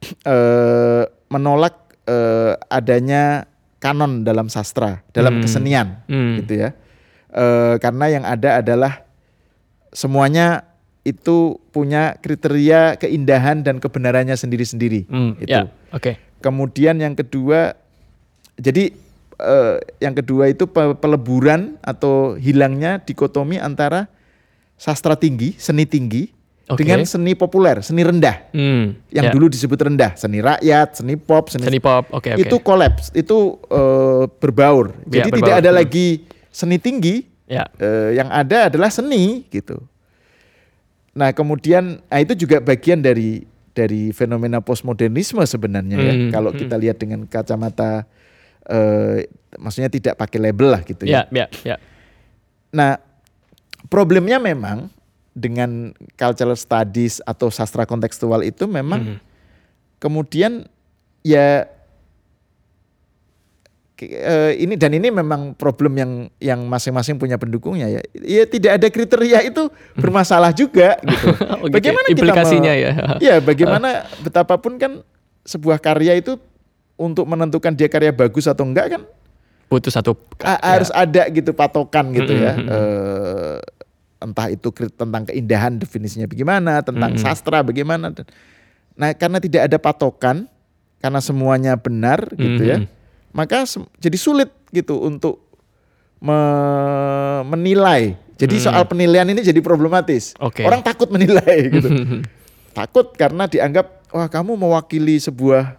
eh, 0.24 1.02
menolak 1.28 1.74
eh, 2.04 2.54
adanya 2.68 3.44
kanon 3.78 4.24
dalam 4.24 4.48
sastra, 4.48 5.04
dalam 5.12 5.38
Hmm. 5.38 5.42
kesenian, 5.44 5.88
Hmm. 6.06 6.40
gitu 6.40 6.54
ya. 6.58 6.70
Eh, 7.28 7.74
karena 7.78 8.06
yang 8.08 8.24
ada 8.24 8.58
adalah 8.58 9.04
semuanya 9.90 10.64
itu 11.04 11.56
punya 11.70 12.16
kriteria 12.18 12.96
keindahan 12.96 13.60
dan 13.60 13.78
kebenarannya 13.78 14.34
sendiri-sendiri. 14.34 15.08
Hmm, 15.08 15.36
Itu. 15.36 15.48
ya, 15.48 15.68
oke. 15.88 16.16
Kemudian 16.38 17.00
yang 17.00 17.12
kedua, 17.12 17.72
jadi 18.56 18.92
eh, 19.38 19.76
yang 19.98 20.12
kedua 20.12 20.50
itu 20.50 20.66
pe- 20.66 20.98
peleburan 20.98 21.78
atau 21.78 22.34
hilangnya 22.34 22.98
dikotomi 22.98 23.56
antara 23.56 24.10
sastra 24.74 25.14
tinggi, 25.14 25.54
seni 25.54 25.86
tinggi, 25.86 26.34
Oke. 26.68 26.84
dengan 26.84 27.00
seni 27.08 27.32
populer, 27.32 27.80
seni 27.80 28.04
rendah. 28.04 28.52
Hmm, 28.52 28.92
Yang 29.08 29.24
ya. 29.24 29.32
dulu 29.32 29.46
disebut 29.48 29.78
rendah, 29.80 30.12
seni 30.20 30.44
rakyat, 30.44 31.00
seni 31.00 31.16
pop, 31.16 31.48
seni, 31.48 31.64
seni 31.64 31.80
pop, 31.80 32.04
oke 32.12 32.36
oke. 32.36 32.40
itu 32.44 32.56
kolaps, 32.60 33.08
itu 33.16 33.56
eh, 33.72 34.24
berbaur. 34.28 34.92
Ya, 35.08 35.24
Jadi 35.24 35.28
berbaur. 35.32 35.40
tidak 35.48 35.54
ada 35.64 35.70
Hmm. 35.72 35.78
lagi 35.80 36.08
seni 36.52 36.76
tinggi, 36.76 37.24
ya. 37.48 37.64
eh, 37.80 38.20
yang 38.20 38.28
ada 38.28 38.68
adalah 38.68 38.92
seni 38.92 39.48
gitu. 39.48 39.80
Nah 41.16 41.32
kemudian, 41.32 42.04
nah 42.04 42.20
itu 42.20 42.36
juga 42.36 42.60
bagian 42.60 43.00
dari 43.00 43.42
dari 43.72 44.10
fenomena 44.12 44.60
postmodernisme 44.60 45.40
sebenarnya 45.42 45.96
ya. 45.96 46.12
Hmm, 46.12 46.30
Kalau 46.30 46.50
hmm. 46.52 46.58
kita 46.60 46.76
lihat 46.76 46.96
dengan 47.00 47.24
kacamata, 47.24 48.04
eh, 48.68 49.24
maksudnya 49.56 49.88
tidak 49.88 50.14
pakai 50.14 50.38
label 50.38 50.68
lah 50.76 50.82
gitu 50.84 51.08
ya. 51.08 51.24
Ya, 51.32 51.46
ya, 51.64 51.74
ya. 51.74 51.76
Nah 52.76 53.00
problemnya 53.88 54.36
memang 54.36 54.92
dengan 55.38 55.70
cultural 56.12 56.52
studies 56.52 57.22
atau 57.22 57.46
sastra 57.48 57.82
kontekstual 57.82 58.42
itu 58.42 58.66
memang 58.66 59.14
Mhm. 59.14 59.18
kemudian 59.96 60.66
ya 61.22 61.70
ke- 63.94 64.06
eh, 64.06 64.52
ini 64.56 64.74
dan 64.74 64.92
ini 64.92 65.10
memang 65.10 65.54
problem 65.54 65.94
yang 65.94 66.12
yang 66.38 66.60
masing-masing 66.64 67.16
punya 67.16 67.34
pendukungnya 67.34 67.86
ya. 67.88 68.00
Ya 68.14 68.42
tidak 68.44 68.78
ada 68.78 68.86
kriteria 68.88 69.42
itu 69.44 69.66
bermasalah 69.94 70.50
juga 70.50 70.98
gitu. 71.04 71.26
Oh, 71.48 71.66
gitu 71.66 71.74
ya. 71.74 71.74
Bagaimana 71.74 72.06
kita 72.06 72.14
implikasinya 72.16 72.72
me- 72.72 72.80
ya? 72.80 72.90
Ya, 73.26 73.34
bagaimana 73.38 73.88
betapapun 74.20 74.78
kan 74.78 75.02
sebuah 75.42 75.78
karya 75.78 76.14
itu 76.14 76.38
untuk 76.94 77.24
menentukan 77.24 77.72
dia 77.72 77.86
karya 77.86 78.10
bagus 78.10 78.46
atau 78.46 78.62
enggak 78.62 78.86
kan 78.92 79.02
Butuh 79.68 79.92
satu 79.92 80.16
a- 80.40 80.62
harus 80.64 80.88
ada 80.88 81.28
gitu 81.28 81.52
patokan 81.52 82.08
gitu 82.10 82.32
ya. 82.32 82.54
Mm-mm. 82.54 83.60
Entah 84.18 84.50
itu 84.50 84.68
tentang 84.90 85.22
keindahan 85.24 85.78
definisinya 85.78 86.26
bagaimana, 86.26 86.82
tentang 86.82 87.14
Mm-mm. 87.14 87.22
sastra 87.22 87.62
bagaimana. 87.62 88.10
Nah, 88.98 89.14
karena 89.14 89.38
tidak 89.38 89.70
ada 89.70 89.78
patokan, 89.78 90.50
karena 90.98 91.22
semuanya 91.22 91.78
benar 91.78 92.26
gitu 92.32 92.62
ya, 92.62 92.82
maka 93.30 93.62
jadi 93.96 94.18
sulit 94.18 94.50
gitu 94.70 94.98
untuk 94.98 95.38
me- 96.18 97.46
menilai. 97.46 98.18
Jadi 98.34 98.54
Hmm. 98.54 98.64
soal 98.64 98.82
penilaian 98.84 99.26
ini 99.26 99.38
jadi 99.38 99.58
problematis. 99.58 100.34
Oke. 100.38 100.62
Orang 100.62 100.82
takut 100.82 101.06
menilai 101.08 101.66
gitu. 101.74 101.88
takut 102.70 103.10
karena 103.12 103.46
dianggap 103.46 104.06
wah 104.08 104.26
kamu 104.26 104.54
mewakili 104.56 105.18
sebuah 105.18 105.74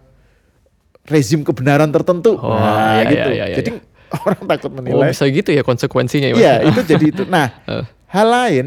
rezim 1.04 1.40
kebenaran 1.40 1.88
tertentu. 1.88 2.36
Oh, 2.36 2.52
nah, 2.52 3.00
iya, 3.00 3.08
gitu. 3.08 3.30
iya, 3.30 3.44
iya, 3.46 3.56
jadi 3.56 3.70
orang 4.24 4.44
takut 4.46 4.70
Oh 4.70 4.76
menilai. 4.76 5.08
bisa 5.08 5.24
gitu 5.26 5.50
ya 5.50 5.60
konsekuensinya 5.60 6.28
ya? 6.30 6.36
Iya, 6.36 6.54
itu 6.68 6.80
jadi 6.86 7.04
itu. 7.06 7.22
Nah, 7.24 7.48
Eh. 7.72 7.84
Hal 8.10 8.26
lain 8.26 8.66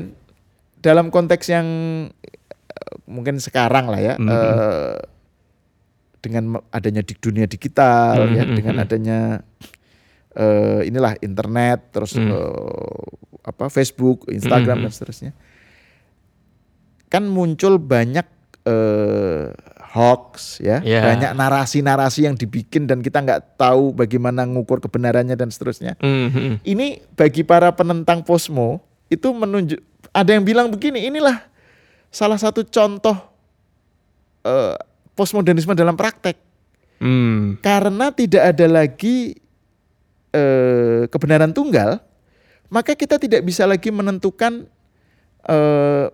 dalam 0.79 1.07
konteks 1.07 1.47
yang 1.47 1.67
eh, 2.09 2.95
mungkin 3.05 3.39
sekarang 3.39 3.87
lah 3.87 3.99
ya, 3.99 4.13
Mhm. 4.15 4.27
eh, 4.27 4.97
dengan 6.19 6.43
me- 6.55 6.65
adanya 6.71 7.03
di 7.03 7.13
dunia 7.13 7.43
digital 7.45 8.31
ya, 8.31 8.43
Mhm. 8.43 8.55
dengan 8.55 8.75
adanya 8.79 9.19
eh, 10.33 10.81
inilah 10.89 11.13
internet, 11.21 11.93
terus 11.93 12.17
Hmm. 12.17 12.25
eh, 12.25 13.05
apa 13.45 13.69
Facebook, 13.69 14.25
Instagram 14.27 14.81
Mhm. 14.81 14.83
dan 14.83 14.91
seterusnya, 14.91 15.31
kan 17.07 17.23
muncul 17.27 17.77
banyak 17.77 18.25
eh, 18.63 19.51
hoax 19.93 20.57
ya, 20.57 20.79
Iya. 20.81 21.03
banyak 21.03 21.31
narasi-narasi 21.35 22.25
yang 22.25 22.33
dibikin 22.33 22.87
dan 22.87 23.03
kita 23.03 23.19
nggak 23.19 23.59
tahu 23.59 23.91
bagaimana 23.91 24.47
ngukur 24.47 24.79
kebenarannya 24.79 25.35
dan 25.35 25.51
seterusnya 25.51 25.99
Mhm. 25.99 26.63
ini 26.63 27.03
bagi 27.13 27.43
para 27.43 27.69
penentang 27.69 28.23
posmo 28.23 28.79
itu 29.07 29.27
menunjuk 29.29 29.79
ada 30.09 30.29
yang 30.29 30.43
bilang 30.43 30.67
begini 30.67 31.07
inilah 31.07 31.41
salah 32.07 32.37
satu 32.37 32.63
contoh 32.63 33.15
eh, 34.41 34.75
postmodernisme 35.13 35.73
dalam 35.73 35.93
praktek 35.93 36.39
Hmm. 36.97 37.59
karena 37.59 38.15
tidak 38.15 38.55
ada 38.55 38.63
lagi 38.63 39.35
eh, 40.31 41.03
kebenaran 41.11 41.51
tunggal 41.51 41.99
maka 42.71 42.95
kita 42.95 43.19
tidak 43.19 43.43
bisa 43.43 43.67
lagi 43.67 43.91
menentukan 43.91 44.63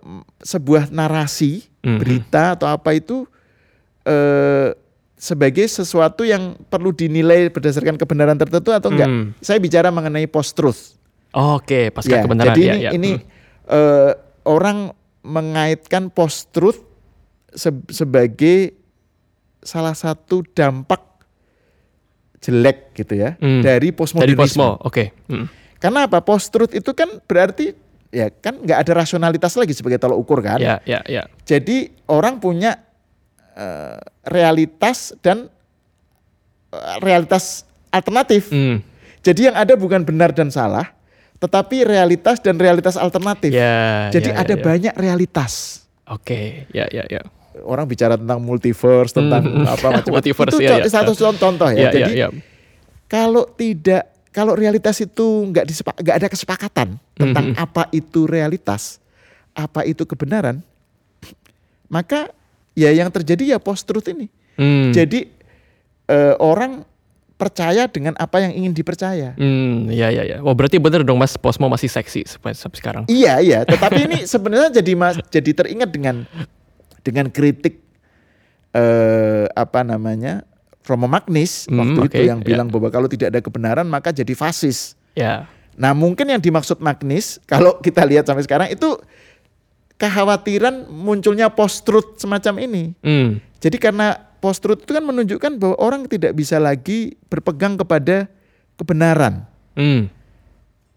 m- 0.02 0.26
sebuah 0.42 0.90
narasi 0.90 1.70
Mhm. 1.80 1.98
berita 2.02 2.58
atau 2.58 2.68
apa 2.68 2.92
itu 2.92 3.24
eh, 4.04 4.74
sebagai 5.14 5.64
sesuatu 5.64 6.26
yang 6.26 6.58
perlu 6.68 6.90
dinilai 6.90 7.48
berdasarkan 7.48 7.94
kebenaran 7.94 8.36
tertentu 8.36 8.74
atau 8.74 8.90
enggak. 8.90 9.06
Hmm. 9.06 9.26
Saya 9.40 9.60
bicara 9.62 9.92
mengenai 9.92 10.26
post 10.26 10.56
truth. 10.58 10.99
Oke, 11.32 11.89
pasca 11.89 12.09
Ya, 12.11 12.21
kebenaran 12.21 12.51
Jadi 12.51 12.61
ya, 12.63 12.73
ini 12.73 12.82
ya. 12.82 12.91
ini 12.91 13.11
Hmm. 13.13 13.25
eh, 13.69 14.11
orang 14.43 14.77
mengaitkan 15.21 16.09
post 16.09 16.49
truth 16.49 16.82
sebagai 17.88 18.73
salah 19.59 19.93
satu 19.93 20.41
dampak 20.47 21.03
jelek 22.39 22.95
gitu 22.95 23.13
ya 23.13 23.36
Hmm. 23.36 23.59
dari 23.59 23.89
dari 23.89 23.89
postmodernisme. 23.91 24.39
posmo. 24.57 24.80
Oke. 24.82 25.11
Hmm. 25.27 25.45
Karena 25.77 26.07
apa? 26.07 26.19
Post 26.19 26.49
truth 26.49 26.71
itu 26.71 26.91
kan 26.93 27.19
berarti 27.21 27.75
ya 28.09 28.32
kan 28.32 28.57
nggak 28.57 28.80
ada 28.80 28.93
rasionalitas 28.95 29.53
lagi 29.53 29.71
sebagai 29.71 29.99
tolok 29.99 30.17
ukur 30.17 30.39
kan. 30.39 30.57
Ya, 30.57 30.80
ya, 30.84 31.03
ya. 31.05 31.27
Jadi 31.43 31.91
orang 32.07 32.39
punya 32.39 32.80
eh, 33.53 33.99
realitas 34.25 35.11
dan 35.19 35.51
eh, 36.71 36.95
realitas 36.99 37.67
alternatif. 37.89 38.47
Hmm. 38.49 38.80
Jadi 39.19 39.51
yang 39.51 39.55
ada 39.55 39.75
bukan 39.75 40.01
benar 40.01 40.32
dan 40.32 40.47
salah, 40.47 40.95
tetapi 41.40 41.88
realitas 41.88 42.40
dan 42.40 42.56
realitas 42.56 42.96
alternatif. 42.96 43.50
Ya. 43.50 44.12
Jadi 44.12 44.30
ya, 44.30 44.36
ada 44.38 44.54
ya, 44.54 44.60
ya. 44.60 44.64
banyak 44.64 44.94
realitas. 44.96 45.84
Oke, 46.06 46.68
ya, 46.70 46.86
ya, 46.88 47.08
ya. 47.08 47.22
Orang 47.64 47.88
bicara 47.88 48.16
tentang 48.16 48.40
multiverse, 48.40 49.12
tentang 49.12 49.44
Hmm. 49.44 49.66
apa 49.66 49.88
macam 49.90 50.12
Multiverse, 50.16 50.54
Itu 50.54 50.64
ya, 50.64 50.80
co- 50.80 50.84
ya. 50.84 50.90
satu 50.90 51.12
contoh 51.16 51.70
ya. 51.70 51.88
Ya, 51.88 51.92
Jadi 51.92 52.12
ya, 52.16 52.28
ya. 52.28 52.30
kalau 53.06 53.48
tidak 53.50 54.04
kalau 54.30 54.54
realitas 54.54 55.00
itu 55.00 55.26
nggak 55.50 55.66
disepa- 55.66 55.98
nggak 55.98 56.16
ada 56.16 56.28
kesepakatan 56.30 56.88
tentang 57.14 57.46
Mhm. 57.52 57.58
apa 57.58 57.90
itu 57.92 58.24
realitas, 58.24 59.02
apa 59.52 59.84
itu 59.84 60.06
kebenaran, 60.06 60.62
maka 61.88 62.30
ya 62.74 62.92
yang 62.92 63.10
terjadi 63.10 63.56
ya 63.56 63.60
post 63.60 63.84
truth 63.84 64.08
ini. 64.08 64.30
Hmm. 64.56 64.92
Jadi 64.92 65.26
eh, 66.06 66.36
orang 66.38 66.84
percaya 67.40 67.88
dengan 67.88 68.20
apa 68.20 68.44
yang 68.44 68.52
ingin 68.52 68.76
dipercaya. 68.76 69.32
Hmm, 69.40 69.88
ya, 69.88 70.12
ya, 70.12 70.28
ya. 70.28 70.38
Wah, 70.44 70.52
berarti 70.52 70.76
bener 70.76 71.08
dong 71.08 71.16
Mas, 71.16 71.40
posmo 71.40 71.72
masih 71.72 71.88
seksi 71.88 72.28
sampai 72.28 72.52
sekarang. 72.76 73.04
Iya 73.08 73.40
iya, 73.40 73.60
tetapi 73.64 74.12
ini 74.12 74.18
sebenarnya 74.28 74.84
jadi 74.84 74.92
mas 75.00 75.16
jadi 75.32 75.56
teringat 75.56 75.88
dengan 75.88 76.28
dengan 77.00 77.32
kritik 77.32 77.80
eh 78.76 79.48
apa 79.56 79.82
namanya 79.88 80.44
Romo 80.84 81.08
Magnis 81.08 81.66
Hmm, 81.66 81.80
waktu 81.80 82.00
oke, 82.06 82.12
itu 82.12 82.22
yang 82.28 82.44
ya. 82.44 82.46
bilang 82.46 82.68
bahwa 82.68 82.92
kalau 82.92 83.08
tidak 83.08 83.32
ada 83.32 83.40
kebenaran 83.40 83.88
maka 83.88 84.12
jadi 84.12 84.36
fasis. 84.36 85.00
Ya. 85.16 85.48
Nah 85.80 85.96
mungkin 85.96 86.28
yang 86.28 86.44
dimaksud 86.44 86.84
Magnis 86.84 87.40
kalau 87.48 87.80
kita 87.80 88.04
lihat 88.04 88.28
sampai 88.28 88.44
sekarang 88.44 88.68
itu 88.68 89.00
kekhawatiran 89.96 90.92
munculnya 90.92 91.48
post 91.48 91.88
truth 91.88 92.20
semacam 92.20 92.54
ini. 92.68 92.84
Hmm. 93.00 93.40
Jadi 93.64 93.78
karena 93.80 94.28
post 94.40 94.64
truth 94.64 94.84
itu 94.84 94.92
kan 94.92 95.04
menunjukkan 95.04 95.60
bahwa 95.60 95.76
orang 95.80 96.08
tidak 96.08 96.36
bisa 96.36 96.58
lagi 96.58 97.16
berpegang 97.28 97.76
kepada 97.76 98.28
kebenaran. 98.76 99.44
Hmm. 99.76 100.08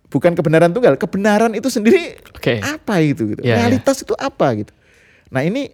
Bukan 0.08 0.36
kebenaran 0.36 0.70
tunggal, 0.70 0.94
kebenaran 1.00 1.56
itu 1.56 1.72
sendiri 1.72 2.20
Oke. 2.36 2.60
apa 2.60 3.00
itu 3.00 3.32
gitu. 3.32 3.40
Ya, 3.42 3.56
ya. 3.56 3.66
Realitas 3.66 4.04
itu 4.04 4.12
apa 4.14 4.46
gitu. 4.54 4.72
Nah, 5.32 5.40
ini 5.42 5.72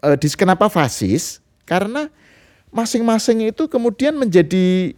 eh, 0.00 0.16
dis 0.16 0.38
kenapa 0.38 0.70
fasis? 0.70 1.42
Karena 1.66 2.06
masing-masing 2.70 3.50
itu 3.50 3.66
kemudian 3.66 4.14
menjadi 4.14 4.94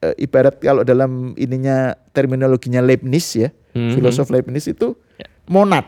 eh, 0.00 0.14
ibarat 0.20 0.60
kalau 0.60 0.80
dalam 0.84 1.32
ininya 1.36 1.92
terminologinya 2.12 2.80
Leibniz 2.80 3.36
ya, 3.36 3.52
Mhm. 3.76 4.00
filosof 4.00 4.28
Leibniz 4.32 4.64
itu 4.64 4.96
Ya. 5.20 5.28
monad. 5.44 5.84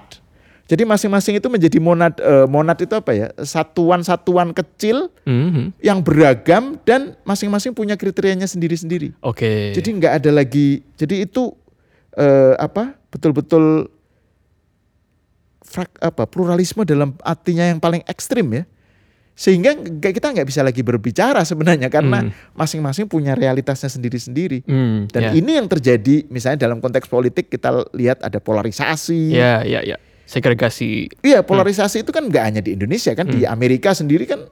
Jadi 0.66 0.82
masing-masing 0.82 1.38
itu 1.38 1.46
menjadi 1.46 1.78
monad 1.78 2.18
eh, 2.18 2.46
monad 2.46 2.74
itu 2.76 2.90
apa 2.90 3.14
ya? 3.14 3.30
Satuan-satuan 3.38 4.50
kecil 4.50 5.14
Hmm. 5.22 5.70
yang 5.78 6.02
beragam 6.02 6.74
dan 6.82 7.14
masing-masing 7.22 7.70
punya 7.70 7.94
kriterianya 7.94 8.50
sendiri-sendiri. 8.50 9.14
Oke. 9.22 9.70
Jadi 9.70 9.88
nggak 9.94 10.12
ada 10.22 10.30
lagi. 10.34 10.82
Jadi 10.98 11.22
itu 11.22 11.54
eh, 12.18 12.54
apa? 12.58 12.98
Betul-betul 13.14 13.86
frak, 15.62 15.90
apa? 15.98 16.26
Pluralisme 16.26 16.82
dalam 16.82 17.14
artinya 17.22 17.66
yang 17.66 17.78
paling 17.78 18.02
ekstrim 18.06 18.46
ya. 18.50 18.64
Sehingga 19.36 19.76
kita 20.00 20.32
nggak 20.32 20.48
bisa 20.48 20.64
lagi 20.64 20.80
berbicara 20.80 21.44
sebenarnya 21.44 21.92
karena 21.92 22.24
Hmm. 22.24 22.32
masing-masing 22.56 23.04
punya 23.04 23.36
realitasnya 23.36 23.92
sendiri-sendiri. 23.92 24.64
Hmm, 24.64 25.12
Dan 25.12 25.22
ya. 25.28 25.30
ini 25.36 25.60
yang 25.60 25.68
terjadi 25.68 26.24
misalnya 26.26 26.64
dalam 26.64 26.80
konteks 26.80 27.04
politik 27.04 27.52
kita 27.52 27.84
lihat 27.92 28.24
ada 28.24 28.40
polarisasi. 28.40 29.36
Ya, 29.36 29.60
ya, 29.60 29.84
ya. 29.84 30.00
Segregasi. 30.26 31.06
Iya 31.22 31.40
polarisasi 31.40 32.02
itu 32.02 32.10
kan 32.10 32.26
nggak 32.26 32.44
hanya 32.44 32.60
di 32.60 32.74
Indonesia 32.74 33.14
kan 33.14 33.24
di 33.24 33.42
Hmm. 33.42 33.54
Amerika 33.54 33.94
sendiri 33.94 34.26
kan 34.26 34.42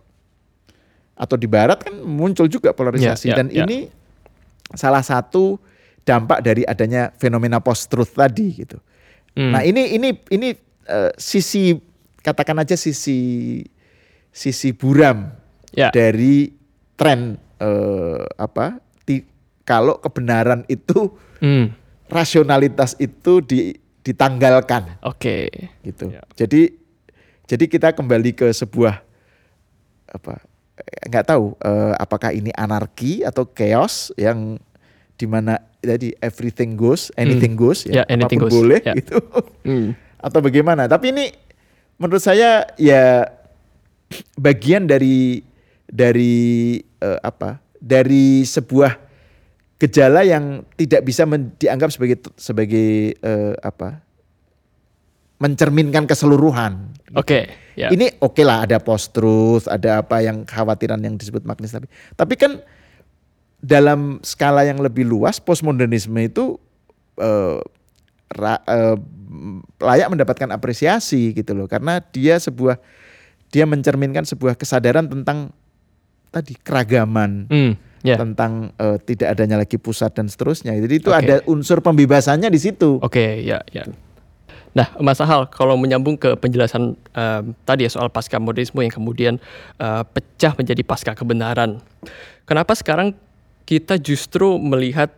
atau 1.13 1.35
di 1.35 1.45
Barat 1.45 1.79
kan 1.81 1.99
muncul 1.99 2.47
juga 2.47 2.71
polarisasi 2.71 3.27
Ya, 3.27 3.33
ya, 3.33 3.37
dan 3.37 3.47
ya. 3.49 3.63
ini 3.63 3.91
salah 4.71 5.03
satu 5.03 5.59
dampak 6.01 6.41
dari 6.41 6.63
adanya 6.63 7.11
fenomena 7.15 7.59
post 7.59 7.87
truth 7.87 8.13
tadi 8.13 8.55
gitu. 8.57 8.79
Hmm. 9.33 9.51
Nah 9.51 9.63
ini 9.63 9.93
ini 9.93 10.09
ini 10.29 10.49
eh, 10.85 11.11
sisi 11.15 11.75
katakan 12.21 12.57
aja 12.57 12.75
sisi 12.75 13.59
sisi 14.31 14.71
buram 14.71 15.27
ya. 15.71 15.91
dari 15.91 16.55
tren 16.95 17.35
eh, 17.57 18.23
apa 18.37 18.79
ti- 19.01 19.27
kalau 19.63 19.99
kebenaran 19.99 20.63
itu 20.67 21.11
Hmm. 21.39 21.75
rasionalitas 22.07 22.95
itu 22.97 23.39
di, 23.41 23.75
ditanggalkan 24.05 25.01
Oke. 25.01 25.49
gitu. 25.81 26.13
Ya. 26.13 26.23
Jadi 26.37 26.77
jadi 27.45 27.65
kita 27.65 27.93
kembali 27.93 28.37
ke 28.37 28.53
sebuah 28.53 29.01
apa 30.07 30.45
eh, 30.77 31.09
nggak 31.09 31.27
tahu 31.27 31.57
eh, 31.57 31.95
apakah 31.97 32.31
ini 32.31 32.53
anarki 32.53 33.25
atau 33.25 33.49
chaos 33.49 34.13
yang 34.15 34.61
di 35.15 35.25
mana 35.25 35.57
jadi 35.81 36.13
everything 36.21 36.75
goes, 36.75 37.09
anything 37.15 37.55
goes 37.55 37.85
Ya, 37.85 38.05
anything 38.09 38.41
apa 38.41 38.47
pun 38.47 38.53
goes. 38.53 38.57
boleh 38.57 38.81
Ya. 38.83 38.95
gitu 38.95 39.19
Hmm. 39.65 39.97
atau 40.21 40.41
bagaimana. 40.41 40.85
Tapi 40.85 41.13
ini 41.13 41.25
menurut 41.97 42.21
saya 42.21 42.69
ya 42.77 43.29
bagian 44.37 44.85
dari 44.85 45.41
dari 45.85 46.77
eh, 47.01 47.21
apa? 47.21 47.61
Dari 47.77 48.43
sebuah 48.43 48.97
gejala 49.85 50.25
yang 50.25 50.65
tidak 50.75 51.05
bisa 51.05 51.29
men- 51.29 51.53
dianggap 51.61 51.93
sebagai 51.93 52.17
sebagai 52.41 53.13
eh, 53.15 53.55
apa? 53.61 54.01
mencerminkan 55.35 56.09
keseluruhan. 56.09 56.95
Oke. 57.13 57.53
Ya. 57.77 57.91
Ini 57.91 58.17
oke 58.23 58.41
lah 58.47 58.65
ada 58.65 58.79
post 58.81 59.13
truth, 59.13 59.67
ada 59.67 60.01
apa 60.01 60.23
yang 60.23 60.47
khawatiran 60.47 60.97
yang 61.03 61.19
disebut 61.19 61.43
magnis 61.45 61.75
tapi 61.75 61.91
tapi 62.15 62.35
kan 62.39 62.63
dalam 63.59 64.23
skala 64.23 64.63
yang 64.65 64.79
lebih 64.79 65.05
luas 65.05 65.43
postmodernisme 65.43 66.17
itu 66.23 66.57
eh, 67.19 67.59
ra- 68.31 68.65
eh, 68.65 68.97
layak 69.83 70.09
mendapatkan 70.15 70.49
apresiasi 70.55 71.35
gitu 71.35 71.53
loh 71.53 71.67
karena 71.67 71.99
dia 71.99 72.39
sebuah 72.39 72.79
dia 73.51 73.67
mencerminkan 73.67 74.23
sebuah 74.23 74.55
kesadaran 74.55 75.11
tentang 75.11 75.51
tadi 76.31 76.55
keragaman 76.57 77.51
Hmm. 77.51 77.73
Ya. 78.05 78.21
tentang 78.21 78.77
eh, 78.77 79.01
tidak 79.01 79.33
adanya 79.33 79.57
lagi 79.57 79.81
pusat 79.81 80.13
dan 80.13 80.29
seterusnya. 80.29 80.77
Jadi 80.77 80.95
itu 81.01 81.09
Oke. 81.09 81.25
ada 81.25 81.41
unsur 81.49 81.81
pembebasannya 81.81 82.53
di 82.53 82.61
situ. 82.61 83.01
Oke, 83.01 83.41
ya, 83.41 83.65
ya. 83.73 83.89
Nah, 84.75 84.91
Mas 84.99 85.23
Ahal, 85.23 85.47
kalau 85.49 85.79
menyambung 85.79 86.19
ke 86.19 86.35
penjelasan 86.35 86.99
em, 87.15 87.55
tadi 87.63 87.87
ya 87.87 87.91
soal 87.95 88.11
pasca 88.11 88.43
modernisme 88.43 88.83
yang 88.83 88.91
kemudian 88.91 89.35
eh, 89.79 90.03
pecah 90.03 90.53
menjadi 90.59 90.83
pasca 90.83 91.15
kebenaran, 91.15 91.79
kenapa 92.43 92.75
sekarang 92.75 93.15
kita 93.65 93.97
justru 94.03 94.59
melihat 94.59 95.15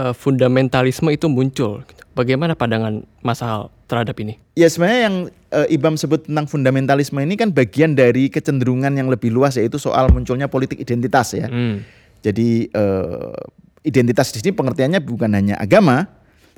eh, 0.00 0.16
fundamentalisme 0.16 1.12
itu 1.12 1.28
muncul? 1.28 1.84
Bagaimana 2.16 2.56
pandangan 2.56 3.04
Mas 3.20 3.44
Ahal 3.44 3.68
terhadap 3.84 4.16
ini? 4.16 4.40
Ya 4.56 4.72
sebenarnya 4.72 5.00
yang 5.12 5.16
eh, 5.52 5.76
Ibam 5.76 6.00
sebut 6.00 6.24
tentang 6.24 6.48
fundamentalisme 6.48 7.20
ini 7.20 7.36
kan 7.36 7.52
bagian 7.52 7.92
dari 7.92 8.32
kecenderungan 8.32 8.96
yang 8.96 9.12
lebih 9.12 9.28
luas 9.28 9.60
yaitu 9.60 9.76
soal 9.76 10.08
munculnya 10.08 10.48
politik 10.48 10.80
identitas 10.80 11.36
ya. 11.36 11.52
Hmm. 11.52 11.84
Jadi 12.26 12.66
eh, 12.66 13.38
identitas 13.86 14.34
di 14.34 14.42
sini 14.42 14.50
pengertiannya 14.50 14.98
bukan 14.98 15.30
hanya 15.30 15.54
agama, 15.62 16.10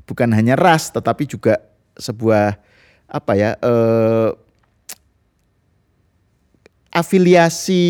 bukan 0.09 0.33
hanya 0.33 0.57
ras, 0.57 0.89
tetapi 0.89 1.29
juga 1.29 1.61
sebuah 2.01 2.57
apa 3.09 3.33
ya 3.37 3.53
eh, 3.61 4.31
afiliasi 6.89 7.85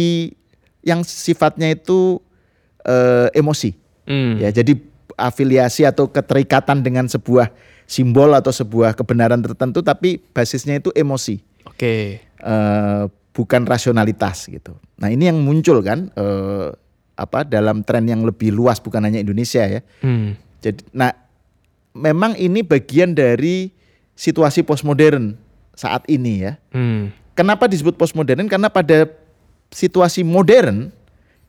yang 0.83 1.07
sifatnya 1.07 1.71
itu 1.71 2.19
eh, 2.83 3.31
emosi. 3.39 3.71
Hmm. 4.11 4.43
Ya, 4.43 4.51
jadi 4.51 4.75
afiliasi 5.15 5.87
atau 5.87 6.11
keterikatan 6.11 6.83
dengan 6.83 7.07
sebuah 7.07 7.55
simbol 7.87 8.35
atau 8.35 8.51
sebuah 8.51 8.99
kebenaran 8.99 9.39
tertentu, 9.39 9.87
tapi 9.87 10.19
basisnya 10.35 10.83
itu 10.83 10.91
emosi, 10.99 11.39
Oke. 11.63 12.21
eh, 12.27 13.05
bukan 13.33 13.63
rasionalitas 13.71 14.51
gitu. 14.51 14.75
Nah 14.99 15.15
ini 15.15 15.31
yang 15.31 15.39
muncul 15.39 15.79
kan, 15.85 16.11
eh, 16.11 16.69
apa 17.19 17.43
dalam 17.43 17.83
tren 17.83 18.07
yang 18.07 18.23
lebih 18.23 18.55
luas, 18.55 18.79
bukan 18.79 19.03
hanya 19.03 19.19
Indonesia 19.19 19.67
ya. 19.67 19.81
Hmm. 19.99 20.39
Jadi, 20.63 20.87
nah 20.95 21.11
memang 21.99 22.39
ini 22.39 22.63
bagian 22.63 23.11
dari 23.11 23.75
situasi 24.15 24.63
postmodern 24.63 25.35
saat 25.75 26.07
ini 26.07 26.47
ya. 26.47 26.53
Hmm. 26.71 27.11
Kenapa 27.35 27.67
disebut 27.67 27.99
postmodern? 27.99 28.47
Karena 28.47 28.71
pada 28.71 29.11
situasi 29.75 30.23
modern 30.23 30.95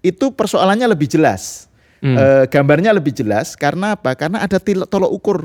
itu 0.02 0.34
persoalannya 0.34 0.90
lebih 0.90 1.06
jelas. 1.06 1.70
Hmm. 2.00 2.16
Eh, 2.16 2.44
gambarnya 2.48 2.96
lebih 2.96 3.12
jelas 3.12 3.54
karena 3.60 3.94
apa? 3.94 4.16
Karena 4.16 4.42
ada 4.42 4.58
tolok 4.62 5.12
ukur 5.12 5.40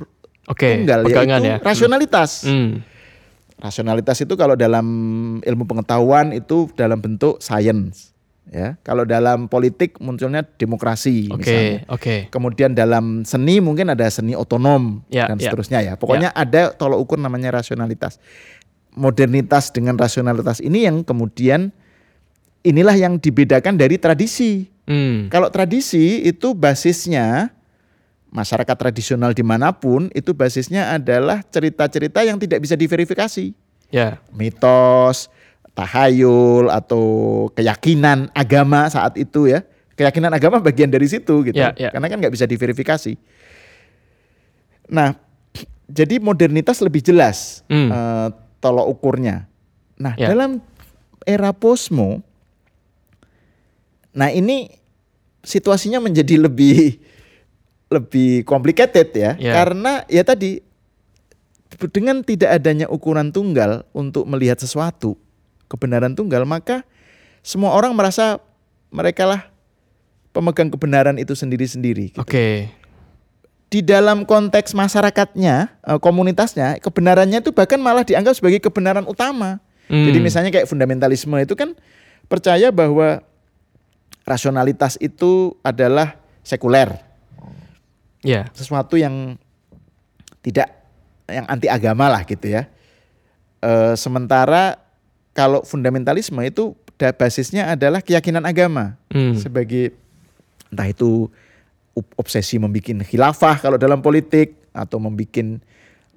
Oke, 0.47 0.81
tunggal 0.81 1.03
pegangan 1.03 1.41
yaitu 1.43 1.51
ya. 1.51 1.57
rasionalitas. 1.61 2.31
Hmm. 2.47 2.81
Rasionalitas 3.59 4.23
itu 4.23 4.35
kalau 4.39 4.55
dalam 4.55 4.87
ilmu 5.43 5.65
pengetahuan 5.67 6.31
itu 6.31 6.71
dalam 6.79 7.01
bentuk 7.01 7.43
sains, 7.43 8.14
ya. 8.49 8.77
Kalau 8.85 9.05
dalam 9.05 9.47
politik 9.49 9.97
munculnya 10.01 10.45
demokrasi 10.45 11.29
Oke, 11.33 11.39
misalnya. 11.41 11.79
oke. 11.89 12.17
Kemudian 12.29 12.73
dalam 12.73 13.23
seni 13.25 13.61
mungkin 13.61 13.93
ada 13.93 14.05
seni 14.09 14.33
otonom 14.35 15.05
Ya, 15.09 15.29
dan 15.29 15.41
ya. 15.41 15.49
seterusnya 15.49 15.81
ya. 15.81 15.95
Pokoknya 15.97 16.33
ada 16.33 16.73
tolok 16.75 17.01
ukur 17.05 17.19
namanya 17.21 17.55
rasionalitas. 17.55 18.21
Modernitas 18.95 19.75
dengan 19.75 19.99
rasionalitas 19.99 20.63
ini 20.63 20.87
yang 20.87 21.03
kemudian 21.03 21.75
inilah 22.63 22.95
yang 22.95 23.19
dibedakan 23.19 23.75
dari 23.75 23.99
tradisi. 23.99 24.71
Hmm. 24.87 25.27
Kalau 25.33 25.51
tradisi 25.51 26.23
itu 26.23 26.55
basisnya 26.55 27.51
masyarakat 28.31 28.75
tradisional 28.75 29.31
di 29.31 29.43
mana 29.47 29.71
pun 29.71 30.11
itu 30.15 30.35
basisnya 30.35 30.91
adalah 30.95 31.43
cerita-cerita 31.47 32.23
yang 32.27 32.35
tidak 32.39 32.63
bisa 32.67 32.75
diverifikasi, 32.75 33.55
Ya. 33.95 34.19
mitos, 34.35 35.31
tahayul 35.75 36.71
atau 36.71 37.05
keyakinan 37.53 38.31
agama 38.33 38.87
saat 38.87 39.19
itu 39.19 39.51
ya. 39.51 39.67
Keyakinan 39.95 40.35
agama 40.35 40.59
bagian 40.59 40.91
dari 40.91 41.07
situ 41.07 41.47
gitu, 41.47 41.55
Ya, 41.55 41.71
ya. 41.79 41.95
karena 41.95 42.11
kan 42.11 42.19
nggak 42.19 42.35
bisa 42.35 42.47
diverifikasi. 42.47 43.15
Nah, 44.91 45.15
jadi 45.99 46.19
modernitas 46.19 46.83
lebih 46.83 46.99
jelas 46.99 47.63
Hmm. 47.71 47.91
eh, 47.91 48.29
tolok 48.59 48.91
ukurnya. 48.91 49.47
Nah, 49.95 50.19
Ya. 50.19 50.35
dalam 50.35 50.59
era 51.23 51.55
posmo, 51.55 52.21
nah 54.11 54.29
ini 54.29 54.67
situasinya 55.47 56.03
menjadi 56.03 56.43
lebih 56.43 56.99
lebih 57.95 58.43
complicated 58.43 59.15
ya, 59.15 59.39
Ya. 59.39 59.53
karena 59.55 60.03
ya 60.11 60.27
tadi 60.27 60.59
dengan 61.95 62.23
tidak 62.27 62.51
adanya 62.51 62.87
ukuran 62.91 63.31
tunggal 63.31 63.87
untuk 63.95 64.27
melihat 64.27 64.59
sesuatu 64.59 65.15
kebenaran 65.67 66.13
tunggal, 66.13 66.45
maka 66.45 66.83
semua 67.45 67.73
orang 67.77 67.93
merasa 67.93 68.41
mereka 68.89 69.27
lah 69.27 69.43
pemegang 70.35 70.71
kebenaran 70.71 71.17
itu 71.19 71.33
sendiri-sendiri. 71.33 72.15
gitu 72.15 72.21
Oke. 72.21 72.71
di 73.71 73.83
dalam 73.83 74.23
konteks 74.23 74.71
masyarakatnya, 74.71 75.67
eh, 75.83 75.99
komunitasnya, 75.99 76.79
kebenarannya 76.79 77.43
itu 77.43 77.51
bahkan 77.51 77.83
malah 77.83 78.07
dianggap 78.07 78.39
sebagai 78.39 78.63
kebenaran 78.63 79.03
utama. 79.03 79.59
Hmm. 79.91 80.07
Jadi 80.07 80.19
misalnya 80.23 80.51
kayak 80.55 80.71
fundamentalisme 80.71 81.35
itu 81.43 81.59
kan 81.59 81.75
percaya 82.31 82.71
bahwa 82.71 83.19
rasionalitas 84.25 84.97
itu 85.03 85.59
adalah 85.61 86.17
sekuler, 86.47 87.03
Ya. 88.25 88.49
sesuatu 88.57 88.97
yang 88.97 89.37
tidak 90.41 90.71
yang 91.29 91.45
anti 91.51 91.69
agama 91.69 92.09
lah 92.09 92.23
gitu 92.25 92.47
ya. 92.49 92.71
Eh, 93.61 93.95
sementara 93.99 94.81
kalau 95.35 95.67
fundamentalisme 95.67 96.39
itu 96.41 96.73
basisnya 97.19 97.75
adalah 97.75 97.99
keyakinan 98.01 98.47
agama 98.47 98.95
Hmm. 99.11 99.35
sebagai 99.35 99.93
entah 100.71 100.89
itu 100.89 101.27
obsesi 102.15 102.59
membuat 102.59 103.03
khilafah 103.05 103.59
kalau 103.61 103.79
dalam 103.79 103.99
politik 104.01 104.55
atau 104.71 104.99
membuat 104.99 105.59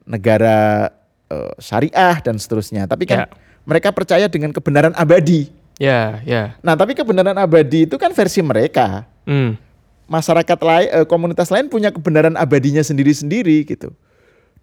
negara 0.05 0.89
eh, 1.27 1.53
syariah 1.59 2.23
dan 2.23 2.39
seterusnya. 2.39 2.87
Tapi 2.87 3.03
kan 3.03 3.25
Ya. 3.25 3.27
mereka 3.67 3.91
percaya 3.91 4.31
dengan 4.31 4.55
kebenaran 4.55 4.95
abadi. 4.95 5.51
Ya, 5.75 6.23
ya. 6.23 6.55
Nah, 6.63 6.79
tapi 6.79 6.95
kebenaran 6.95 7.35
abadi 7.35 7.83
itu 7.83 7.99
kan 7.99 8.15
versi 8.15 8.39
mereka. 8.39 9.03
Hmm. 9.27 9.59
Masyarakat 10.07 10.55
lain, 10.63 10.87
eh, 10.87 11.05
komunitas 11.05 11.51
lain 11.51 11.67
punya 11.67 11.91
kebenaran 11.91 12.39
abadinya 12.39 12.79
sendiri-sendiri 12.79 13.67
gitu. 13.67 13.91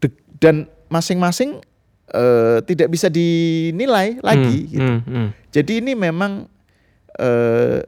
De- 0.01 0.17
dan 0.41 0.65
masing-masing 0.89 1.61
eh, 2.07 2.59
tidak 2.63 2.89
bisa 2.89 3.07
dinilai 3.07 4.21
lagi 4.21 4.59
Hmm, 4.61 4.71
gitu. 4.71 4.83
hmm, 4.85 5.01
hmm. 5.03 5.29
Jadi 5.51 5.73
ini 5.79 5.93
memang 5.93 6.51
eh, 7.15 7.79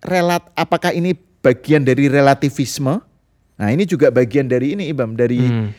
relat 0.00 0.42
apakah 0.52 0.90
ini 0.90 1.14
bagian 1.38 1.82
dari 1.82 2.06
relativisme? 2.06 2.98
Nah, 3.54 3.68
ini 3.68 3.82
juga 3.82 4.08
bagian 4.08 4.46
dari 4.46 4.74
ini 4.74 4.86
Ibam 4.88 5.14
dari 5.14 5.38
Hmm. 5.40 5.70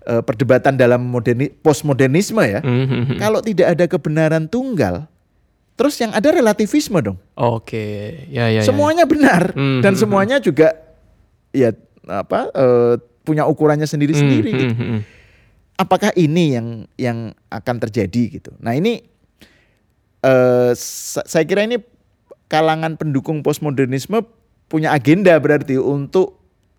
eh, 0.00 0.22
perdebatan 0.22 0.74
dalam 0.74 1.04
moderni 1.04 1.52
postmodernisme 1.52 2.40
ya. 2.40 2.60
Hmm, 2.60 2.86
hmm, 2.86 3.02
hmm. 3.04 3.18
Kalau 3.18 3.38
tidak 3.38 3.76
ada 3.76 3.84
kebenaran 3.84 4.46
tunggal, 4.46 5.04
terus 5.74 5.94
yang 5.96 6.10
ada 6.10 6.28
relativisme 6.28 6.98
dong. 6.98 7.18
Oke. 7.34 8.16
Ya, 8.26 8.48
ya, 8.48 8.58
ya. 8.58 8.62
semuanya 8.62 9.04
benar 9.04 9.52
Hmm, 9.52 9.78
dan 9.78 9.92
hmm, 9.92 10.00
semuanya 10.00 10.36
juga 10.38 10.74
ya 11.50 11.70
apa 12.04 12.48
eh, 12.48 12.94
punya 13.20 13.44
ukurannya 13.44 13.84
Hmm, 13.84 13.92
sendiri-sendiri 13.92 14.50
gitu. 14.50 14.74
hmm, 14.74 14.88
hmm. 14.88 15.00
Apakah 15.78 16.10
ini 16.18 16.58
yang 16.58 16.68
yang 16.98 17.18
akan 17.48 17.76
terjadi 17.78 18.42
gitu. 18.42 18.50
Nah 18.58 18.74
ini 18.74 19.06
eh, 20.20 20.70
sa- 20.74 21.24
saya 21.24 21.46
kira 21.46 21.64
ini 21.64 21.78
kalangan 22.50 22.98
pendukung 22.98 23.40
postmodernisme 23.40 24.26
punya 24.66 24.92
agenda 24.92 25.32
berarti 25.38 25.78
untuk 25.80 26.36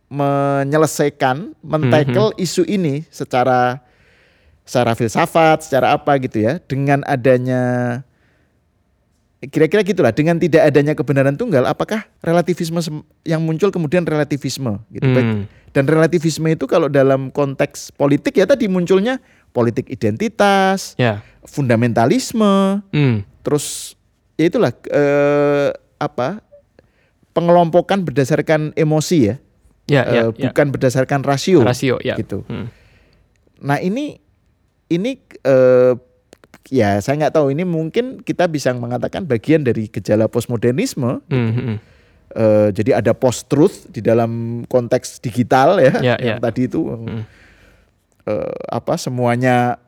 menyelesaikan, 0.09 1.53
mentackle 1.61 2.33
isu 2.35 2.65
ini 2.65 3.05
secara 3.09 3.81
secara 4.65 4.93
filsafat, 4.93 5.65
secara 5.65 5.97
apa 5.97 6.17
gitu 6.21 6.45
ya, 6.45 6.57
dengan 6.61 7.01
adanya 7.05 7.61
kira-kira 9.39 9.87
gitulah, 9.87 10.11
dengan 10.11 10.35
tidak 10.35 10.67
adanya 10.67 10.91
kebenaran 10.91 11.39
tunggal, 11.39 11.63
apakah 11.63 12.03
relativisme 12.19 12.83
yang 13.23 13.39
muncul 13.39 13.71
kemudian 13.71 14.03
relativisme 14.03 14.83
gitu. 14.91 15.07
Hmm. 15.07 15.47
dan 15.69 15.85
relativisme 15.85 16.49
itu 16.49 16.65
kalau 16.65 16.89
dalam 16.89 17.29
konteks 17.29 17.93
politik 17.93 18.33
ya 18.35 18.49
tadi 18.49 18.65
munculnya 18.65 19.21
politik 19.53 19.85
identitas, 19.87 20.97
Ya. 20.97 21.21
fundamentalisme, 21.45 22.81
Hmm. 22.91 23.21
terus 23.45 23.93
ya 24.35 24.49
itulah 24.49 24.73
eh, 24.89 25.69
apa 26.01 26.41
pengelompokan 27.31 28.01
berdasarkan 28.03 28.73
emosi 28.75 29.29
ya, 29.29 29.35
eh, 29.87 29.93
ya, 29.93 30.03
ya. 30.33 30.49
bukan 30.49 30.67
berdasarkan 30.73 31.21
rasio. 31.23 31.61
rasio 31.61 32.01
ya. 32.01 32.17
gitu. 32.17 32.43
Hmm. 32.49 32.67
Nah 33.61 33.77
ini 33.77 34.17
ini 34.89 35.21
eh, 35.45 35.93
ya 36.69 36.97
saya 36.97 37.17
nggak 37.17 37.33
tahu 37.33 37.49
ini 37.49 37.61
mungkin 37.61 38.19
kita 38.19 38.45
bisa 38.45 38.69
mengatakan 38.71 39.21
bagian 39.23 39.61
dari 39.61 39.85
gejala 39.85 40.25
postmodernisme. 40.25 41.21
Hmm, 41.25 41.51
hmm. 41.51 41.75
Eh, 42.29 42.69
jadi 42.71 42.91
ada 42.95 43.11
post 43.11 43.45
truth 43.45 43.89
di 43.89 43.99
dalam 43.99 44.61
konteks 44.63 45.17
digital 45.17 45.77
ya, 45.79 45.93
Ya, 45.99 46.15
yang 46.15 46.37
ya. 46.37 46.43
tadi 46.43 46.61
itu 46.63 46.77
Hmm. 46.79 47.25
eh, 48.23 48.53
apa 48.69 48.93
semuanya 48.95 49.81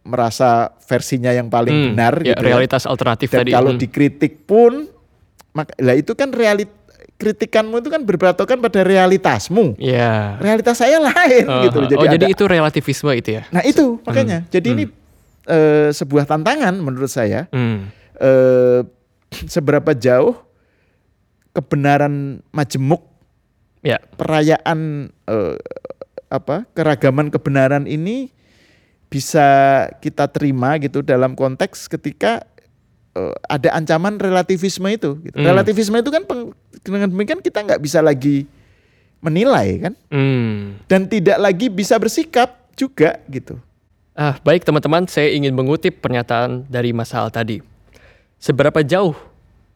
merasa 0.00 0.70
versinya 0.80 1.30
yang 1.30 1.46
paling 1.46 1.70
Hmm. 1.72 1.86
benar 1.90 2.14
Ya, 2.20 2.32
gitu. 2.32 2.38
ya. 2.40 2.46
realitas 2.48 2.82
alternatif 2.84 3.28
Dan 3.28 3.42
tadi. 3.42 3.50
kalau 3.50 3.70
Hmm. 3.70 3.78
dikritik 3.78 4.44
pun, 4.44 4.86
maka 5.52 5.74
lah 5.76 5.94
itu 5.94 6.10
kan 6.12 6.30
realit 6.30 6.70
kritikanmu 7.18 7.78
itu 7.78 7.86
kan 7.88 8.02
berpatokan 8.02 8.58
pada 8.58 8.82
realitasmu. 8.82 9.74
Ya. 9.76 10.38
Realitas 10.38 10.74
saya 10.76 10.98
lain 10.98 11.44
Uh, 11.44 11.62
gitu. 11.64 11.78
oh, 11.92 12.02
jadi 12.04 12.18
ada- 12.20 12.30
itu 12.30 12.44
relativisme 12.44 13.10
itu 13.12 13.30
ya. 13.32 13.46
Nah 13.48 13.62
itu 13.62 14.02
makanya. 14.02 14.42
Jadi 14.48 14.68
ini 14.68 14.84
eh, 15.44 15.90
sebuah 15.90 16.24
tantangan 16.24 16.74
menurut 16.76 17.08
saya. 17.08 17.46
Hmm. 17.48 17.90
eh, 18.14 18.80
seberapa 19.44 19.92
jauh 19.92 20.36
kebenaran 21.50 22.40
majemuk 22.50 23.02
Ya. 23.82 23.98
perayaan 24.14 25.10
eh, 25.26 25.56
apa 26.30 26.62
keragaman 26.70 27.28
kebenaran 27.28 27.82
ini 27.84 28.30
bisa 29.08 29.44
kita 29.98 30.30
terima 30.30 30.78
gitu 30.78 31.02
dalam 31.02 31.34
konteks 31.34 31.90
ketika 31.90 32.46
eh, 33.12 33.34
ada 33.44 33.74
ancaman 33.74 34.16
relativisme 34.16 34.86
itu. 34.86 35.18
Gitu. 35.20 35.34
Hmm. 35.34 35.44
Relativisme 35.44 35.98
itu 35.98 36.08
kan 36.08 36.22
peng- 36.22 36.54
dengan 36.80 37.10
demikian 37.10 37.40
kita 37.40 37.58
nggak 37.60 37.82
bisa 37.82 37.98
lagi 37.98 38.46
menilai 39.18 39.78
kan 39.80 39.94
Hmm. 40.08 40.78
dan 40.86 41.04
tidak 41.04 41.36
lagi 41.36 41.66
bisa 41.66 41.98
bersikap 41.98 42.70
juga 42.72 43.18
gitu. 43.26 43.58
Ah, 44.12 44.36
baik 44.44 44.68
teman-teman, 44.68 45.08
saya 45.08 45.32
ingin 45.32 45.56
mengutip 45.56 46.04
pernyataan 46.04 46.68
dari 46.68 46.92
Mas 46.92 47.16
Hal 47.16 47.32
tadi. 47.32 47.64
Seberapa 48.36 48.84
jauh 48.84 49.16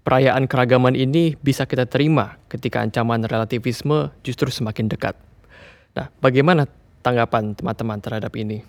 perayaan 0.05 0.45
keragaman 0.45 0.93
ini 0.93 1.41
bisa 1.41 1.65
kita 1.65 1.89
terima 1.89 2.37
ketika 2.53 2.85
ancaman 2.85 3.25
relativisme 3.25 4.13
justru 4.21 4.53
semakin 4.53 4.93
dekat? 4.93 5.17
Nah, 5.97 6.13
bagaimana 6.21 6.69
tanggapan 7.01 7.57
teman-teman 7.57 7.97
terhadap 7.97 8.37
ini? 8.37 8.61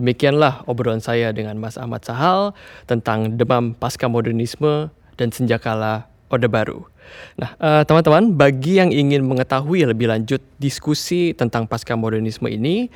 Demikianlah 0.00 0.64
obrolan 0.64 1.04
saya 1.04 1.28
dengan 1.36 1.60
Mas 1.60 1.76
Ahmad 1.76 2.00
Sahal 2.08 2.56
tentang 2.88 3.36
demam 3.36 3.76
pasca 3.76 4.08
modernisme 4.08 4.88
dan 5.20 5.28
senjakala 5.28 6.08
Orde 6.32 6.48
Baru. 6.48 6.88
Nah, 7.36 7.52
eh, 7.60 7.82
teman-teman, 7.84 8.32
bagi 8.32 8.80
yang 8.80 8.88
ingin 8.88 9.20
mengetahui 9.28 9.84
lebih 9.84 10.08
lanjut 10.08 10.40
diskusi 10.56 11.36
tentang 11.36 11.68
pasca 11.68 11.92
modernisme 11.92 12.48
ini, 12.48 12.88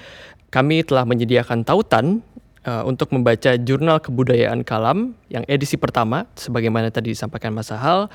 kami 0.51 0.87
telah 0.87 1.03
menyediakan 1.03 1.67
tautan 1.67 2.23
uh, 2.67 2.83
untuk 2.85 3.15
membaca 3.15 3.55
Jurnal 3.57 4.03
Kebudayaan 4.03 4.67
Kalam 4.67 5.15
yang 5.31 5.47
edisi 5.47 5.79
pertama, 5.79 6.27
sebagaimana 6.35 6.91
tadi 6.91 7.15
disampaikan 7.15 7.55
Mas 7.55 7.71
Sahal, 7.71 8.11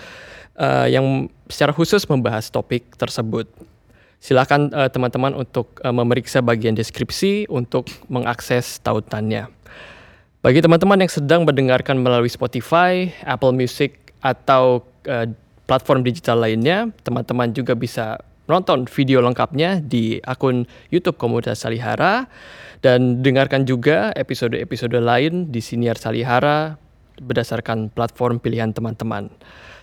uh, 0.60 0.88
yang 0.88 1.32
secara 1.48 1.72
khusus 1.72 2.04
membahas 2.06 2.52
topik 2.52 2.96
tersebut. 3.00 3.48
Silakan 4.22 4.70
uh, 4.70 4.86
teman-teman 4.86 5.34
untuk 5.34 5.82
uh, 5.82 5.90
memeriksa 5.90 6.46
bagian 6.46 6.78
deskripsi 6.78 7.50
untuk 7.50 7.90
mengakses 8.06 8.78
tautannya. 8.86 9.50
Bagi 10.42 10.62
teman-teman 10.62 11.02
yang 11.02 11.12
sedang 11.12 11.42
mendengarkan 11.46 11.98
melalui 12.02 12.30
Spotify, 12.30 13.10
Apple 13.26 13.54
Music, 13.54 14.14
atau 14.22 14.86
uh, 15.10 15.26
platform 15.66 16.06
digital 16.06 16.42
lainnya, 16.42 16.90
teman-teman 17.02 17.50
juga 17.54 17.74
bisa 17.74 18.22
nonton 18.52 18.86
video 18.92 19.24
lengkapnya 19.24 19.80
di 19.80 20.20
akun 20.22 20.68
YouTube 20.92 21.16
Komunitas 21.16 21.64
Salihara 21.64 22.28
dan 22.84 23.24
dengarkan 23.24 23.64
juga 23.64 24.12
episode-episode 24.14 25.00
lain 25.00 25.50
di 25.50 25.64
Siniar 25.64 25.96
Salihara 25.96 26.76
berdasarkan 27.22 27.94
platform 27.94 28.42
pilihan 28.42 28.74
teman-teman. 28.74 29.30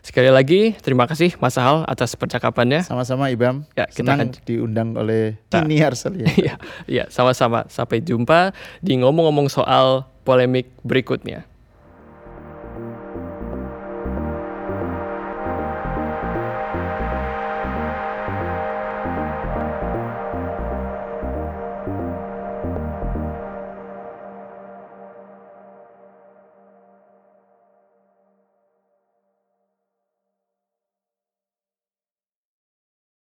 Sekali 0.03 0.31
lagi, 0.31 0.75
terima 0.79 1.05
kasih 1.11 1.35
Mas 1.43 1.59
Sahal 1.59 1.83
atas 1.87 2.15
percakapannya. 2.15 2.87
Sama-sama 2.87 3.31
Ibam. 3.35 3.67
Ya, 3.75 3.91
kita 3.91 4.15
Senang 4.15 4.19
akan 4.19 4.29
diundang 4.47 4.89
oleh. 4.95 5.39
Siniar 5.51 5.95
Salihara. 5.99 6.35
Iya, 6.39 6.55
ya, 6.87 7.05
sama-sama. 7.11 7.67
Sampai 7.67 8.03
jumpa 8.03 8.55
di 8.79 8.99
ngomong-ngomong 8.99 9.51
soal 9.51 10.07
polemik 10.23 10.71
berikutnya. 10.87 11.47